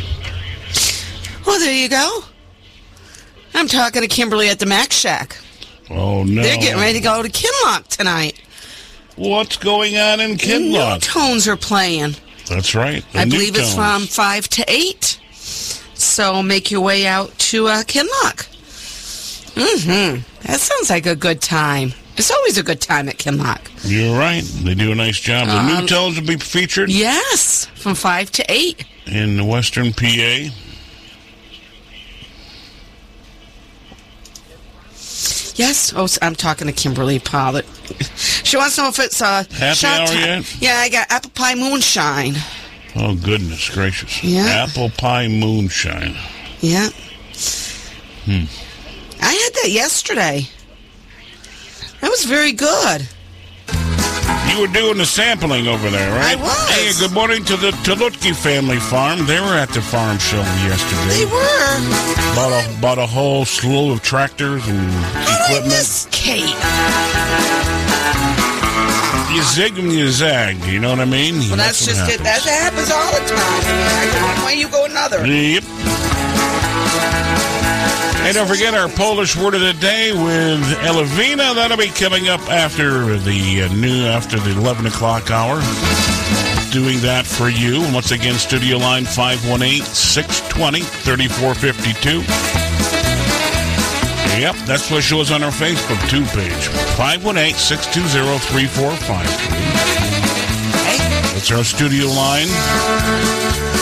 [1.48, 2.26] Well, there you go.
[3.54, 5.38] I'm talking to Kimberly at the Mac Shack.
[5.90, 6.42] Oh, no.
[6.42, 8.42] They're getting ready to go to Kinlock tonight.
[9.16, 11.02] What's going on in Kinlock?
[11.04, 12.18] Tones are playing.
[12.50, 13.06] That's right.
[13.14, 15.22] the I believe it's from 5 to 8.
[15.94, 18.50] So make your way out to uh, Kinlock.
[19.56, 20.24] Mm-hmm.
[20.46, 21.94] That sounds like a good time.
[22.16, 23.62] It's always a good time at Kinlock.
[23.84, 24.44] You're right.
[24.44, 25.48] They do a nice job.
[25.48, 28.86] The Um, new tones will be featured Yes, from 5 to 8.
[29.08, 30.50] in the Western PA.
[35.56, 35.94] Yes.
[35.96, 37.66] Oh, I'm talking to Kimberly Pollitt.
[38.44, 40.18] she wants to know if it's uh, Happy hour time.
[40.18, 40.62] yet?
[40.62, 42.36] Yeah, I got apple pie moonshine.
[42.96, 44.24] Oh, goodness gracious.
[44.24, 44.66] Yeah.
[44.68, 46.16] Apple pie moonshine.
[46.62, 46.90] Yeah.
[48.26, 48.46] Hmm.
[49.22, 50.48] I had that yesterday.
[52.04, 53.08] That was very good.
[54.52, 56.38] You were doing the sampling over there, right?
[56.38, 56.70] I was.
[56.70, 59.26] Hey, good morning to the Tulutki family farm.
[59.26, 61.24] They were at the farm show yesterday.
[61.24, 62.36] They were.
[62.36, 64.92] Bought a, bought a whole slew of tractors and
[65.24, 65.72] equipment.
[65.72, 66.44] Miss Kate.
[69.32, 71.36] You zig and you zag, you know what I mean?
[71.48, 72.20] Well, that's, just it.
[72.20, 73.40] That happens all the time.
[73.40, 75.26] I mean, one way, you go another.
[75.26, 75.64] Yep.
[78.24, 81.54] Hey, don't forget our Polish word of the day with Elavina.
[81.56, 85.60] That'll be coming up after the uh, new, after the 11 o'clock hour.
[86.72, 87.84] Doing that for you.
[87.84, 92.24] And once again, studio line 518 620 3452.
[94.40, 96.68] Yep, that's what shows on our Facebook too page.
[96.98, 99.74] 518 620 3453.
[101.34, 103.73] That's our studio line.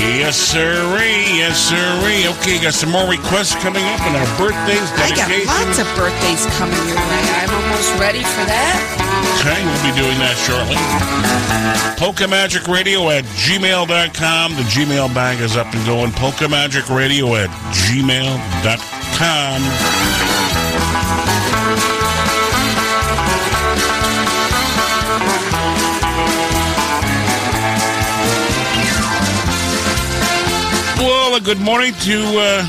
[0.00, 1.24] Yes, sirree.
[1.40, 2.26] Yes, sirree.
[2.38, 5.46] Okay, got some more requests coming up and our birthdays, I got dedications.
[5.48, 7.24] lots of birthdays coming your way.
[7.42, 8.78] I'm almost ready for that.
[9.40, 10.76] Okay, we'll be doing that shortly.
[11.98, 14.54] Polka Magic Radio at gmail.com.
[14.56, 16.12] The Gmail bag is up and going.
[16.12, 19.60] Polka Magic Radio at gmail.com.
[31.38, 32.66] Good morning to uh,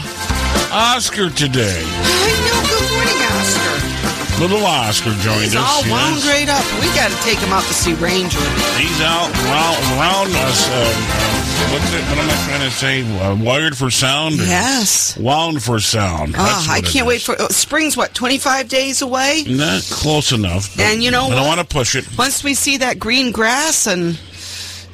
[0.71, 1.81] Oscar today.
[1.83, 2.61] I know.
[2.69, 4.39] Good morning, Oscar.
[4.39, 5.61] Little Oscar joined He's us.
[5.61, 6.29] all wound yes.
[6.29, 6.63] right up.
[6.79, 8.39] We got to take him out to see Ranger.
[8.77, 10.69] He's out round, round us.
[10.69, 12.01] Uh, uh, what's it?
[12.07, 13.19] What am I trying to say?
[13.19, 14.35] Uh, wired for sound?
[14.35, 15.17] Yes.
[15.17, 16.35] Wound for sound.
[16.35, 17.97] That's I can't wait for oh, spring's.
[17.97, 19.43] What twenty five days away?
[19.47, 20.79] Not close enough.
[20.79, 22.07] And you know I don't want to push it.
[22.17, 24.17] Once we see that green grass and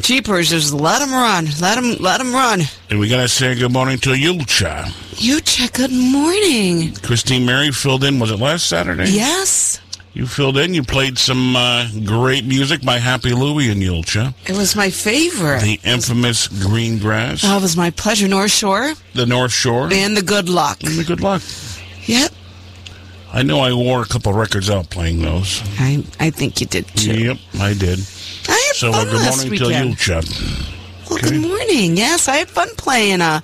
[0.01, 1.45] jeepers, just let them run.
[1.61, 2.61] Let them, Let them run.
[2.89, 4.91] And we got to say good morning to Julcia.
[5.43, 5.73] Check.
[5.73, 6.93] Good morning.
[6.95, 8.19] Christine Mary filled in.
[8.19, 9.09] Was it last Saturday?
[9.09, 9.79] Yes,
[10.13, 10.73] You filled in.
[10.73, 14.33] You played some uh, great music by Happy Louie and Julcia.
[14.47, 15.61] it was my favorite.
[15.61, 17.41] The infamous Green Grass.
[17.43, 18.27] Oh, it was my pleasure.
[18.27, 19.89] North Shore the North Shore.
[19.91, 20.83] and the Good Luck.
[20.83, 21.41] And the Good Luck.
[22.05, 22.31] Yep.
[23.33, 25.61] I know I wore a couple records out playing those.
[25.79, 27.19] I I think you did too.
[27.19, 27.99] Yep, I did.
[28.47, 29.97] I had So fun uh, good last morning to weekend.
[29.97, 31.09] Julcia.
[31.09, 31.95] Well, good morning.
[31.97, 33.21] Yes, I had fun playing.
[33.21, 33.41] Uh,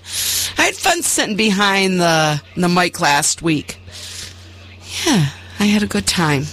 [0.57, 3.77] I had fun sitting behind the the mic last week.
[5.05, 6.43] Yeah, I had a good time.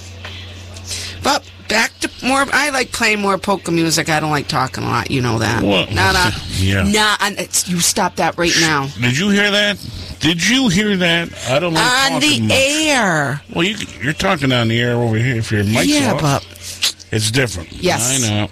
[1.23, 2.45] But back to more.
[2.53, 4.09] I like playing more polka music.
[4.09, 5.11] I don't like talking a lot.
[5.11, 5.63] You know that.
[5.63, 6.33] Well, Not on.
[6.59, 6.85] yeah.
[6.85, 7.39] Not on.
[7.39, 8.87] It's, you stop that right now.
[9.01, 9.79] Did you hear that?
[10.21, 11.29] Did you hear that?
[11.49, 12.53] I don't like on the much.
[12.53, 13.41] air.
[13.55, 15.37] Well, you, you're talking on the air over here.
[15.37, 15.87] If your mic's off.
[15.87, 17.73] Yeah, off, but it's different.
[17.73, 18.23] Yes.
[18.23, 18.49] I know.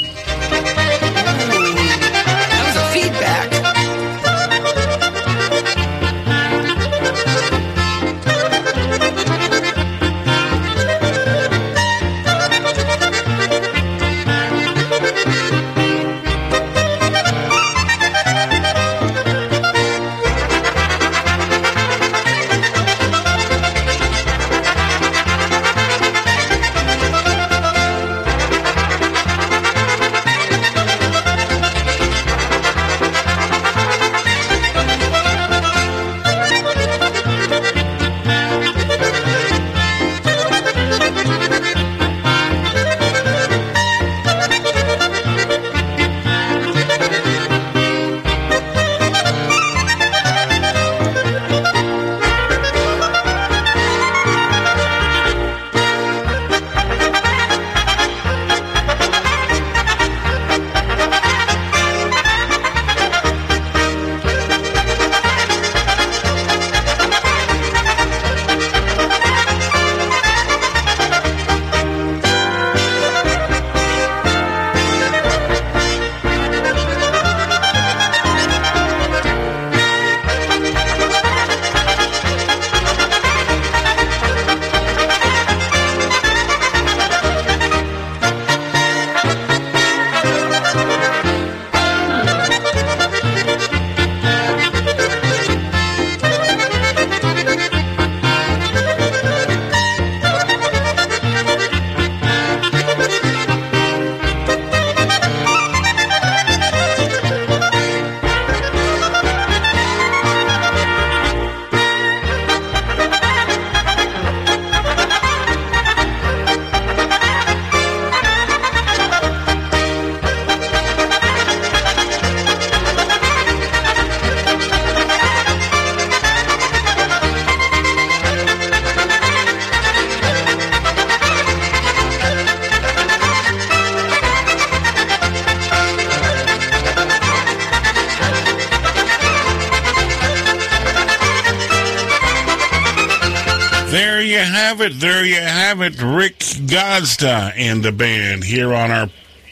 [144.67, 144.99] Have it.
[144.99, 146.03] There you have it.
[146.03, 149.09] Rick Gazda and the band here on our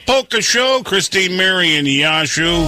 [0.06, 0.82] polka show.
[0.84, 2.66] Christine, Mary, and Yashu.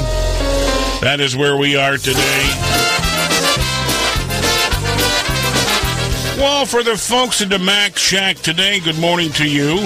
[1.01, 2.47] That is where we are today.
[6.39, 9.78] Well, for the folks at the Mac Shack today, good morning to you.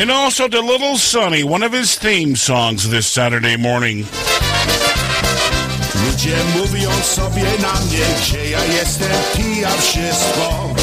[0.00, 4.06] And also to Little Sonny, one of his theme songs this Saturday morning.
[6.06, 10.74] Ludzie mówią sobie na mnie, gdzie ja jestem, pija wszystko.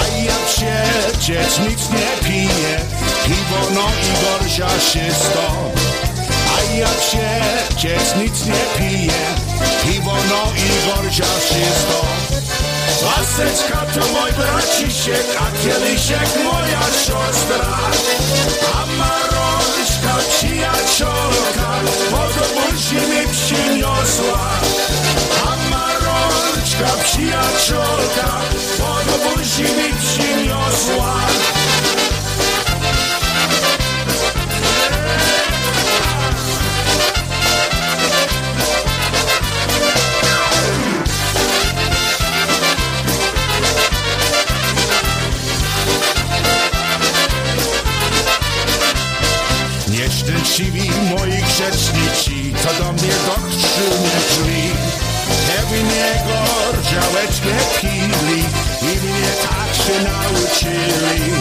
[0.00, 2.80] A ja przecież nic nie piję,
[3.24, 5.72] piwo no i gorsiaszysto.
[6.56, 9.20] A ja przecież nic nie piję,
[9.84, 12.04] piwo no i gorsiaszysto.
[13.04, 17.78] Laseczka to mój braciszek, a kieliszek moja siostra.
[18.74, 21.70] A maroliszka przyjacielka,
[22.10, 23.28] podobuzi mi
[24.16, 24.50] zła
[25.46, 28.40] A Marolczka przyjaciółka
[28.78, 31.14] Podwóz mi przyniosła.
[55.98, 58.40] Pewnie gordziałeczkę pili
[58.82, 61.32] i mnie tak się nauczyli.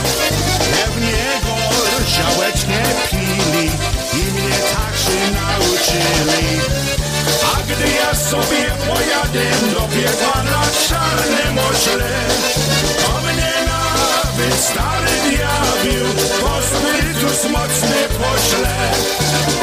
[0.71, 2.79] Pewnie gordziałeczkę
[3.09, 3.65] pili
[4.13, 6.59] i mnie tak się nauczyli.
[7.53, 12.13] A gdy ja sobie pojadę do biegła na czarnym ośle,
[13.05, 16.07] to mnie nawet stary diabeł
[16.41, 18.75] po spirytus mocny pośle.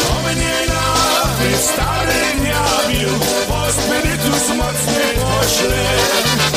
[0.01, 3.44] To mnie nawet stary diabeł
[4.25, 6.54] Do some more pośle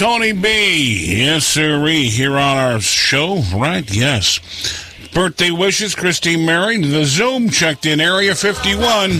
[0.00, 1.18] Tony B.
[1.18, 3.84] Yes, sirree, here on our show, right?
[3.94, 4.40] Yes.
[5.12, 6.78] Birthday wishes, Christine Mary.
[6.80, 9.10] The Zoom checked in Area 51.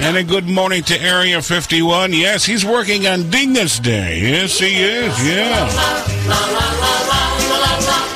[0.00, 2.14] And a good morning to Area 51.
[2.14, 4.20] Yes, he's working on Dingus Day.
[4.22, 5.12] Yes, he is.
[5.28, 5.68] Yeah.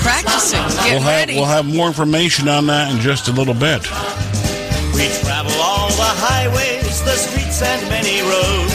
[0.00, 0.62] Practicing.
[0.62, 1.34] Get We'll have, ready.
[1.34, 3.82] we'll have more information on that in just a little bit.
[4.96, 8.69] We travel all the highways, the streets, and many roads.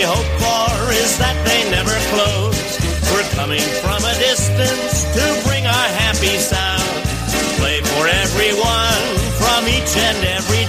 [0.00, 2.56] We hope for is that they never close.
[3.12, 7.04] We're coming from a distance to bring our happy sound.
[7.60, 9.04] Play for everyone
[9.36, 10.59] from each and every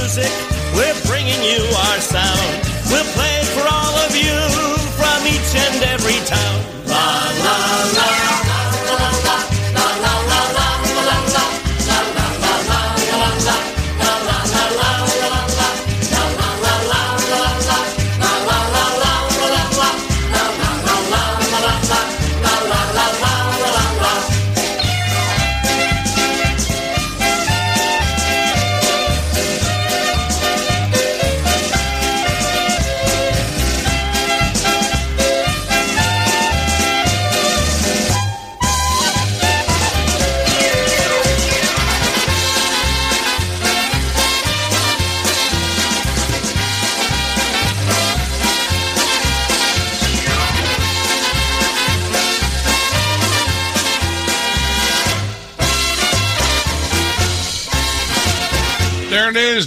[0.00, 0.30] music,
[0.74, 2.50] we're bringing you our sound.
[2.90, 4.38] We'll play for all of you
[4.98, 6.77] from each and every town.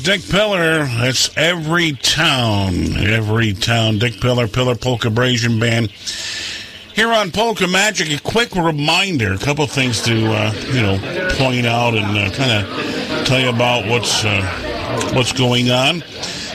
[0.04, 0.86] Dick Pillar.
[0.86, 4.00] That's every town, every town.
[4.00, 5.92] Dick Pillar, Pillar Polka Brazian Band.
[6.96, 10.98] Here on Polka Magic, a quick reminder, a couple things to uh, you know
[11.38, 14.42] point out and uh, kind of tell you about what's uh,
[15.14, 16.00] what's going on.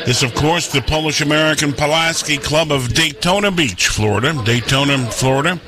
[0.04, 4.40] This, of course, the Polish American Pulaski Club of Daytona Beach, Florida.
[4.44, 5.60] Daytona, Florida.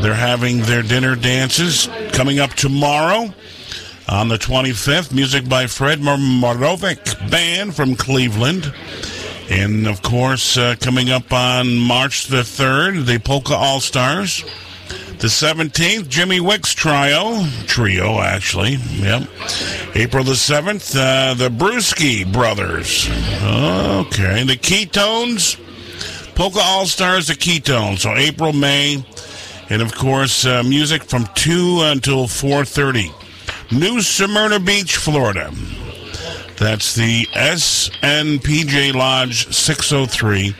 [0.00, 3.34] They're having their dinner dances coming up tomorrow
[4.08, 5.12] on the 25th.
[5.12, 8.72] Music by Fred Morovic Band from Cleveland.
[9.48, 14.44] And, of course, uh, coming up on March the 3rd, the Polka All Stars.
[15.18, 17.46] The 17th, Jimmy Wicks Trio.
[17.66, 18.74] Trio, actually.
[18.74, 19.28] Yep.
[19.94, 23.08] April the 7th, uh, the Brewski Brothers.
[23.42, 24.44] Okay.
[24.44, 25.58] The Ketones.
[26.34, 28.00] Polka All Stars, the Ketones.
[28.00, 29.04] So April, May.
[29.70, 33.25] And, of course, uh, music from 2 until 4.30.
[33.72, 35.50] New Smyrna Beach, Florida.
[36.56, 40.54] That's the SNPJ Lodge 603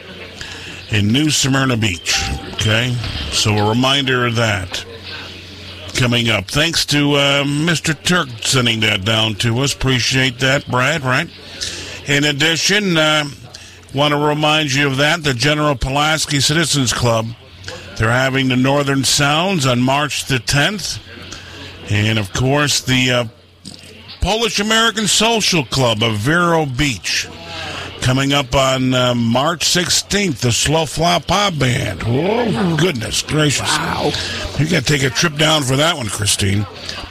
[0.90, 2.22] in New Smyrna Beach.
[2.54, 2.94] Okay,
[3.30, 4.84] so a reminder of that
[5.94, 6.46] coming up.
[6.46, 8.00] Thanks to uh, Mr.
[8.02, 9.72] Turk sending that down to us.
[9.72, 11.02] Appreciate that, Brad.
[11.02, 11.30] Right.
[12.08, 13.24] In addition, uh,
[13.94, 15.22] want to remind you of that.
[15.22, 17.26] The General Pulaski Citizens Club.
[17.96, 20.98] They're having the Northern Sounds on March the 10th.
[21.90, 23.24] And of course, the uh,
[24.20, 27.28] Polish American Social Club of Vero Beach.
[28.00, 32.02] Coming up on uh, March 16th, the Slow Flop Pop Band.
[32.04, 33.68] Oh, goodness gracious.
[33.78, 34.10] Wow.
[34.58, 36.66] You got to take a trip down for that one, Christine.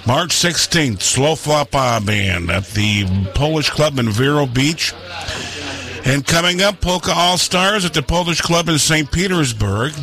[0.05, 4.93] March 16th, Slow Flop Pop Band at the Polish Club in Vero Beach.
[6.05, 9.11] And coming up, Polka All Stars at the Polish Club in St.
[9.11, 9.93] Petersburg.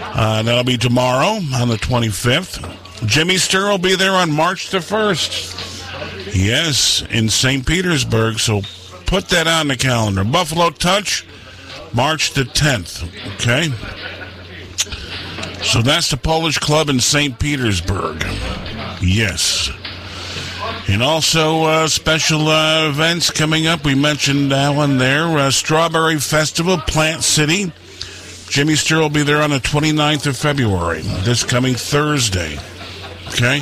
[0.00, 2.81] Uh, that'll be tomorrow on the 25th.
[3.06, 6.34] Jimmy Sturr will be there on March the 1st.
[6.34, 7.66] Yes, in St.
[7.66, 8.38] Petersburg.
[8.38, 8.62] So
[9.06, 10.24] put that on the calendar.
[10.24, 11.26] Buffalo Touch,
[11.92, 13.04] March the 10th.
[13.34, 13.70] Okay?
[15.62, 17.38] So that's the Polish Club in St.
[17.38, 18.24] Petersburg.
[19.00, 19.70] Yes.
[20.88, 23.84] And also uh, special uh, events coming up.
[23.84, 25.26] We mentioned that one there.
[25.38, 27.72] Uh, Strawberry Festival, Plant City.
[28.48, 32.58] Jimmy Sturr will be there on the 29th of February, this coming Thursday.
[33.32, 33.60] Okay?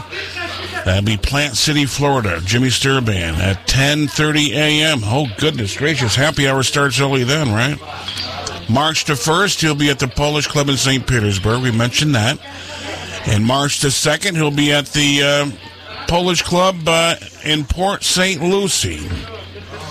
[0.84, 2.40] That'll be Plant City, Florida.
[2.44, 5.00] Jimmy Sturr Band at 10.30 a.m.
[5.04, 6.14] Oh, goodness gracious.
[6.14, 7.78] Happy hour starts early then, right?
[8.68, 11.06] March the 1st, he'll be at the Polish Club in St.
[11.06, 11.62] Petersburg.
[11.62, 12.38] We mentioned that.
[13.26, 18.40] And March the 2nd, he'll be at the uh, Polish Club uh, in Port St.
[18.42, 19.08] Lucie.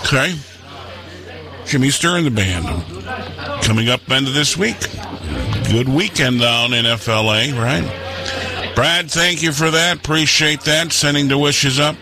[0.06, 0.36] Okay?
[1.66, 2.66] Jimmy Sturr the band.
[3.64, 4.80] Coming up end of this week.
[5.70, 8.09] Good weekend down in FLA, right?
[8.80, 9.98] Brad, thank you for that.
[9.98, 10.94] Appreciate that.
[10.94, 11.98] Sending the wishes up.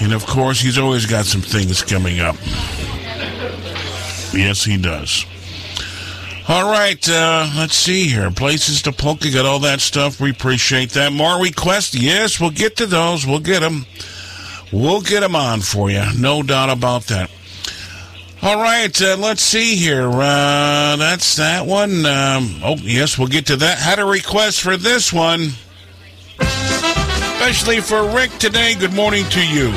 [0.00, 2.34] And of course, he's always got some things coming up.
[4.34, 5.24] Yes, he does.
[6.48, 8.32] All right, uh, let's see here.
[8.32, 10.20] Places to polka, got all that stuff.
[10.20, 11.12] We appreciate that.
[11.12, 11.94] More requests?
[11.94, 13.24] Yes, we'll get to those.
[13.24, 13.86] We'll get them.
[14.72, 16.02] We'll get them on for you.
[16.18, 17.30] No doubt about that.
[18.44, 20.06] All right, uh, let's see here.
[20.06, 22.04] Uh, that's that one.
[22.04, 23.78] Um, oh, yes, we'll get to that.
[23.78, 25.52] Had a request for this one,
[26.38, 28.74] especially for Rick today.
[28.74, 29.72] Good morning to you.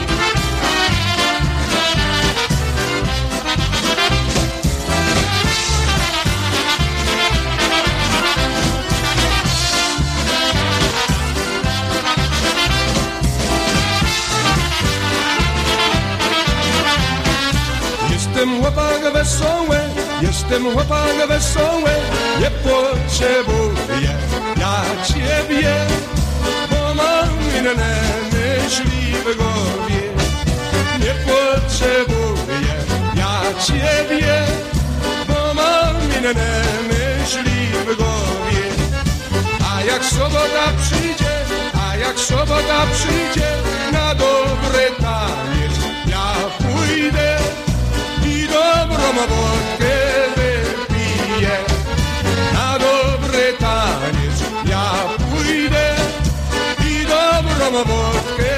[20.27, 21.91] Jestem chłopak wesoły,
[22.39, 24.13] nie potrzebuję
[24.59, 25.75] ja ciebie,
[26.69, 27.29] bo mam
[27.59, 27.93] inne
[28.33, 30.01] myśli w głowie.
[30.99, 32.75] Nie potrzebuję
[33.15, 34.41] ja ciebie,
[35.27, 38.63] bo mam inne myśli w głowie.
[39.73, 41.33] A jak sobota przyjdzie,
[41.89, 43.51] a jak sobota przyjdzie
[43.91, 45.73] na dobry taniec,
[46.07, 47.37] ja pójdę
[48.25, 50.06] i dobrą wódkę
[57.71, 58.56] dobrą wódkę wypiję.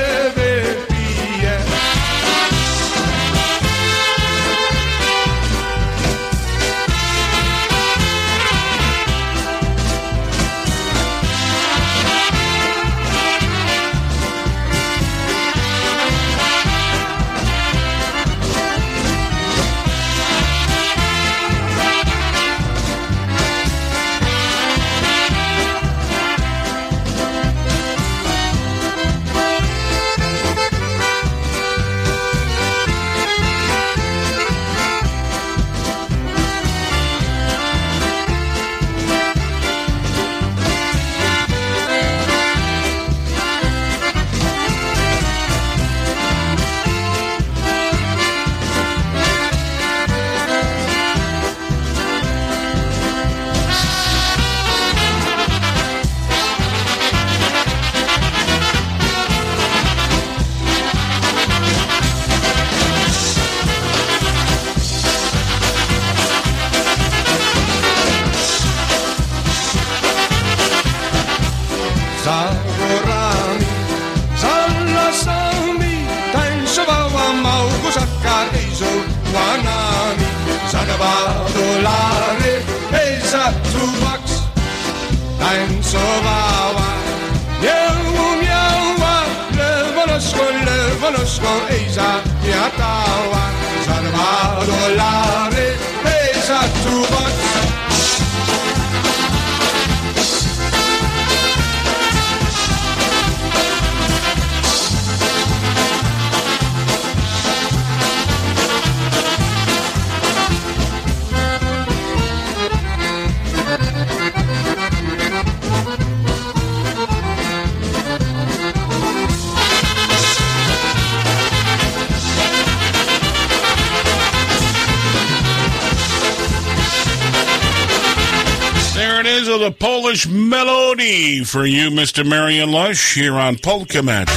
[130.10, 132.28] Polish melody for you, Mr.
[132.28, 134.36] Marion Lush, here on Polka Magic.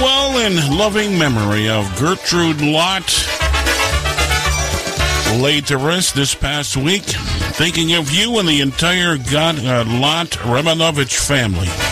[0.00, 3.04] Well, in loving memory of Gertrude Lott,
[5.38, 10.30] laid to rest this past week, thinking of you and the entire God, uh, Lott
[10.30, 11.89] Romanovich family.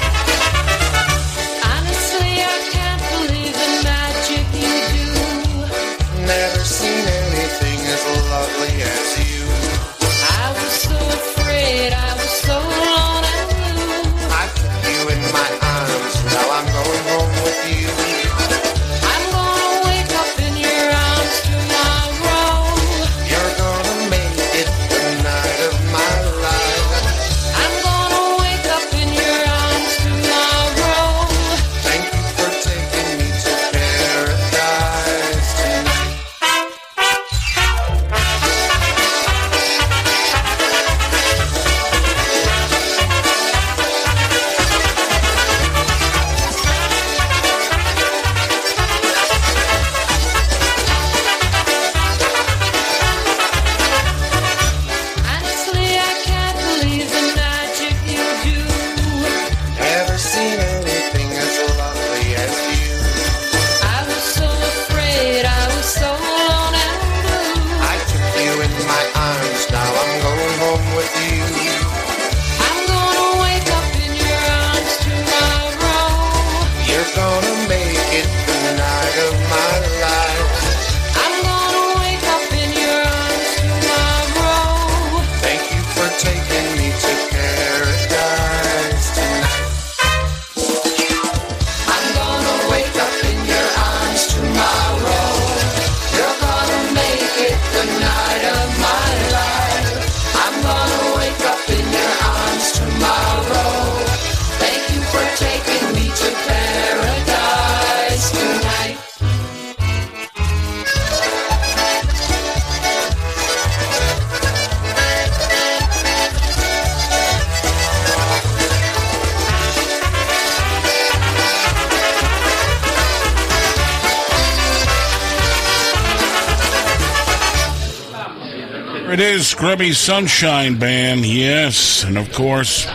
[129.68, 132.02] Scrubby Sunshine Band, yes.
[132.02, 132.88] And of course,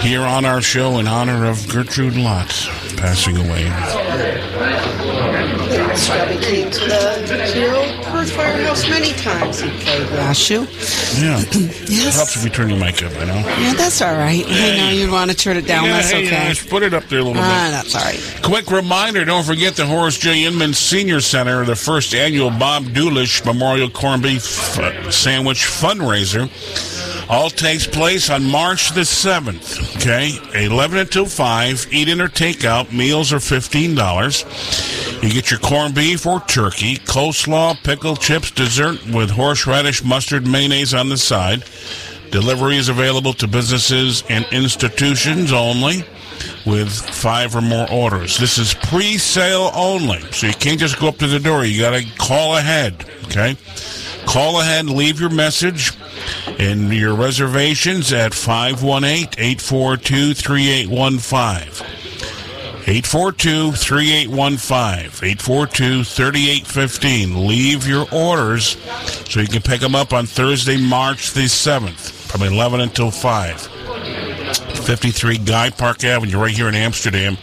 [0.00, 2.48] here on our show in honor of Gertrude Lott
[2.96, 4.53] passing away.
[5.96, 9.60] Scrubby came to the to your old Perth Firehouse many times.
[9.60, 10.66] He played Lashu.
[11.22, 11.42] Yeah.
[11.94, 12.16] Yes.
[12.16, 13.34] Helps if we turn your mic up, I know.
[13.36, 14.42] Yeah, that's all right.
[14.46, 15.84] I know you'd want to turn it down.
[15.84, 16.46] Yeah, that's hey, okay.
[16.46, 17.72] uh, just put it up there a little Ah, bit.
[17.72, 18.40] that's all right.
[18.42, 20.44] Quick reminder, don't forget the Horace J.
[20.44, 26.50] Inman Senior Center, the first annual Bob Doolish Memorial Corned Beef uh, Sandwich fundraiser.
[27.30, 30.32] All takes place on March the 7th, okay?
[30.64, 31.86] 11 until 5.
[31.92, 32.92] Eat in or take out.
[32.92, 34.83] Meals are $15.
[35.24, 40.92] You get your corned beef or turkey, coleslaw, pickle, chips, dessert with horseradish, mustard, mayonnaise
[40.92, 41.64] on the side.
[42.30, 46.04] Delivery is available to businesses and institutions only
[46.66, 48.36] with five or more orders.
[48.36, 51.64] This is pre-sale only, so you can't just go up to the door.
[51.64, 53.56] You got to call ahead, okay?
[54.26, 55.92] Call ahead, leave your message
[56.58, 58.34] and your reservations at
[63.02, 65.36] 518-842-3815.
[65.36, 66.64] 842-3815.
[66.64, 67.46] 842-3815.
[67.46, 68.76] Leave your orders
[69.30, 73.70] so you can pick them up on Thursday, March the 7th from 11 until 5.
[74.84, 77.36] 53 Guy Park Avenue, right here in Amsterdam.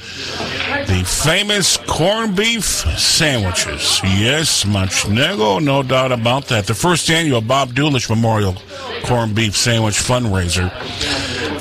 [0.88, 3.99] The famous corned beef sandwiches.
[4.03, 6.68] Yes, Machnego, no doubt about that.
[6.68, 8.56] The first annual Bob Dulish Memorial
[9.06, 10.69] Corned Beef Sandwich Fundraiser.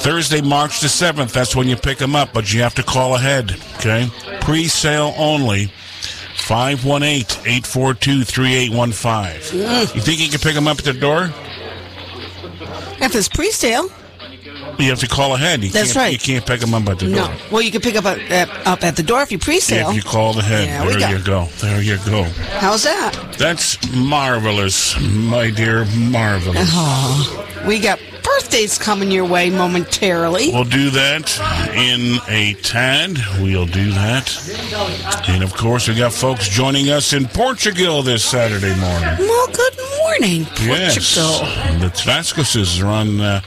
[0.01, 1.33] Thursday, March the 7th.
[1.33, 4.09] That's when you pick them up, but you have to call ahead, okay?
[4.40, 5.70] Pre sale only.
[6.36, 9.94] 518 842 3815.
[9.94, 11.31] You think you can pick them up at the door?
[13.02, 13.89] If it's pre-sale,
[14.78, 15.62] You have to call ahead.
[15.62, 16.12] You That's can't, right.
[16.12, 17.27] You can't pick them up at the no.
[17.27, 17.36] door.
[17.51, 19.90] Well, you can pick up at, up at the door if you pre-sale.
[19.90, 21.44] If you call ahead, Yeah, there got- you go.
[21.61, 22.24] There you go.
[22.59, 23.35] How's that?
[23.39, 26.69] That's marvelous, my dear, marvelous.
[26.73, 27.98] Oh, we got
[28.41, 30.51] birthdays coming your way momentarily.
[30.51, 31.39] We'll do that
[31.75, 33.19] in a tad.
[33.41, 35.29] We'll do that.
[35.29, 39.29] And of course, we got folks joining us in Portugal this Saturday morning.
[39.29, 40.69] Well, good morning, Portugal.
[40.69, 41.17] Yes.
[41.81, 43.41] The Vasquezes are on uh,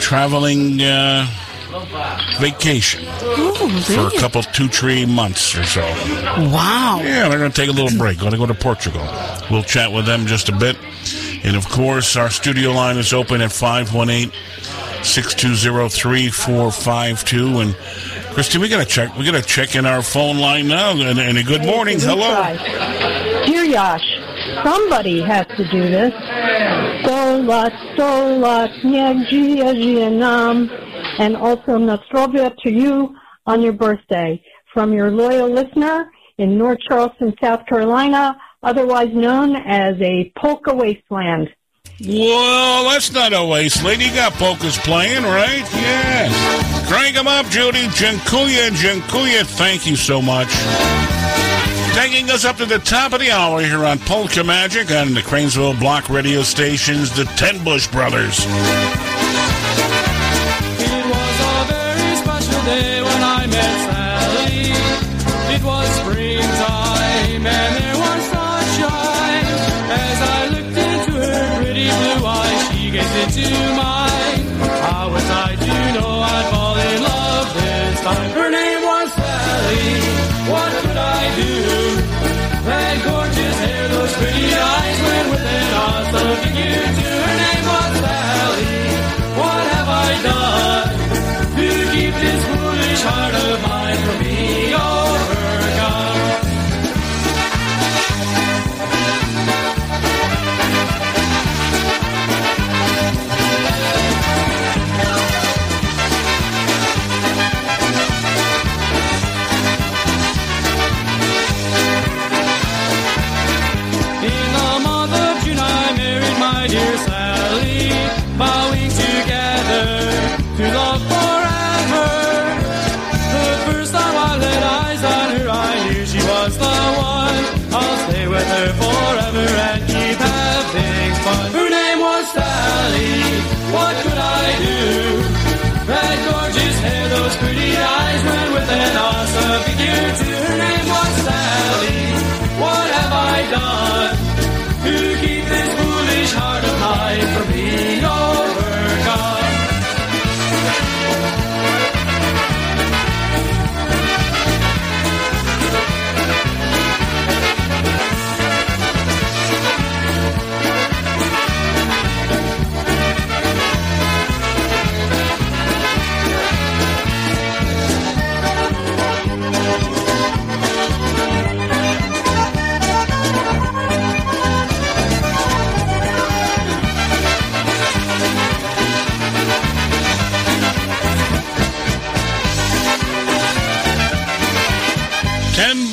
[0.00, 1.26] traveling uh,
[2.40, 5.82] vacation Oh, for a couple, two, three months or so.
[5.82, 7.00] Wow.
[7.02, 8.18] Yeah, they're going to take a little break.
[8.18, 9.06] Going to go to Portugal.
[9.50, 10.76] We'll chat with them just a bit.
[11.44, 14.32] And of course, our studio line is open at 518
[15.04, 17.60] 620 3452.
[17.60, 17.74] And
[18.32, 19.14] Christy, we got to check.
[19.16, 20.92] We got to check in our phone line now.
[20.92, 22.00] And, and a good morning.
[22.00, 22.30] Hey, Hello.
[22.30, 23.44] try.
[23.46, 24.04] Dear Yash,
[24.64, 26.12] somebody has to do this.
[27.02, 30.70] Sto lat, sto lat, niech żyje, żyje nam.
[31.18, 33.14] And also Nostrovia to you
[33.46, 34.42] on your birthday
[34.72, 41.54] from your loyal listener in North Charleston, South Carolina, otherwise known as a polka wasteland.
[42.04, 44.02] Well, that's not a wasteland.
[44.02, 45.64] You got polkas playing, right?
[45.74, 46.28] Yeah.
[46.88, 47.86] Crank 'em up, Judy.
[47.88, 50.48] Jankuya, Jankuya, thank you so much.
[51.94, 55.22] Taking us up to the top of the hour here on Polka Magic on the
[55.22, 58.44] Cranesville Block radio stations, the Ten Bush Brothers.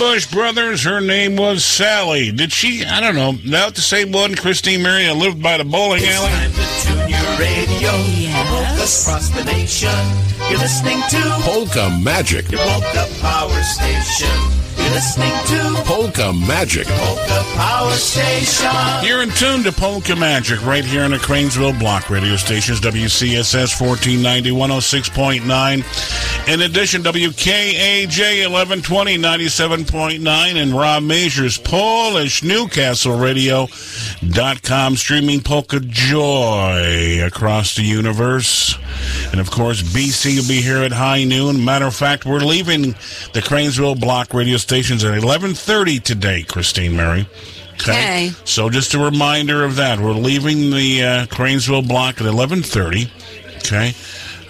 [0.02, 2.32] Bush Brothers, her name was Sally.
[2.32, 5.64] Did she, I don't know, not the same one, Christine Mary, that lived by the
[5.64, 6.32] bowling alley?
[6.32, 7.92] It's time to Tune your radio.
[8.48, 9.90] Polkas across the nation.
[10.50, 12.50] You're listening to Polka Magic.
[12.50, 14.61] your Polka Power Station.
[14.92, 16.86] Listening to Polka Magic.
[16.86, 18.70] Polka Power Station.
[19.02, 23.80] You're in tune to Polka Magic right here on the Cranesville Block radio stations, WCSS
[23.80, 26.54] 1490, 106.9.
[26.54, 37.78] In addition, WKAJ 1120, 97.9, and Rob Major's Polish Newcastle Radio.com, streaming Polka Joy across
[37.78, 38.78] the universe.
[39.32, 41.64] And of course, BC will be here at high noon.
[41.64, 42.92] Matter of fact, we're leaving
[43.34, 47.28] the Cranesville Block radio stations at 1130 today, Christine Mary.
[47.74, 48.32] Okay.
[48.46, 50.00] So just a reminder of that.
[50.00, 53.10] We're leaving the uh, Cranesville block at 11:30.
[53.58, 53.94] Okay.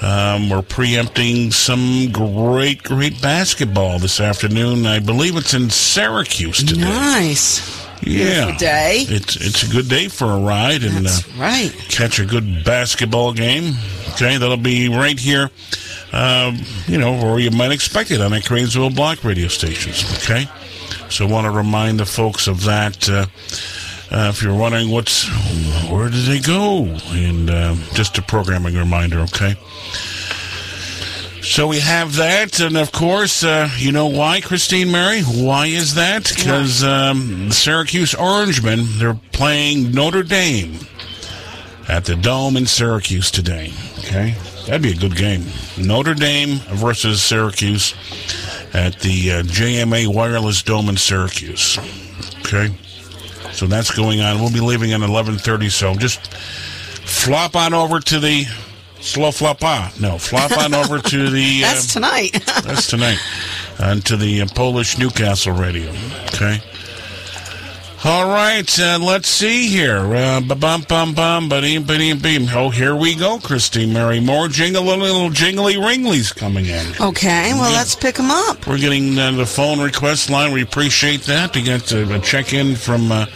[0.05, 4.85] Um, we're preempting some great, great basketball this afternoon.
[4.87, 6.81] I believe it's in Syracuse today.
[6.81, 7.85] Nice.
[8.03, 9.05] Yeah, day.
[9.07, 11.71] It's it's a good day for a ride and uh, right.
[11.89, 13.75] catch a good basketball game.
[14.13, 15.49] Okay, that'll be right here.
[16.11, 20.03] Um, you know, where you might expect it on the Cranesville Block radio stations.
[20.17, 20.45] Okay,
[21.09, 23.09] so I want to remind the folks of that.
[23.09, 23.25] Uh,
[24.11, 25.29] uh, if you're wondering what's
[25.89, 29.19] where did they go, and um, just a programming reminder.
[29.21, 29.55] Okay.
[31.51, 35.21] So we have that, and of course, uh, you know why, Christine Mary?
[35.21, 36.31] Why is that?
[36.33, 40.79] Because um, the Syracuse Orangemen they're playing Notre Dame
[41.89, 43.73] at the Dome in Syracuse today.
[43.99, 44.33] Okay,
[44.65, 45.43] that'd be a good game.
[45.77, 47.95] Notre Dame versus Syracuse
[48.73, 51.77] at the uh, JMA Wireless Dome in Syracuse.
[52.45, 52.73] Okay,
[53.51, 54.39] so that's going on.
[54.39, 55.67] We'll be leaving at eleven thirty.
[55.67, 58.45] So just flop on over to the
[59.01, 59.91] slow flop on.
[59.99, 61.61] No, flop on over to the.
[61.61, 62.43] That's uh, tonight.
[62.63, 63.19] that's tonight.
[63.79, 65.89] On to the uh, Polish Newcastle radio.
[66.25, 66.61] Okay.
[68.03, 69.99] All right, uh, let's see here.
[70.15, 72.47] Uh, bum bum bum ba-dee, ba-dee, beam.
[72.51, 74.19] Oh, here we go, Christine Mary.
[74.19, 76.83] More jingle, little jingly ringlies coming in.
[76.99, 78.65] Okay, well, let's pick them up.
[78.65, 80.51] We're getting uh, the phone request line.
[80.51, 81.53] We appreciate that.
[81.53, 83.27] To get uh, a check in from uh,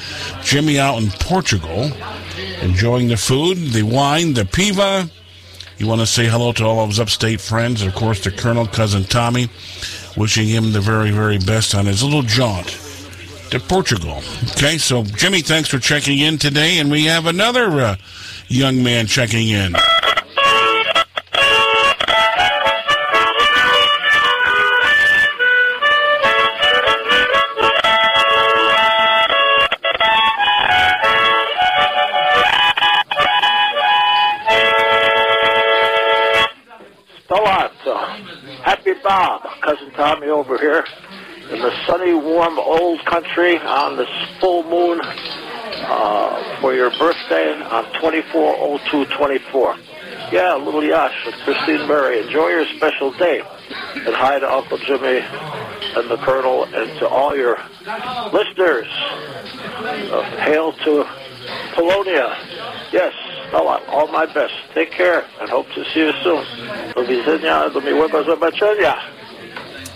[0.41, 1.91] Jimmy out in Portugal,
[2.63, 5.07] enjoying the food, the wine, the piva.
[5.77, 8.65] You want to say hello to all of his upstate friends, of course, to Colonel
[8.65, 9.49] Cousin Tommy,
[10.15, 12.67] wishing him the very, very best on his little jaunt
[13.51, 14.21] to Portugal.
[14.51, 17.95] Okay, so Jimmy, thanks for checking in today, and we have another uh,
[18.47, 19.75] young man checking in.
[39.15, 40.83] Bob, cousin Tommy over here
[41.49, 44.09] in the sunny, warm, old country on this
[44.41, 49.77] full moon uh, for your birthday on 240224.
[50.33, 52.27] Yeah, little Yash and Christine Mary.
[52.27, 53.39] Enjoy your special day.
[53.39, 57.57] And hi to Uncle Jimmy and the Colonel and to all your
[58.33, 58.87] listeners.
[60.11, 61.07] Uh, hail to
[61.73, 62.35] Polonia.
[62.91, 63.13] Yes,
[63.47, 64.53] Stella, all my best.
[64.73, 66.45] Take care and hope to see you soon.
[66.95, 68.95] Do widzenia, do miłego zobaczenia.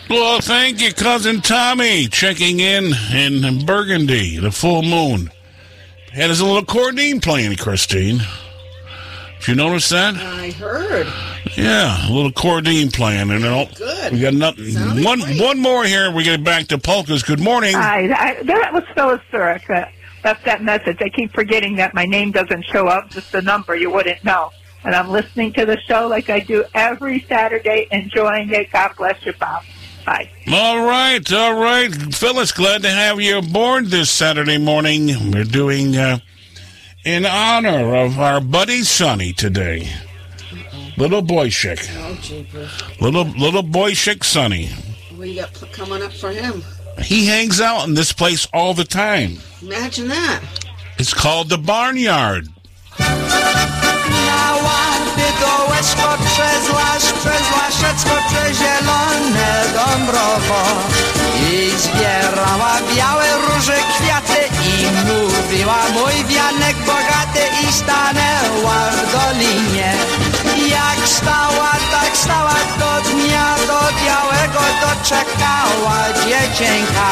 [0.10, 5.30] Well, thank you, cousin Tommy, checking in in Burgundy, the full moon.
[6.12, 8.20] Had his little accordion playing, Christine.
[9.40, 10.16] Did you notice that?
[10.16, 11.08] I heard.
[11.56, 14.14] Yeah, a little accordion playing, and then Good.
[14.14, 14.74] we got nothing.
[15.04, 16.12] One, one more here.
[16.12, 17.24] We get back to polkas.
[17.24, 17.76] Good morning.
[17.76, 19.94] Hi, I, that was Phyllis Zurich that
[20.24, 20.98] left that message.
[21.02, 23.76] I keep forgetting that my name doesn't show up, just the number.
[23.76, 24.52] You wouldn't know.
[24.84, 28.72] And I'm listening to the show like I do every Saturday, enjoying it.
[28.72, 29.64] God bless you, Bob.
[30.06, 30.30] Bye.
[30.52, 32.52] All right, all right, Phyllis.
[32.54, 35.32] Glad to have you aboard this Saturday morning.
[35.32, 36.20] We're doing uh,
[37.04, 39.90] in honor of our buddy Sonny today,
[40.98, 42.72] little Boyshik, Oh, jeepers.
[43.02, 44.68] little little Boyshik Sonny.
[45.16, 46.64] What do you got pl- coming up for him?
[47.02, 49.38] He hangs out in this place all the time.
[49.62, 50.42] Imagine that.
[50.98, 52.48] It's called the Barnyard.
[61.40, 69.94] I zbierała białe róże kwiaty I mówiła mój wianek bogaty I stanęła w dolinie
[70.70, 77.12] Jak stała, tak stała do dnia Do białego doczekała dziecięka.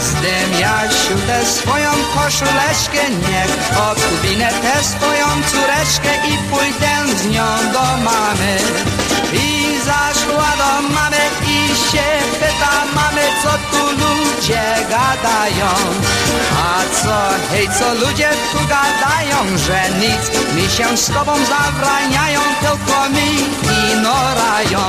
[0.00, 3.52] Zdem Jasiu tę swoją koszuleczkę Niech
[3.90, 8.56] odwinę tę swoją córeczkę I pójdę z nią do mamy.
[9.32, 12.08] I zaszła do mamy i się
[12.40, 15.70] pyta mamy Co tu ludzie gadają?
[16.56, 17.18] A co,
[17.50, 19.58] hej, co ludzie tu gadają?
[19.58, 23.30] Że nic mi się z tobą zabraniają Tylko mi
[23.90, 24.80] ignorają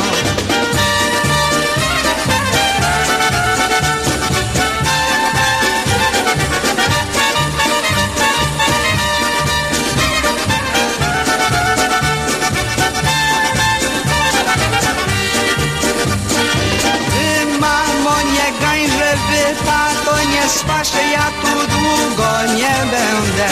[19.70, 23.50] wypa, to nie spaszę, ja tu długo nie będę.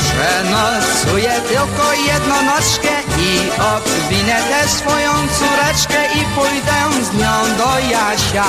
[0.00, 2.88] Przenocuję tylko jedną nockę
[3.18, 8.44] i obwinę tę swoją córeczkę i pójdę z nią do Jasia.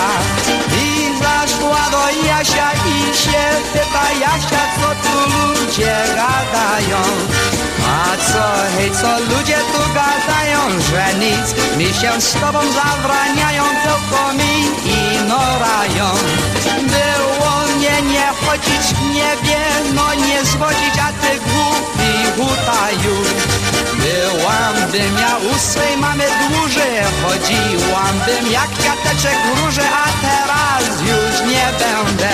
[0.77, 3.43] I zaszła do Jasia i się
[3.73, 7.01] pyta Jasia, co tu ludzie gadają.
[7.89, 8.43] A co,
[8.77, 11.09] hej, co ludzie tu gadają, że
[11.89, 16.07] Jeśli się z tobą zawraniają, tylko mi ignorają.
[16.81, 19.59] Było mnie nie chodzić w niebie,
[19.93, 23.15] no nie zwodzić, a ty głupi hutaju.
[23.93, 24.75] Byłam
[25.21, 31.65] miał u swej mamy dłużej, chodziłam bym jak kwiateczek w róże, a teraz już nie
[31.79, 32.29] będę.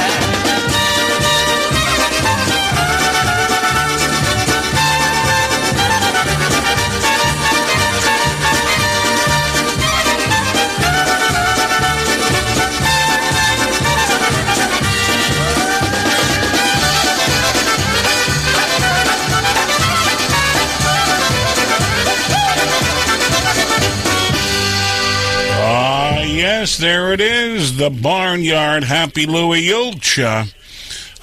[26.47, 27.77] Yes, there it is.
[27.77, 30.53] The Barnyard Happy Louie Julcia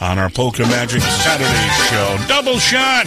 [0.01, 2.19] on our Polka Magic Saturday show.
[2.27, 3.07] Double shot.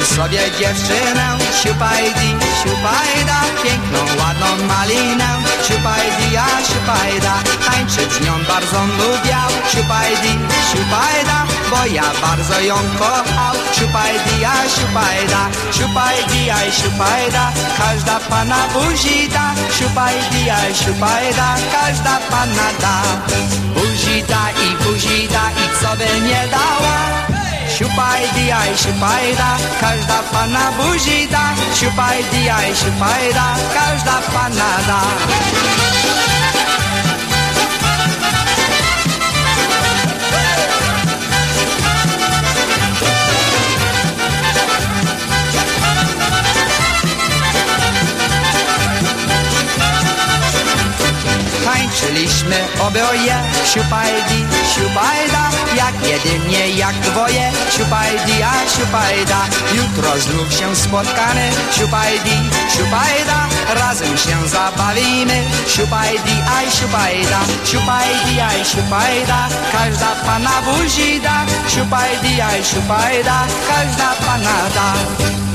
[0.00, 2.28] Miałem sobie dziewczynę, siupajdi,
[2.62, 5.28] siupajda, piękną, ładną malinę,
[5.62, 7.34] siupajdi, a siupajda,
[7.66, 10.32] tańczyć z nią bardzo lubiał, siupajdi,
[10.70, 19.28] siupajda, bo ja bardzo ją kochał, siupajdi, a siupajda, siupajdi, a siupajda, każda pana buzi
[19.28, 23.02] da, siupajdi, a siupajda, każda pana da,
[23.74, 27.29] buzi da i buzi da i co by nie dała.
[27.80, 31.56] Siupajdi, aj siupajda, każda pana buzi da.
[31.72, 35.00] Siupajdi, aj siupajda, każda pana da.
[52.20, 54.44] Tańczyliśmy oboje, siupajdi,
[54.74, 59.40] siupajda, jak jedynie, jak dwoje, siupajdi, a siupajda.
[59.74, 62.36] Jutro znów się spotkamy, siupajdi,
[62.76, 63.38] siupajda,
[63.74, 72.64] razem się zabawimy, siupajdi, aj siupajda, siupajdi, aj siupajda, każda pana buzi da, siupajdi, aj
[72.64, 74.92] siupajda, każda pana da.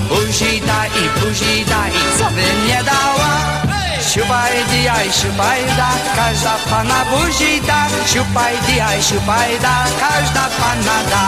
[0.10, 3.65] Buzi da i buzi da i co by nie dała?
[4.06, 7.90] Siupajdi, aj siupajda, każda pana buzi da.
[8.06, 11.24] Siupajdi, aj siupajda, każda pana da.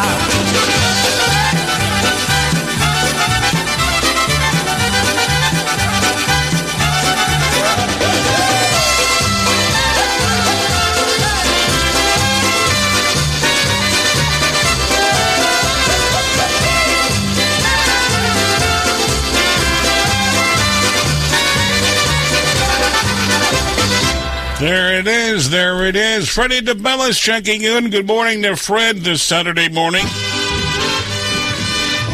[24.60, 25.52] There it is.
[25.52, 26.28] There it is.
[26.28, 27.92] Freddie DeBellis checking in.
[27.92, 30.02] Good morning to Fred this Saturday morning.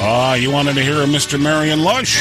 [0.06, 1.42] Ah, you wanted to hear a Mr.
[1.42, 2.20] Marion Lush?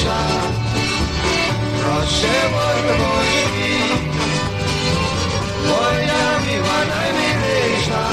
[0.00, 0.18] Najmilsza,
[1.80, 3.74] proszę otwórz mi.
[5.68, 8.08] Moja miła najmilsza,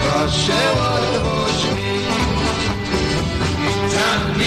[0.00, 2.04] proszę otwórz mi.
[3.94, 4.38] Tam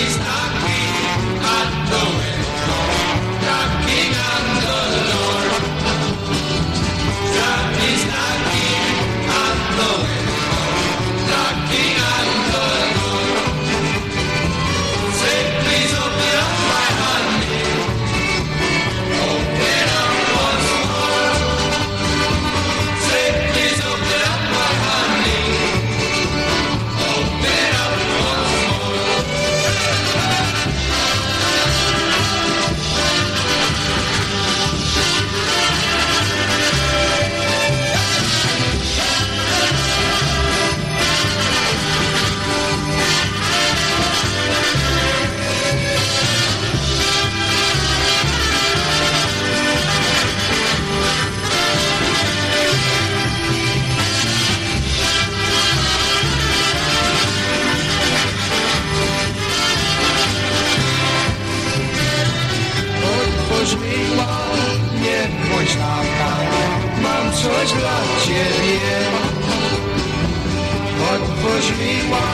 [71.55, 72.27] miła,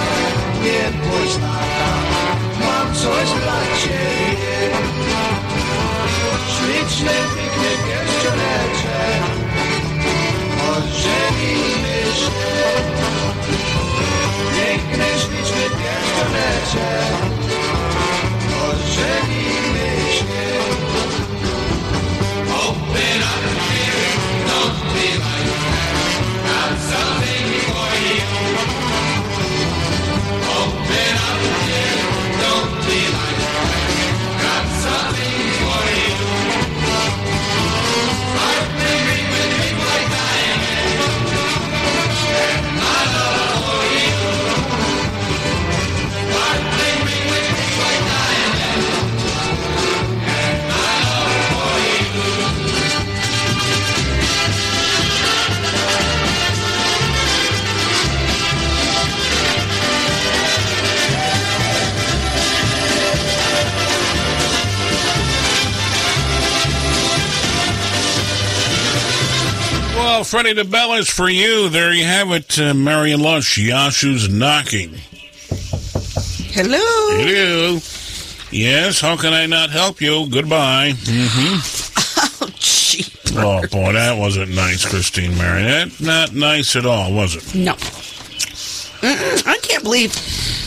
[0.64, 1.92] nie bądź taka,
[2.60, 4.58] mam coś dla ciebie.
[6.54, 9.24] Śliczny, piękny pierścioneczek,
[10.72, 12.32] ożenimy się.
[14.56, 17.14] Piękny, śliczny pierścioneczek,
[18.70, 20.24] ożenimy się.
[22.54, 24.12] Open up here,
[24.48, 25.52] don't be like
[26.90, 27.23] that.
[70.14, 71.70] Well, Freddie DeBellis for you.
[71.70, 73.58] There you have it, uh, Marion Lush.
[73.58, 74.92] Yashu's knocking.
[76.54, 76.78] Hello.
[77.18, 77.80] Hello.
[78.52, 80.30] Yes, how can I not help you?
[80.30, 80.92] Goodbye.
[80.94, 81.80] Mm-hmm.
[82.46, 83.08] Oh, cheap.
[83.38, 85.90] Oh, boy, that wasn't nice, Christine Marion.
[85.90, 87.56] That not nice at all, was it?
[87.56, 87.74] No.
[87.74, 90.12] Mm-mm, I can't believe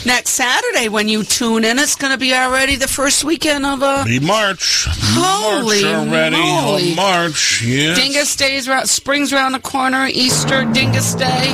[0.05, 3.81] next Saturday when you tune in, it's going to be already the first weekend of
[3.83, 4.85] uh, Be March.
[4.89, 6.35] Holy March already.
[6.37, 6.91] moly.
[6.93, 7.99] Oh, March, yes.
[7.99, 11.53] Dyngus Days, ra- spring's around the corner, Easter, Dyngus Day,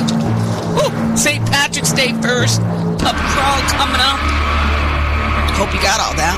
[0.74, 1.44] Woo, St.
[1.46, 4.20] Patrick's Day first, pub crawl coming up.
[5.56, 6.36] Hope you got all that.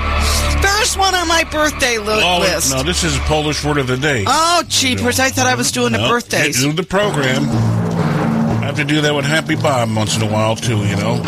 [0.62, 2.70] First one on my birthday li- Oh, list.
[2.72, 4.24] no, this is a Polish word of the day.
[4.26, 5.18] Oh, cheapers!
[5.18, 6.60] I thought I was doing the No, birthdays.
[6.62, 7.44] Do the program.
[7.48, 11.22] I have to do that with Happy Bob once in a while, too, you know?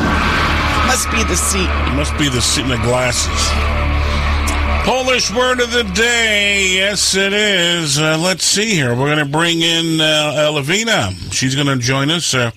[0.89, 1.69] Must be the seat.
[1.94, 3.78] Must be the seat and the glasses.
[4.86, 6.77] Polish word of the day.
[6.77, 7.98] Yes, it is.
[7.98, 8.94] Uh, let's see here.
[8.94, 11.12] We're going to bring in uh, Elavina.
[11.31, 12.32] She's going to join us.
[12.32, 12.52] Uh,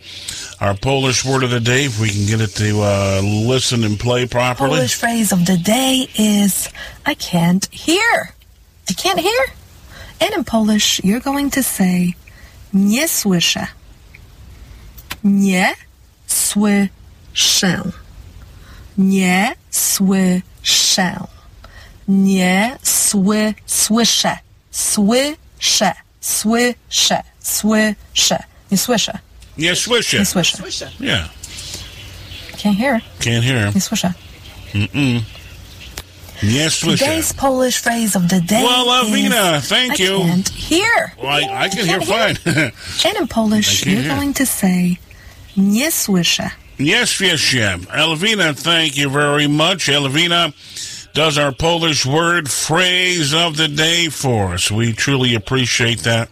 [0.62, 4.00] our Polish word of the day, if we can get it to uh, listen and
[4.00, 4.70] play properly.
[4.70, 6.70] Polish phrase of the day is
[7.06, 8.34] I can't hear.
[8.90, 9.46] I can't hear.
[10.22, 12.16] And in Polish, you're going to say
[12.72, 13.68] nie słyszę.
[15.24, 15.76] Nie
[16.28, 17.92] słyszę.
[18.98, 21.16] Nie słyszę.
[22.08, 24.38] Nie sły, słyszę.
[24.72, 25.94] Słyszę.
[26.22, 27.24] Słyszę.
[27.44, 28.44] Słyszę.
[28.72, 29.20] Nie słyszę.
[29.58, 30.18] Nie słyszę.
[30.20, 30.58] Nie słyszę.
[31.00, 31.30] Yeah.
[32.58, 33.02] Can't hear.
[33.20, 33.76] Can't hear.
[33.76, 34.14] Nie słyszę.
[34.76, 35.22] Mm-mm.
[36.44, 37.06] Nie słyszę.
[37.06, 40.20] Today's Polish phrase of the day Well, Lavina, is, thank I you.
[40.20, 41.12] can't hear.
[41.24, 42.72] Well, I, I can hear Can't fine.
[43.06, 44.16] And in Polish, you're hear.
[44.16, 44.98] going to say
[45.58, 46.50] nie słyszę.
[46.86, 47.78] Yes, yes, yeah.
[47.78, 49.88] Elvina, thank you very much.
[49.88, 50.54] Elvina
[51.14, 54.72] does our Polish word phrase of the day for us.
[54.72, 56.30] We truly appreciate that.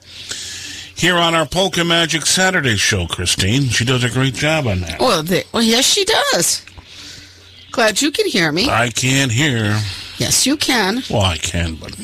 [0.95, 3.63] Here on our Polka Magic Saturday show, Christine.
[3.69, 4.99] She does a great job on that.
[4.99, 6.65] Well, the, well, yes, she does.
[7.71, 8.69] Glad you can hear me.
[8.69, 9.79] I can't hear.
[10.17, 11.01] Yes, you can.
[11.09, 11.95] Well, I can, but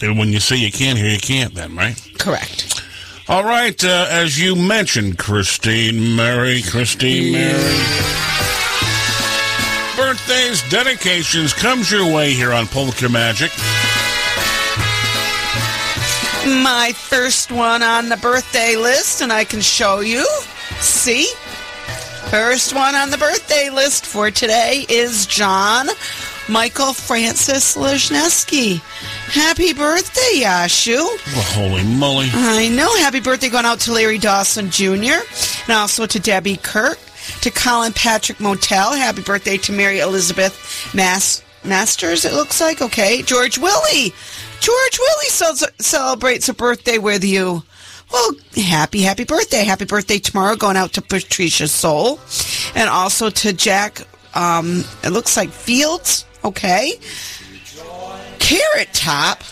[0.00, 2.00] when you say you can't hear, you can't then, right?
[2.18, 2.75] Correct.
[3.28, 7.76] All right, uh, as you mentioned, Christine Mary, Christine Mary.
[9.96, 13.50] Birthdays, dedications comes your way here on Polka Magic.
[16.62, 20.24] My first one on the birthday list, and I can show you.
[20.78, 21.26] See?
[22.30, 25.88] First one on the birthday list for today is John
[26.48, 28.78] Michael Francis Lesniewski.
[29.32, 30.96] Happy birthday, Yashu.
[30.96, 32.28] Well, holy moly.
[32.32, 32.94] I know.
[32.96, 35.22] Happy birthday going out to Larry Dawson Jr.
[35.66, 36.98] and also to Debbie Kirk,
[37.40, 38.92] to Colin Patrick Motel.
[38.92, 42.80] Happy birthday to Mary Elizabeth Masters, it looks like.
[42.80, 43.22] Okay.
[43.22, 44.14] George Willie.
[44.60, 47.62] George Willie cel- celebrates a birthday with you.
[48.12, 49.64] Well, happy, happy birthday.
[49.64, 52.20] Happy birthday tomorrow going out to Patricia Soul
[52.76, 54.02] and also to Jack,
[54.34, 56.24] um, it looks like Fields.
[56.46, 56.92] Okay.
[58.38, 59.42] Carrot Top.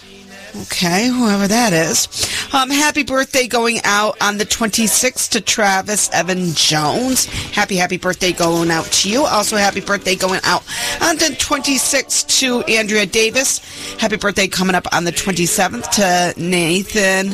[0.57, 2.07] Okay, whoever that is.
[2.55, 7.25] Um, happy birthday going out on the 26th to Travis Evan Jones.
[7.27, 9.25] Happy, happy birthday going out to you.
[9.25, 10.63] Also, happy birthday going out
[11.03, 13.59] on the 26th to Andrea Davis.
[13.99, 17.31] Happy birthday coming up on the 27th to Nathan.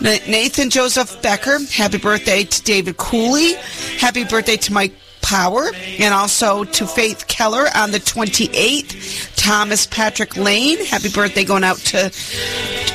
[0.00, 1.58] Nathan Joseph Becker.
[1.70, 3.52] Happy birthday to David Cooley.
[3.98, 9.36] Happy birthday to Mike Power, and also to Faith Keller on the 28th.
[9.36, 12.06] Thomas Patrick Lane, happy birthday going out to,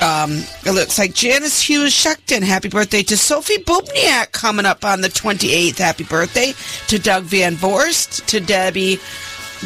[0.01, 2.43] um, it looks like Janice Hughes Shuckton.
[2.43, 5.77] Happy birthday to Sophie Bubniak coming up on the 28th.
[5.77, 6.53] Happy birthday
[6.87, 8.99] to Doug Van Vorst, to Debbie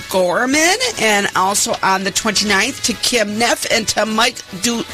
[0.09, 4.85] Gorman, and also on the 29th to Kim Neff and to Mike du-.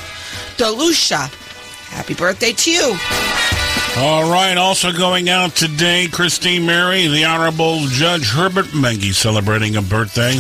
[0.58, 3.65] Happy birthday to you.
[3.98, 9.82] All right, also going out today, Christine Mary, the Honorable Judge Herbert Mengi celebrating a
[9.82, 10.34] birthday.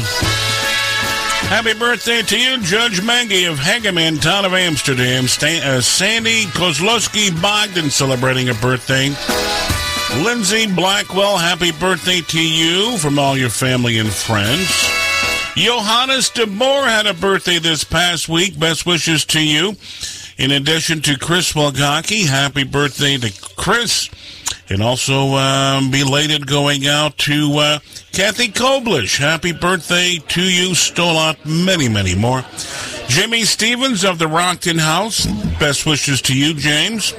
[1.48, 5.24] Happy birthday to you, Judge Mengi of Hageman, town of Amsterdam.
[5.24, 9.08] Uh, Sandy Kozlowski Bogdan celebrating a birthday.
[10.22, 14.70] Lindsay Blackwell, happy birthday to you from all your family and friends.
[15.56, 18.60] Johannes de Boer had a birthday this past week.
[18.60, 19.78] Best wishes to you.
[20.38, 24.10] In addition to Chris Walgaki, happy birthday to Chris.
[24.70, 27.80] And also um, belated going out to uh,
[28.12, 29.18] Kathy Koblish.
[29.18, 30.74] Happy birthday to you.
[30.74, 32.44] Stole out many, many more.
[33.08, 35.26] Jimmy Stevens of the Rockton House.
[35.60, 37.14] Best wishes to you, James.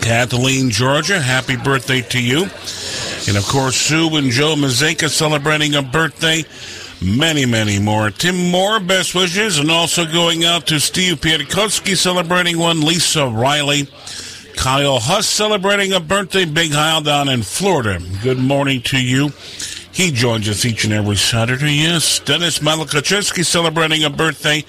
[0.00, 2.42] Kathleen, Georgia, happy birthday to you.
[3.28, 6.44] And of course, Sue and Joe Mazeka celebrating a birthday.
[7.02, 8.10] Many, many more.
[8.10, 9.58] Tim Moore, best wishes.
[9.58, 12.80] And also going out to Steve Piatkowski celebrating one.
[12.80, 13.88] Lisa Riley.
[14.56, 16.46] Kyle Huss celebrating a birthday.
[16.46, 18.00] Big Heil down in Florida.
[18.22, 19.32] Good morning to you.
[19.92, 21.74] He joins us each and every Saturday.
[21.74, 22.18] Yes.
[22.20, 24.64] Dennis Malakaczewski celebrating a birthday.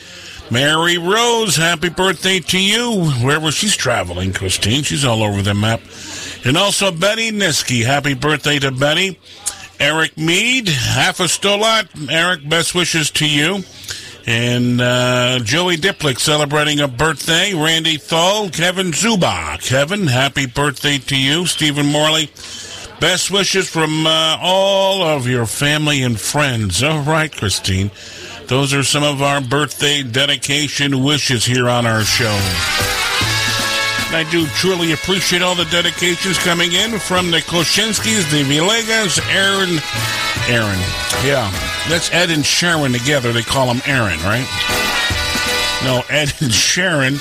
[0.49, 4.81] Mary Rose, happy birthday to you, wherever she's traveling, Christine.
[4.81, 5.81] She's all over the map.
[6.45, 9.19] And also Betty Niski, happy birthday to Betty.
[9.79, 12.11] Eric Mead, half a stolat.
[12.11, 13.63] Eric, best wishes to you.
[14.25, 17.53] And uh, Joey Diplick celebrating a birthday.
[17.53, 19.57] Randy Thal, Kevin Zuba.
[19.61, 21.45] Kevin, happy birthday to you.
[21.45, 22.25] Stephen Morley,
[22.99, 26.83] best wishes from uh, all of your family and friends.
[26.83, 27.91] All right, Christine.
[28.47, 33.06] Those are some of our birthday dedication wishes here on our show.
[34.09, 39.79] I do truly appreciate all the dedications coming in from the Koshinskis, the Villegas, Aaron.
[40.47, 40.79] Aaron.
[41.25, 41.51] Yeah.
[41.89, 43.33] That's Ed and Sharon together.
[43.33, 44.47] They call him Aaron, right?
[45.83, 47.17] No, Ed and Sharon.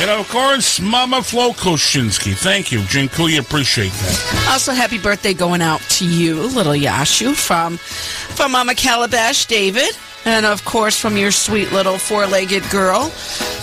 [0.00, 2.34] And of course, Mama Flo Koshinsky.
[2.34, 3.40] Thank you, Jinkuya.
[3.40, 4.46] Appreciate that.
[4.50, 9.96] Also, happy birthday going out to you, little Yashu, from from Mama Calabash David.
[10.26, 13.10] And of course, from your sweet little four legged girl,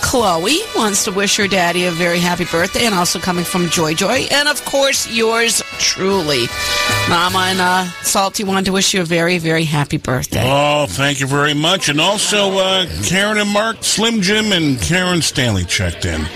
[0.02, 3.94] Chloe wants to wish her daddy a very happy birthday, and also coming from Joy
[3.94, 4.26] Joy.
[4.32, 6.46] And of course, yours truly.
[7.08, 10.42] Mama and uh, Salty wanted to wish you a very, very happy birthday.
[10.44, 11.88] Oh, thank you very much.
[11.88, 16.26] And also, uh, Karen and Mark, Slim Jim, and Karen Stanley checked in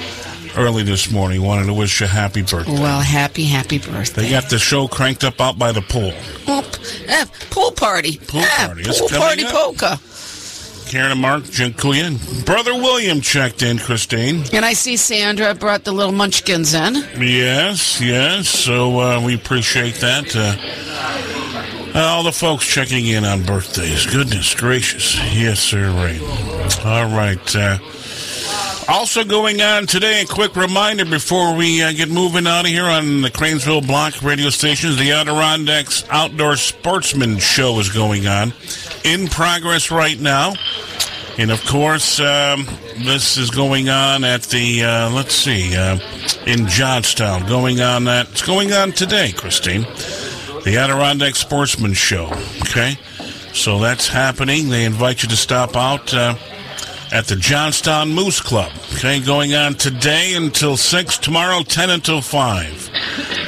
[0.56, 1.42] early this morning.
[1.42, 2.72] Wanted to wish you a happy birthday.
[2.72, 4.22] Well, happy, happy birthday.
[4.22, 6.12] They got the show cranked up out by the pool.
[6.46, 6.64] Oh,
[7.08, 8.18] eh, pool party.
[8.28, 8.82] Pool Ah, party.
[8.82, 9.52] It's Pool party up.
[9.52, 9.98] polka.
[10.92, 12.04] Karen and Mark, Jinkuya.
[12.04, 14.44] and Brother William checked in, Christine.
[14.52, 16.96] And I see Sandra brought the little munchkins in.
[17.18, 18.46] Yes, yes.
[18.46, 20.36] So uh, we appreciate that.
[20.36, 24.04] Uh, all the folks checking in on birthdays.
[24.04, 25.16] Goodness gracious.
[25.34, 25.90] Yes, sir.
[25.92, 26.20] Right.
[26.84, 27.56] All right.
[27.56, 27.78] Uh,
[28.88, 32.84] also going on today, a quick reminder before we uh, get moving out of here
[32.84, 38.52] on the Cranesville Block radio stations, the Adirondacks Outdoor Sportsman Show is going on.
[39.04, 40.54] In progress right now.
[41.38, 42.66] And of course, um,
[42.98, 45.98] this is going on at the, uh, let's see, uh,
[46.46, 47.46] in Johnstown.
[47.46, 49.82] Going on that, it's going on today, Christine.
[50.64, 52.26] The Adirondack Sportsman Show.
[52.62, 52.98] Okay?
[53.52, 54.68] So that's happening.
[54.68, 56.34] They invite you to stop out uh,
[57.12, 58.72] at the Johnstown Moose Club.
[58.94, 59.20] Okay?
[59.20, 62.90] Going on today until 6, tomorrow 10 until 5.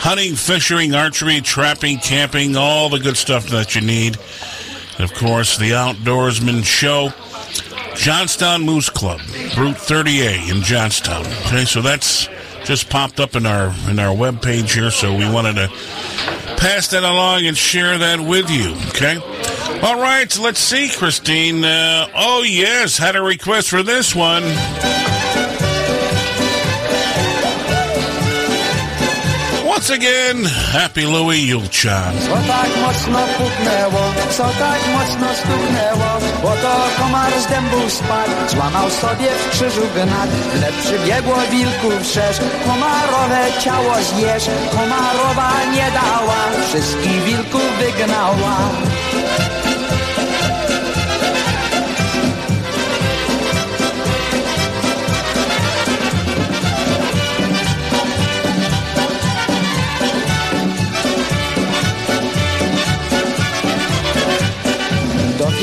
[0.00, 4.16] Hunting, fishing, archery, trapping, camping, all the good stuff that you need.
[4.98, 7.12] Of course, the Outdoorsman Show.
[7.96, 9.20] Johnstown Moose Club,
[9.56, 11.24] Route 30A in Johnstown.
[11.46, 12.28] Okay, so that's
[12.64, 15.68] just popped up in our in our web page here, so we wanted to
[16.56, 18.74] pass that along and share that with you.
[18.88, 19.20] Okay.
[19.82, 21.64] All right, let's see, Christine.
[21.64, 24.44] Uh, oh yes, had a request for this one.
[29.84, 32.14] Once again, Happy Louie Yulchan.
[32.18, 32.70] Co tak
[36.42, 36.52] bo
[36.98, 40.30] komar z dębu spadł, złamał sobie w krzyżu gnat.
[40.54, 42.36] Wnet przybiegło wilków szerz,
[42.66, 48.56] komarowe ciało zjesz, komarowa nie dała, wszystkich wilków wygnała.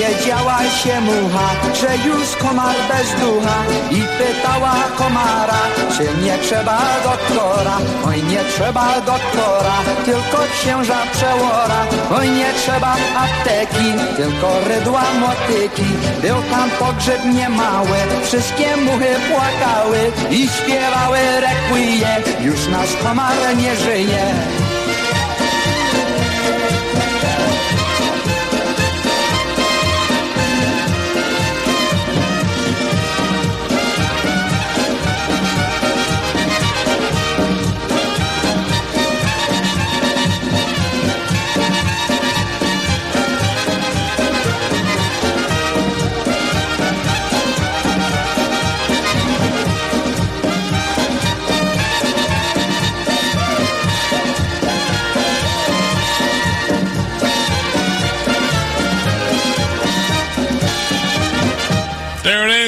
[0.02, 1.50] Dowiedziała się mucha,
[1.82, 3.64] że już komar bez ducha.
[3.92, 5.62] I pytała komara,
[5.98, 7.78] czy nie trzeba doktora?
[8.08, 11.86] Oj nie trzeba doktora, tylko księża przełora.
[12.20, 15.90] Oj nie trzeba apteki, tylko rydła motyki.
[16.22, 20.12] Był tam pogrzeb niemały, wszystkie muchy płakały.
[20.32, 24.34] I śpiewały requie, już nasz komar nie żyje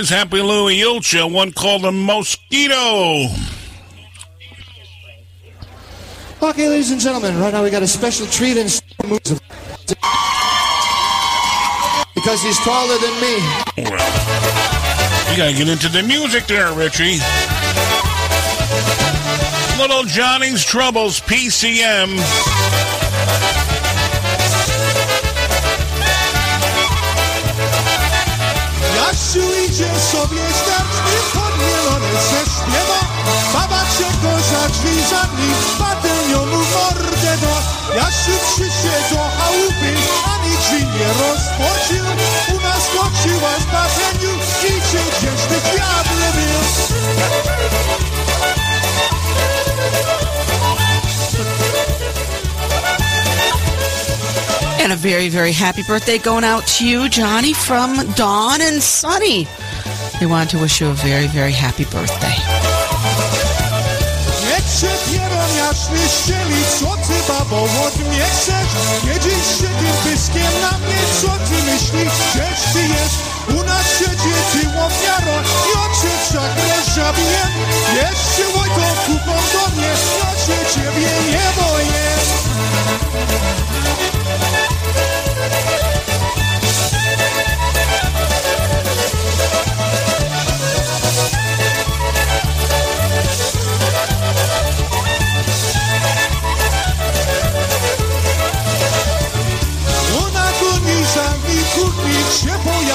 [0.03, 3.27] is, Happy Louie Julcia, one called a mosquito.
[6.41, 8.67] Okay, ladies and gentlemen, right now we got a special treat in
[9.07, 9.39] moves
[12.15, 13.37] because he's taller than me.
[13.77, 17.19] Well, you gotta get into the music there, Richie.
[19.79, 22.92] Little Johnny's Troubles, PCM.
[29.33, 32.99] Idzie sobie śmieszny, podmielony se śpiewa.
[33.53, 34.07] Baba cię
[34.51, 37.53] za drzwi za nim, patelnią mu mordę do.
[37.95, 39.91] Jasiu przyszedł do chałupy,
[40.33, 42.05] ani drzwi nie rozpoczył.
[42.55, 46.63] U nas skoczyła z bawieniu, idzie gdzieś ty diable był.
[54.83, 59.47] And a very, very happy birthday going out to you, Johnny, from Dawn and Sunny.
[60.19, 62.35] They want to wish you a very, very happy birthday.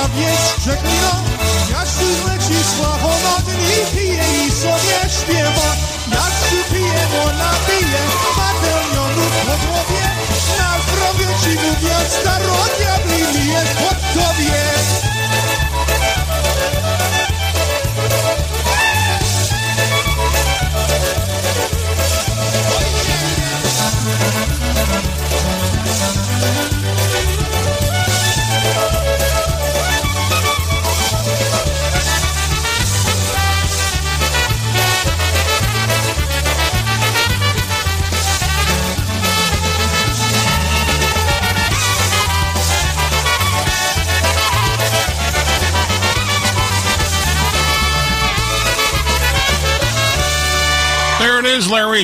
[0.08, 1.22] Się pojawię szczeklino
[1.70, 5.76] Jaszczu leci sławonodny, pije i sobie śpiewa.
[6.12, 8.00] Jaszczu pije, ona pije,
[8.36, 10.04] patelnionu po głowie.
[10.58, 15.17] Na zdrowie ci mówię, starodia mi jest pod tobie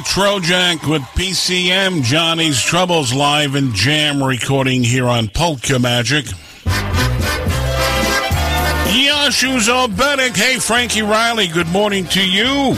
[0.05, 6.26] Trojak with PCM, Johnny's Troubles live and jam recording here on Polka Magic.
[8.86, 10.36] Yashu's Obedic.
[10.36, 12.74] Hey, Frankie Riley, good morning to you.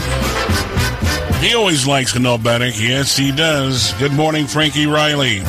[1.39, 2.81] He always likes an Obedic.
[2.81, 3.93] Yes, he does.
[3.99, 5.41] Good morning, Frankie Riley.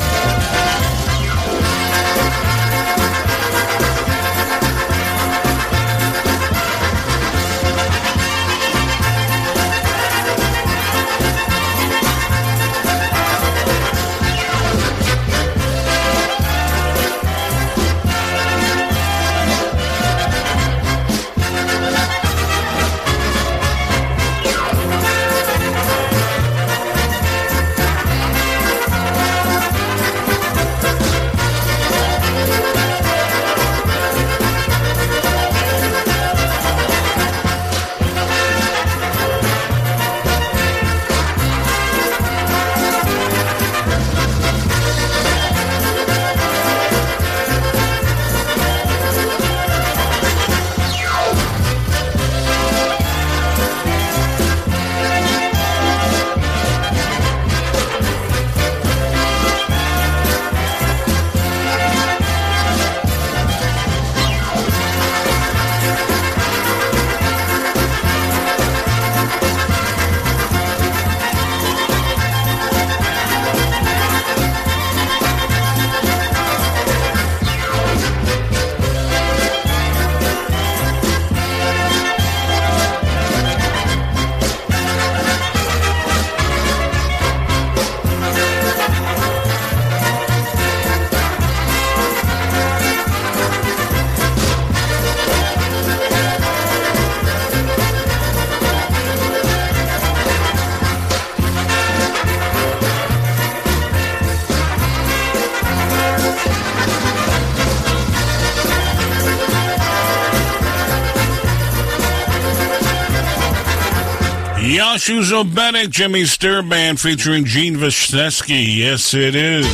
[115.09, 118.77] Yashu Zobenik, Jimmy Sturr Band featuring Gene Wisniewski.
[118.77, 119.65] Yes, it is.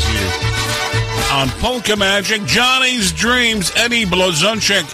[1.33, 4.85] On Polka Magic, Johnny's Dreams, Eddie Blazonczyk.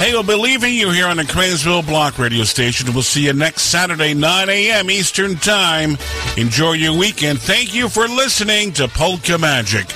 [0.00, 2.92] Hey, we'll be leaving you here on the Cranesville Block radio station.
[2.92, 4.90] We'll see you next Saturday, 9 a.m.
[4.90, 5.96] Eastern Time.
[6.36, 7.38] Enjoy your weekend.
[7.40, 9.86] Thank you for listening to Polka Magic.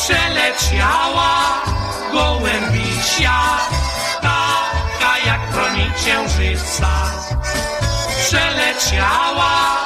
[0.00, 1.62] Przeleciała
[2.12, 3.40] gołębisia,
[4.22, 6.88] taka jak promień księżyca.
[8.18, 9.76] Przeleciała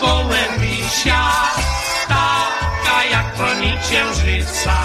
[0.00, 1.22] gołębisia,
[2.08, 4.76] taka jak promień księżyca.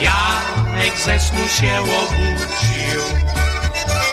[0.00, 3.02] Janek ze snu się obudził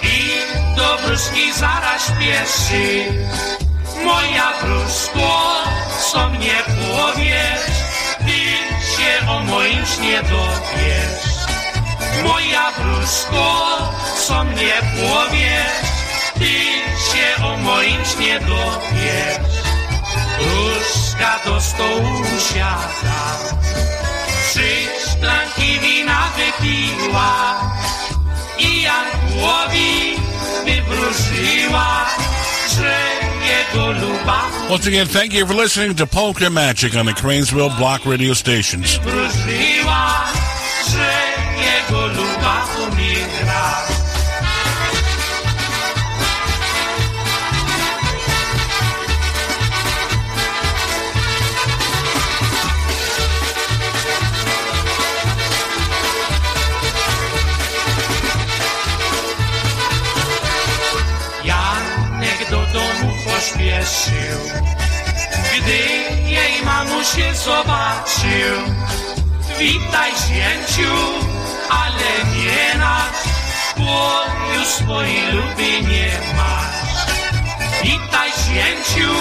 [0.04, 0.32] i
[0.76, 3.06] do wróżki zaraz śpieszy.
[4.06, 5.64] Moja wróżko,
[6.12, 7.79] co mnie powiesz,
[9.20, 11.30] się o moim śnie dowiesz.
[12.24, 13.78] Moja wróżko,
[14.28, 15.90] co mnie powiesz,
[16.34, 16.52] ty
[17.10, 19.50] się o moim śnie dowiesz.
[20.40, 22.24] Wróżka do stołu
[22.54, 23.38] siada,
[24.50, 27.60] trzy szklanki wina wypiła
[28.60, 30.16] i Jankowi
[30.66, 32.06] wywróżyła,
[32.78, 33.09] że
[34.70, 39.00] Once again, thank you for listening to Polka Magic on the Cranesville Block radio stations.
[65.58, 65.80] Gdy
[66.30, 68.56] jej mamusię zobaczył.
[69.60, 70.94] Witaj zięciu,
[71.70, 73.24] ale nie nasz,
[73.78, 76.80] bo już swojej luby nie masz.
[77.84, 79.14] Witaj zięciu,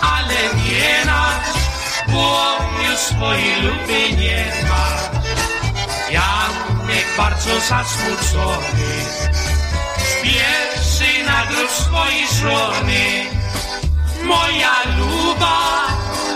[0.00, 1.56] ale nie nasz,
[2.08, 2.58] bo
[2.90, 5.24] już swojej luby nie masz.
[6.10, 8.92] Janek bardzo zasmucony,
[10.10, 13.41] spieszy na grób swojej żony.
[14.24, 15.86] Moja luba,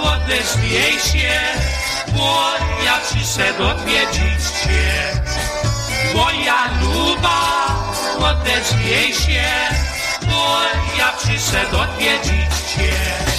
[0.02, 1.40] odezwij się,
[2.16, 2.44] bo
[2.84, 5.12] ja przyszedł odwiedzić cię.
[6.14, 7.66] Moja luba,
[8.18, 9.44] odezwij się,
[10.22, 10.58] bo
[10.98, 13.35] ja przyszedł odwiedzić cię.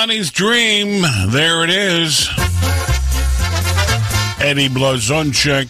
[0.00, 2.30] Johnny's Dream, there it is.
[4.40, 5.68] Eddie Blazonczyk.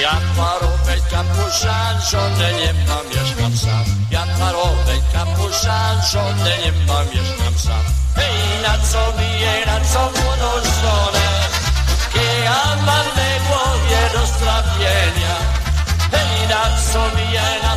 [0.00, 3.84] Ja parówek kapuszan, żonę nie mam, mieszkam sam.
[4.10, 7.84] Ja parówek kapuszan, żonę nie mam, mieszkam sam.
[8.62, 10.50] Na co bije, na co młodą
[10.82, 11.26] żonę?
[12.44, 13.06] Ja mam
[13.48, 15.36] głowie do strawienia.
[16.12, 16.62] Hej, na
[16.92, 17.73] co bije, na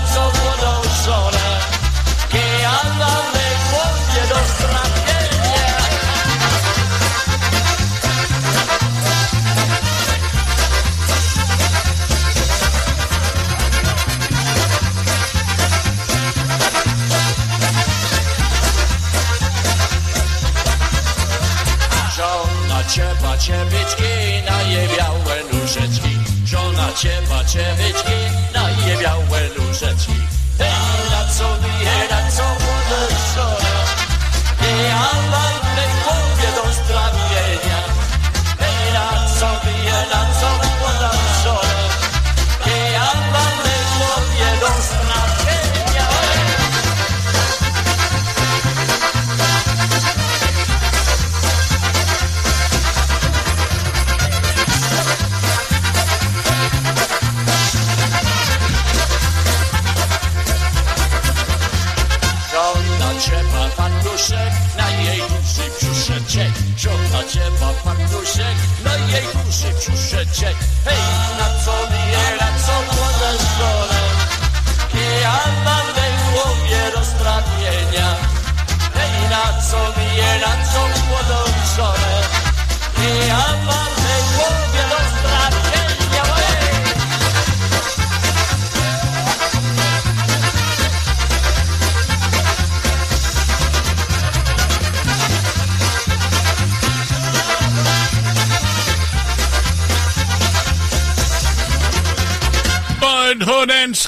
[23.38, 26.18] ciepa ciepiczki na je białe nóżeczki.
[26.46, 28.18] Żona ciepa ciepiczki
[28.54, 30.17] na je białe nóżeczki.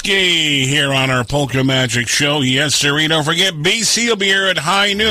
[0.04, 2.40] Here on our Polka Magic Show.
[2.40, 3.06] Yes, sir.
[3.06, 5.08] Don't forget, BC will be here at high noon.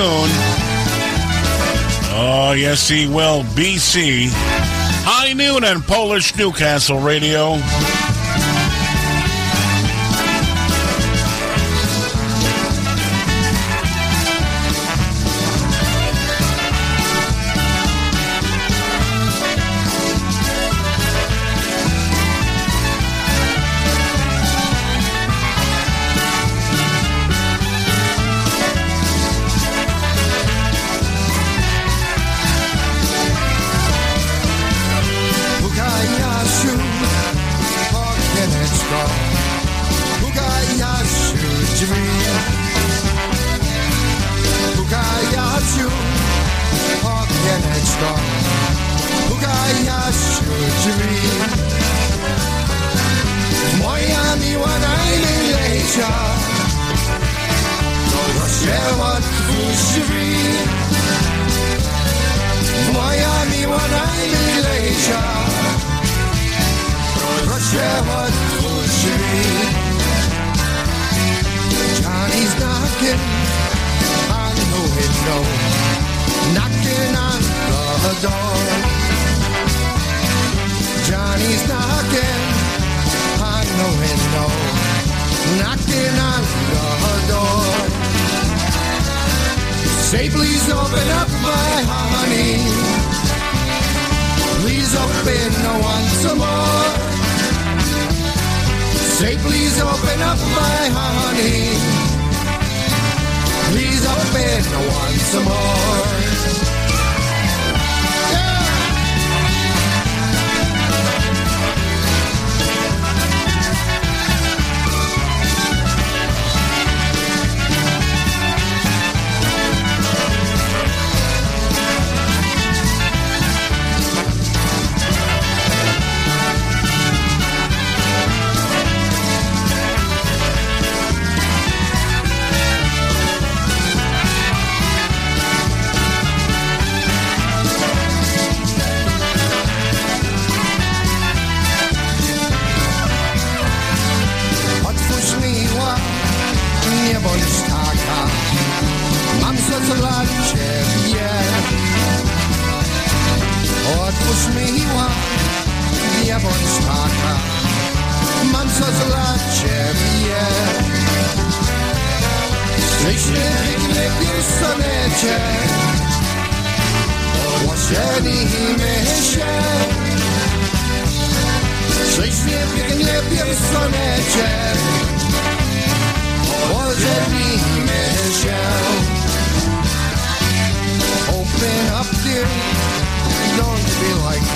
[2.11, 3.43] Oh, yes, he will.
[3.55, 4.29] BC.
[4.31, 7.53] High noon on Polish Newcastle Radio.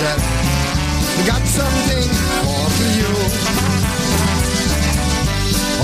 [0.00, 0.18] That
[1.26, 2.08] Got something
[2.42, 2.66] for
[2.98, 3.12] you.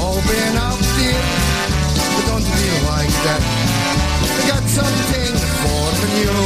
[0.02, 1.22] Open up dear
[2.14, 3.42] but Don't be like that.
[4.50, 6.36] Got something for you.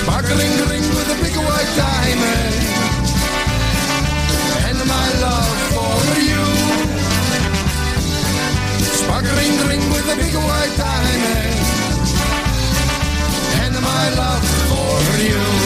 [0.00, 2.54] Sparkling ring with a big white diamond.
[4.68, 6.44] And my love for you.
[9.02, 11.51] Sparkling ring with a big white diamond
[14.02, 15.61] my love for you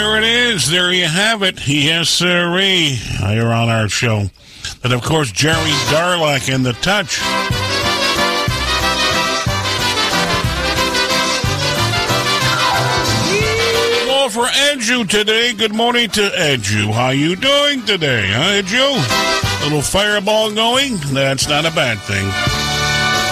[0.00, 0.70] There it is.
[0.70, 1.68] There you have it.
[1.68, 2.94] Yes, sirree.
[2.94, 4.30] Here on our show.
[4.82, 7.20] And of course, Jerry Darlak and the Touch.
[14.08, 16.94] Well, for Edu today, good morning to Edu.
[16.94, 18.62] How you doing today, huh?
[19.64, 20.96] Little fireball going?
[21.12, 22.24] That's not a bad thing.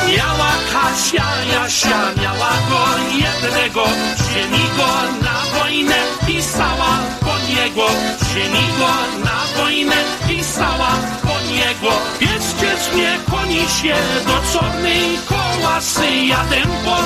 [0.04, 2.82] Miała Kasia, Jasia, miała go
[3.24, 3.84] jednego,
[4.18, 4.90] wzięli go
[5.24, 7.86] na wojnę, pisała po niego,
[8.20, 8.92] wzięli go
[9.24, 9.96] na wojnę,
[10.28, 10.92] pisała
[11.22, 11.92] po niego.
[12.20, 16.96] Bierzcie mnie, koni się do czornej kołasy, jadę po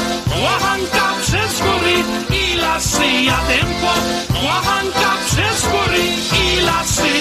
[0.45, 1.97] łachanka przez góry
[2.31, 3.95] i lasy, jadę po
[4.47, 6.05] łachanka przez góry
[6.43, 7.13] i lasy.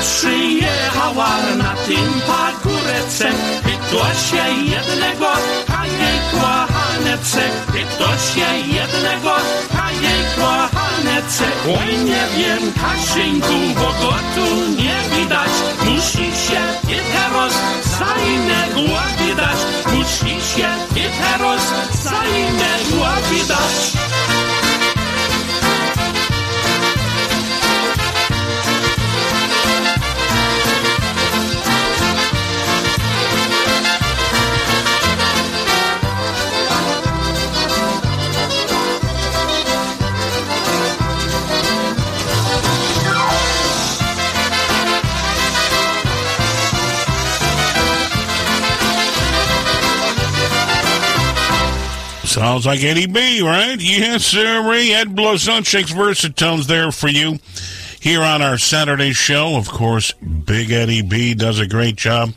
[0.00, 3.28] Przyjechała na tym pagórece,
[3.64, 4.44] pytła się
[4.74, 5.28] jednego,
[5.78, 7.40] a jej kłachanece.
[7.72, 9.32] Pytła się jednego,
[9.82, 11.44] a jej kłachanece.
[11.66, 14.46] Oj, nie wiem, Kasieńku, bo go tu
[14.82, 15.50] nie widać.
[15.84, 17.52] Musi się ty teraz
[17.98, 19.58] za innego widać.
[19.92, 21.62] Musi się ty teraz
[22.02, 24.17] za innego widać.
[52.38, 53.80] Sounds like Eddie B, right?
[53.80, 54.62] Yes, sir.
[54.72, 57.40] Ed Blazonczyk's Versatones there for you
[57.98, 59.56] here on our Saturday show.
[59.56, 62.34] Of course, Big Eddie B does a great job.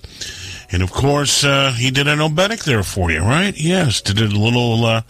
[0.71, 3.53] And of course, uh, he did an obetic there for you, right?
[3.55, 5.03] Yes, did a little, uh,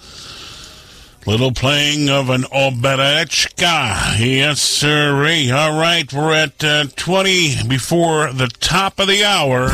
[1.25, 4.19] little playing of an oberechka.
[4.19, 5.15] Yes, sir.
[5.53, 9.69] All right, we're at uh, 20 before the top of the hour.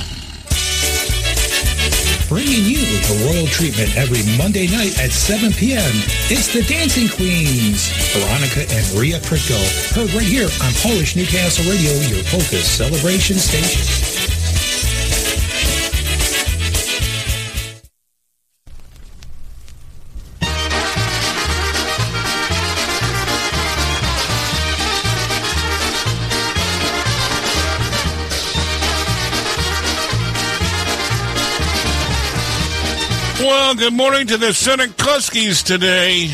[2.29, 5.93] Bringing you the royal treatment every Monday night at 7 p.m.
[6.27, 9.59] It's the Dancing Queens, Veronica and Ria Pritko,
[9.95, 14.16] heard right here on Polish Newcastle Radio, your polka celebration station.
[33.67, 34.53] Well, good morning to the
[35.65, 36.31] today.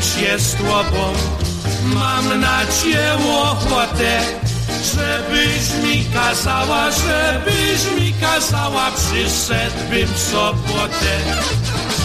[0.00, 1.12] Się z tobą,
[1.84, 4.20] mam na cię ochotę,
[4.94, 11.14] żebyś mi kazała, żebyś mi kazała, przyszedłbym w sobotę.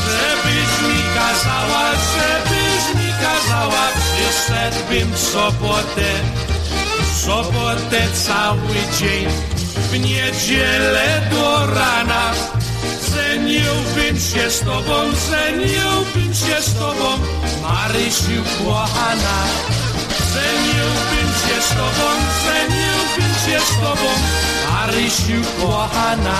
[0.05, 6.09] Żebyś mi kazała, żebyś mi kazała, przyszedłbym w sobotę.
[7.13, 9.27] W sobotę cały dzień,
[9.91, 12.56] w niedzielę do rana.
[13.47, 14.95] Żeniłbym się z tobą,
[15.29, 17.09] żeniłbym się z tobą,
[17.61, 19.37] Marysiu kochana.
[20.33, 22.07] Żeniłbym się z tobą,
[22.45, 24.09] żeniłbym się z tobą,
[24.71, 26.37] Marysiu kochana.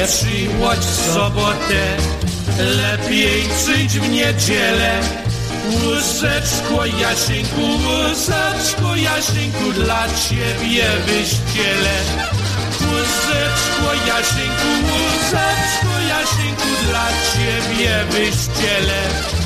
[0.00, 0.06] Nie
[0.84, 1.96] w sobotę,
[2.58, 5.00] lepiej przyjdź w niedzielę.
[5.86, 11.94] Łyżeczko Jasieńku, łyżeczko Jasieńku, dla ciebie wyścielę.
[12.80, 19.39] Łyżeczko Jasieńku, łyżeczko Jasieńku, dla ciebie wyścielę.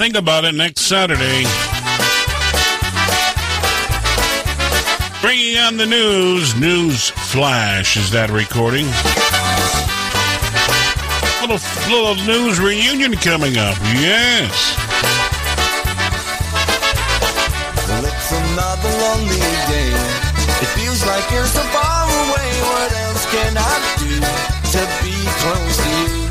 [0.00, 1.44] Think about it next Saturday.
[5.20, 8.88] Bringing on the news, News Flash is that recording.
[11.44, 11.60] Little
[11.92, 13.76] little news reunion coming up.
[14.00, 14.72] Yes.
[17.84, 19.92] Well, it's another lonely day.
[20.64, 22.48] It feels like you're so far away.
[22.72, 25.12] What else can I do to be
[25.44, 26.24] close to you?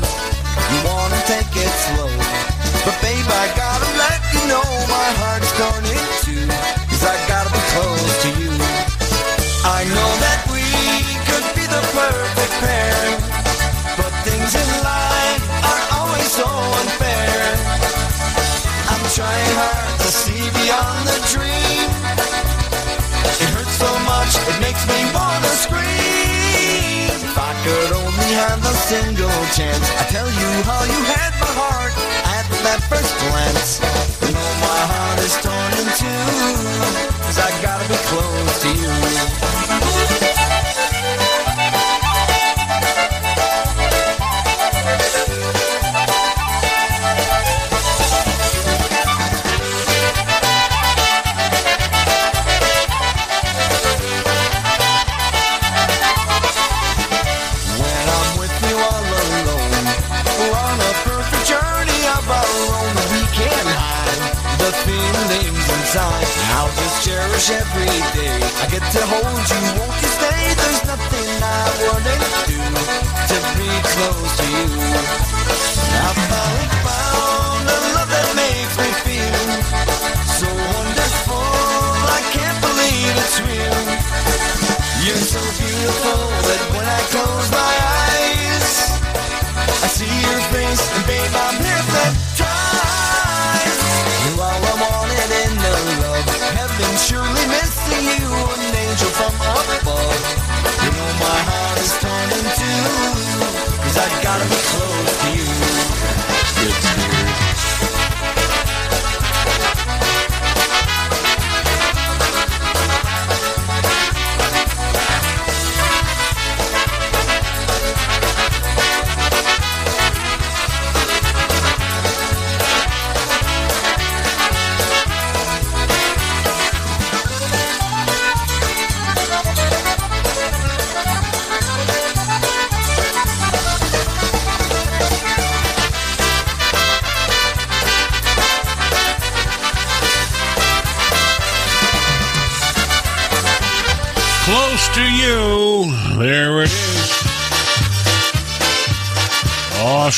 [0.74, 2.10] You wanna take it slow,
[2.90, 6.46] but babe, I gotta let you know my heart's torn in two.
[6.90, 8.52] Cause I gotta be close to you.
[9.62, 10.66] I know that we
[11.28, 12.98] could be the perfect pair,
[13.94, 16.48] but things in life are always so
[16.82, 17.38] unfair.
[18.90, 21.90] I'm trying hard to see beyond the dream.
[23.38, 27.14] It hurts so much, it makes me wanna scream.
[27.22, 31.52] If I could only have a single chance, I tell you how you had my
[31.54, 31.99] heart
[32.62, 33.80] that first glance.
[34.26, 36.24] You know my heart is torn in two,
[37.24, 39.69] cause I gotta be close to you.
[69.22, 70.40] Hold you, won't you stay?
[70.60, 72.60] There's nothing I wouldn't do
[73.30, 74.66] to be close to you.
[75.92, 76.29] I
[104.02, 104.79] I gotta be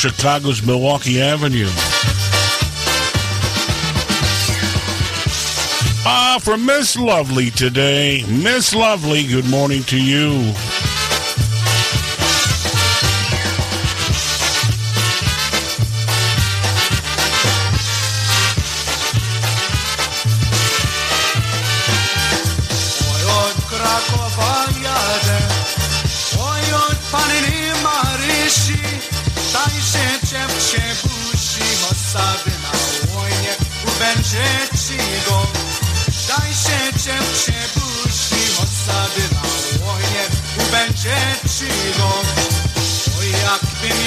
[0.03, 1.69] Chicago's Milwaukee Avenue.
[6.05, 8.25] Ah, for Miss Lovely today.
[8.27, 10.51] Miss Lovely, good morning to you.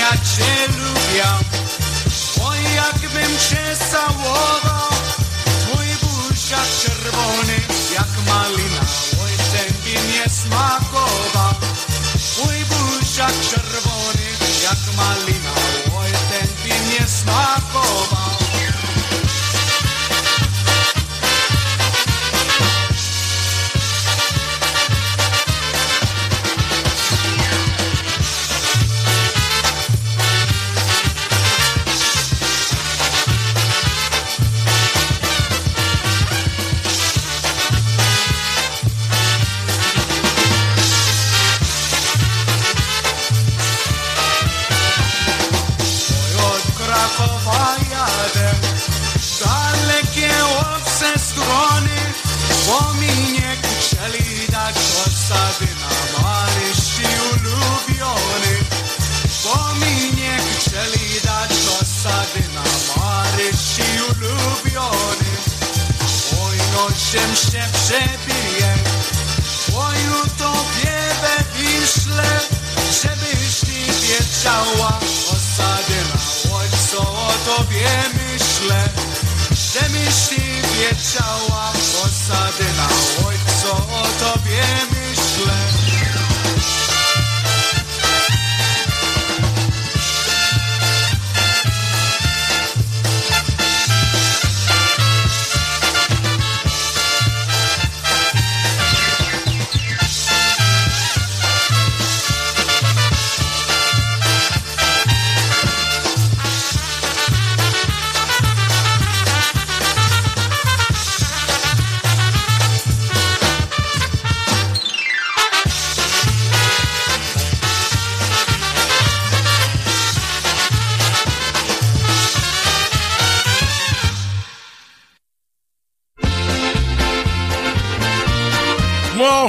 [0.07, 1.39] Jakbym ja cię lubiał,
[2.49, 4.91] oj jakbym cię całował,
[5.60, 7.57] Twój buziak czerwony
[7.94, 8.81] jak malina,
[9.25, 11.55] oj ten by nie smakował.
[12.33, 14.26] Twój buziak czerwony
[14.62, 15.45] jak malina,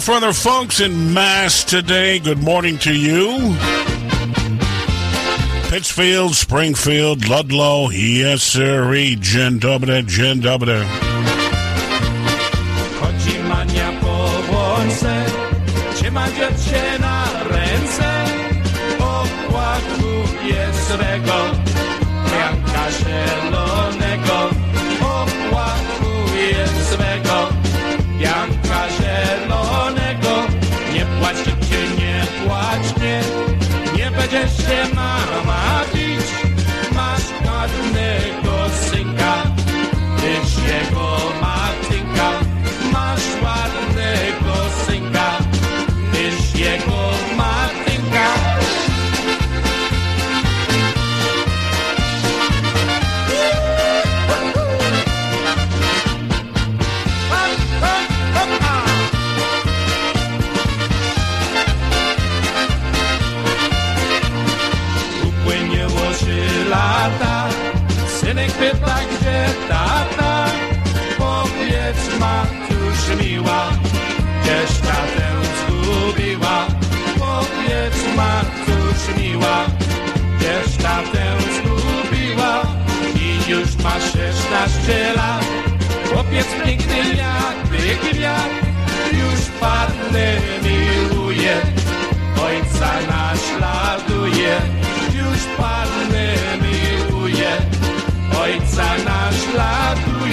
[0.07, 2.17] further folks in Mass today.
[2.17, 3.53] Good morning to you.
[5.69, 8.87] Pittsfield, Springfield, Ludlow, yes sir,
[9.19, 10.85] dzień dobry, Gen dobry.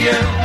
[0.05, 0.43] you.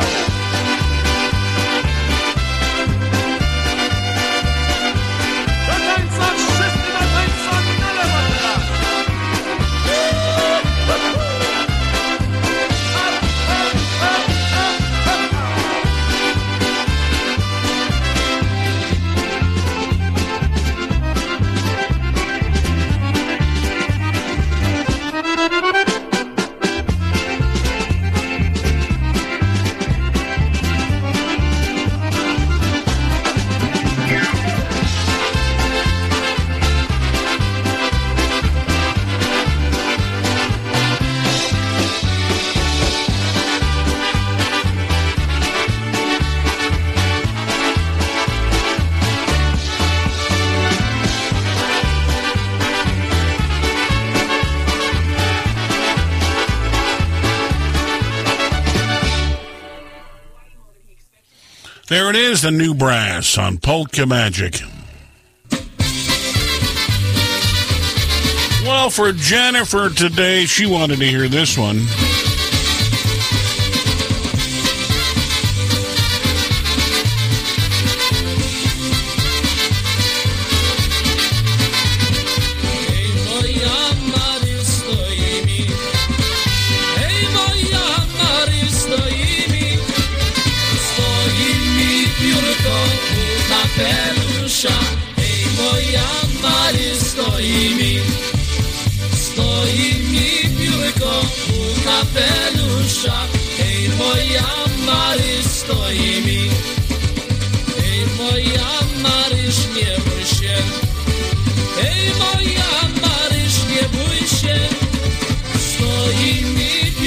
[62.10, 64.62] It is, the new brass on Polka Magic.
[68.64, 71.86] Well, for Jennifer today, she wanted to hear this one.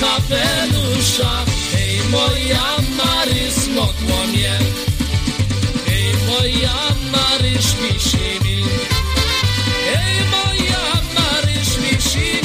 [0.00, 1.44] kapelusza
[1.78, 2.66] Ej moja
[2.96, 4.58] Maryś, smokło mnie.
[5.88, 6.74] Ej moja
[7.12, 8.64] Maryś, wisi mi
[9.88, 10.84] Ej moja
[11.14, 12.40] Maryś, wisi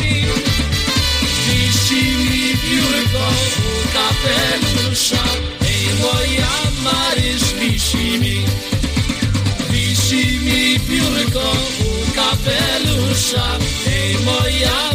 [2.17, 3.25] mi piórko
[3.59, 5.23] u kapelusza.
[5.65, 6.51] Ej moja
[6.83, 8.45] Maryś, wisi mi
[9.71, 13.43] Wisi mi piórko u kapelusza.
[13.87, 14.90] Ej moja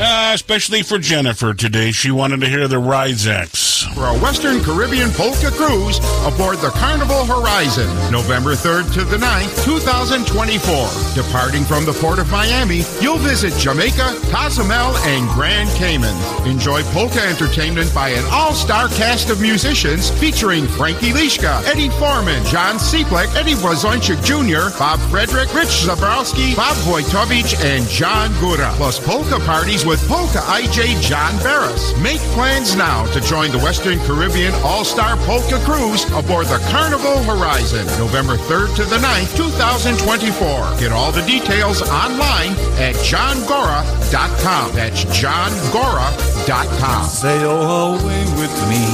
[0.00, 1.90] Uh, especially for Jennifer today.
[1.90, 3.77] She wanted to hear the Ryzacks.
[3.98, 9.64] For a Western Caribbean polka cruise aboard the Carnival Horizon, November 3rd to the 9th,
[9.64, 11.18] 2024.
[11.20, 16.14] Departing from the port of Miami, you'll visit Jamaica, Cozumel, and Grand Cayman.
[16.46, 22.76] Enjoy polka entertainment by an all-star cast of musicians featuring Frankie Lishka, Eddie Forman, John
[22.76, 28.70] Seeplek, Eddie Blazonczyk Jr., Bob Frederick, Rich Zabrowski, Bob Wojtovich, and John Gora.
[28.76, 31.98] Plus polka parties with Polka IJ John Barris.
[31.98, 37.86] Make plans now to join the Western Caribbean All-Star Polka Cruise aboard the Carnival Horizon,
[37.98, 40.78] November 3rd to the 9th, 2024.
[40.78, 44.74] Get all the details online at johngora.com.
[44.74, 47.04] That's johngora.com.
[47.08, 48.84] Sail away with me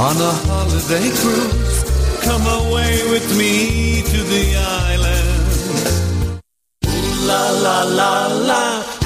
[0.00, 1.84] on a holiday cruise.
[2.24, 6.40] Come away with me to the island.
[6.86, 9.05] Ooh la la la la.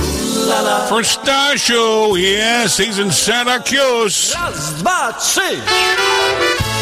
[0.50, 1.02] La la.
[1.04, 4.34] Stasio, yes, he's in Santa Cruz.
[4.34, 6.79] Raz, dwa, trzy.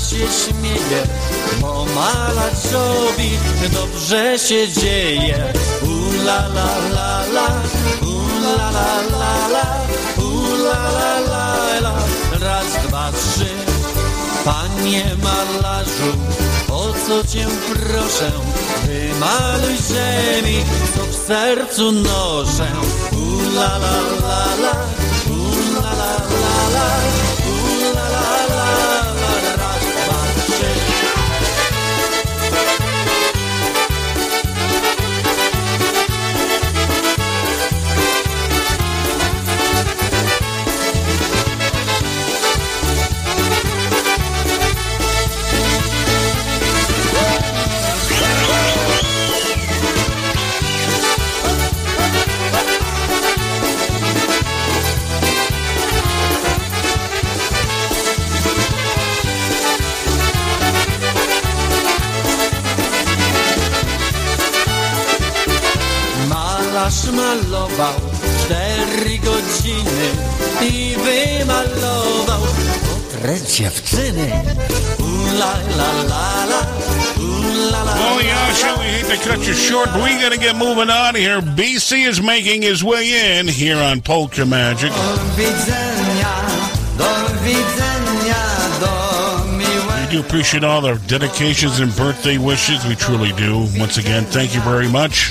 [0.00, 1.02] Się śmieje,
[1.60, 3.38] bo malarzowi
[3.72, 5.52] dobrze się dzieje.
[5.82, 7.48] U la la la la,
[8.02, 9.66] u la la la la,
[10.24, 11.94] u la la la la.
[12.40, 13.50] Raz, dwa, trzy.
[14.44, 16.12] Panie malarzu,
[16.72, 18.30] o co cię proszę?
[18.86, 20.64] Wymaluj że mi,
[20.96, 22.68] co w sercu noszę.
[23.12, 24.72] U la la la la,
[25.30, 26.12] u la la
[26.42, 26.86] la la,
[67.30, 67.94] Malarz malował
[68.44, 70.06] cztery godziny
[70.62, 72.40] i wymalował
[72.86, 74.30] portret dziewczyny.
[74.98, 76.60] U la la la la,
[77.18, 80.38] u la la Oh, Yasha, we hate to cut you short, but we got to
[80.38, 81.40] get moving on here.
[81.40, 84.92] BC is making his way in here on Polka Magic.
[86.98, 87.04] do
[87.42, 88.34] widzenia,
[88.80, 88.96] do
[89.56, 90.10] miłego.
[90.10, 92.84] We do appreciate all the dedications and birthday wishes.
[92.86, 93.68] We truly do.
[93.78, 95.30] Once again, thank you very much.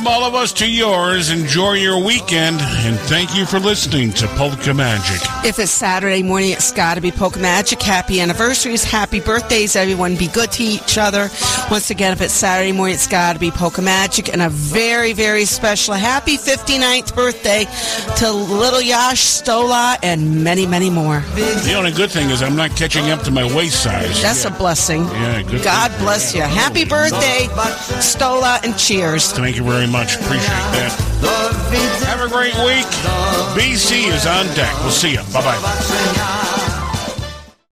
[0.00, 4.26] From all of us to yours, enjoy your weekend, and thank you for listening to
[4.28, 5.20] Polka Magic.
[5.44, 7.82] If it's Saturday morning, it's got to be Polka Magic.
[7.82, 10.16] Happy anniversaries, happy birthdays, everyone.
[10.16, 11.28] Be good to each other.
[11.70, 14.32] Once again, if it's Saturday morning, it's got to be Polka Magic.
[14.32, 17.66] And a very, very special happy 59th birthday
[18.16, 21.20] to little Yash Stola and many, many more.
[21.20, 24.22] The only good thing is I'm not catching up to my waist size.
[24.22, 25.02] That's a blessing.
[25.02, 25.62] Yeah, good.
[25.62, 26.40] God bless you.
[26.40, 27.48] Happy birthday,
[28.00, 29.30] Stola, and cheers.
[29.32, 30.16] Thank you very much.
[30.16, 30.92] Appreciate that.
[32.06, 32.86] Have a great week.
[33.54, 34.74] BC is on deck.
[34.82, 35.22] We'll see you.
[35.32, 36.36] Bye bye.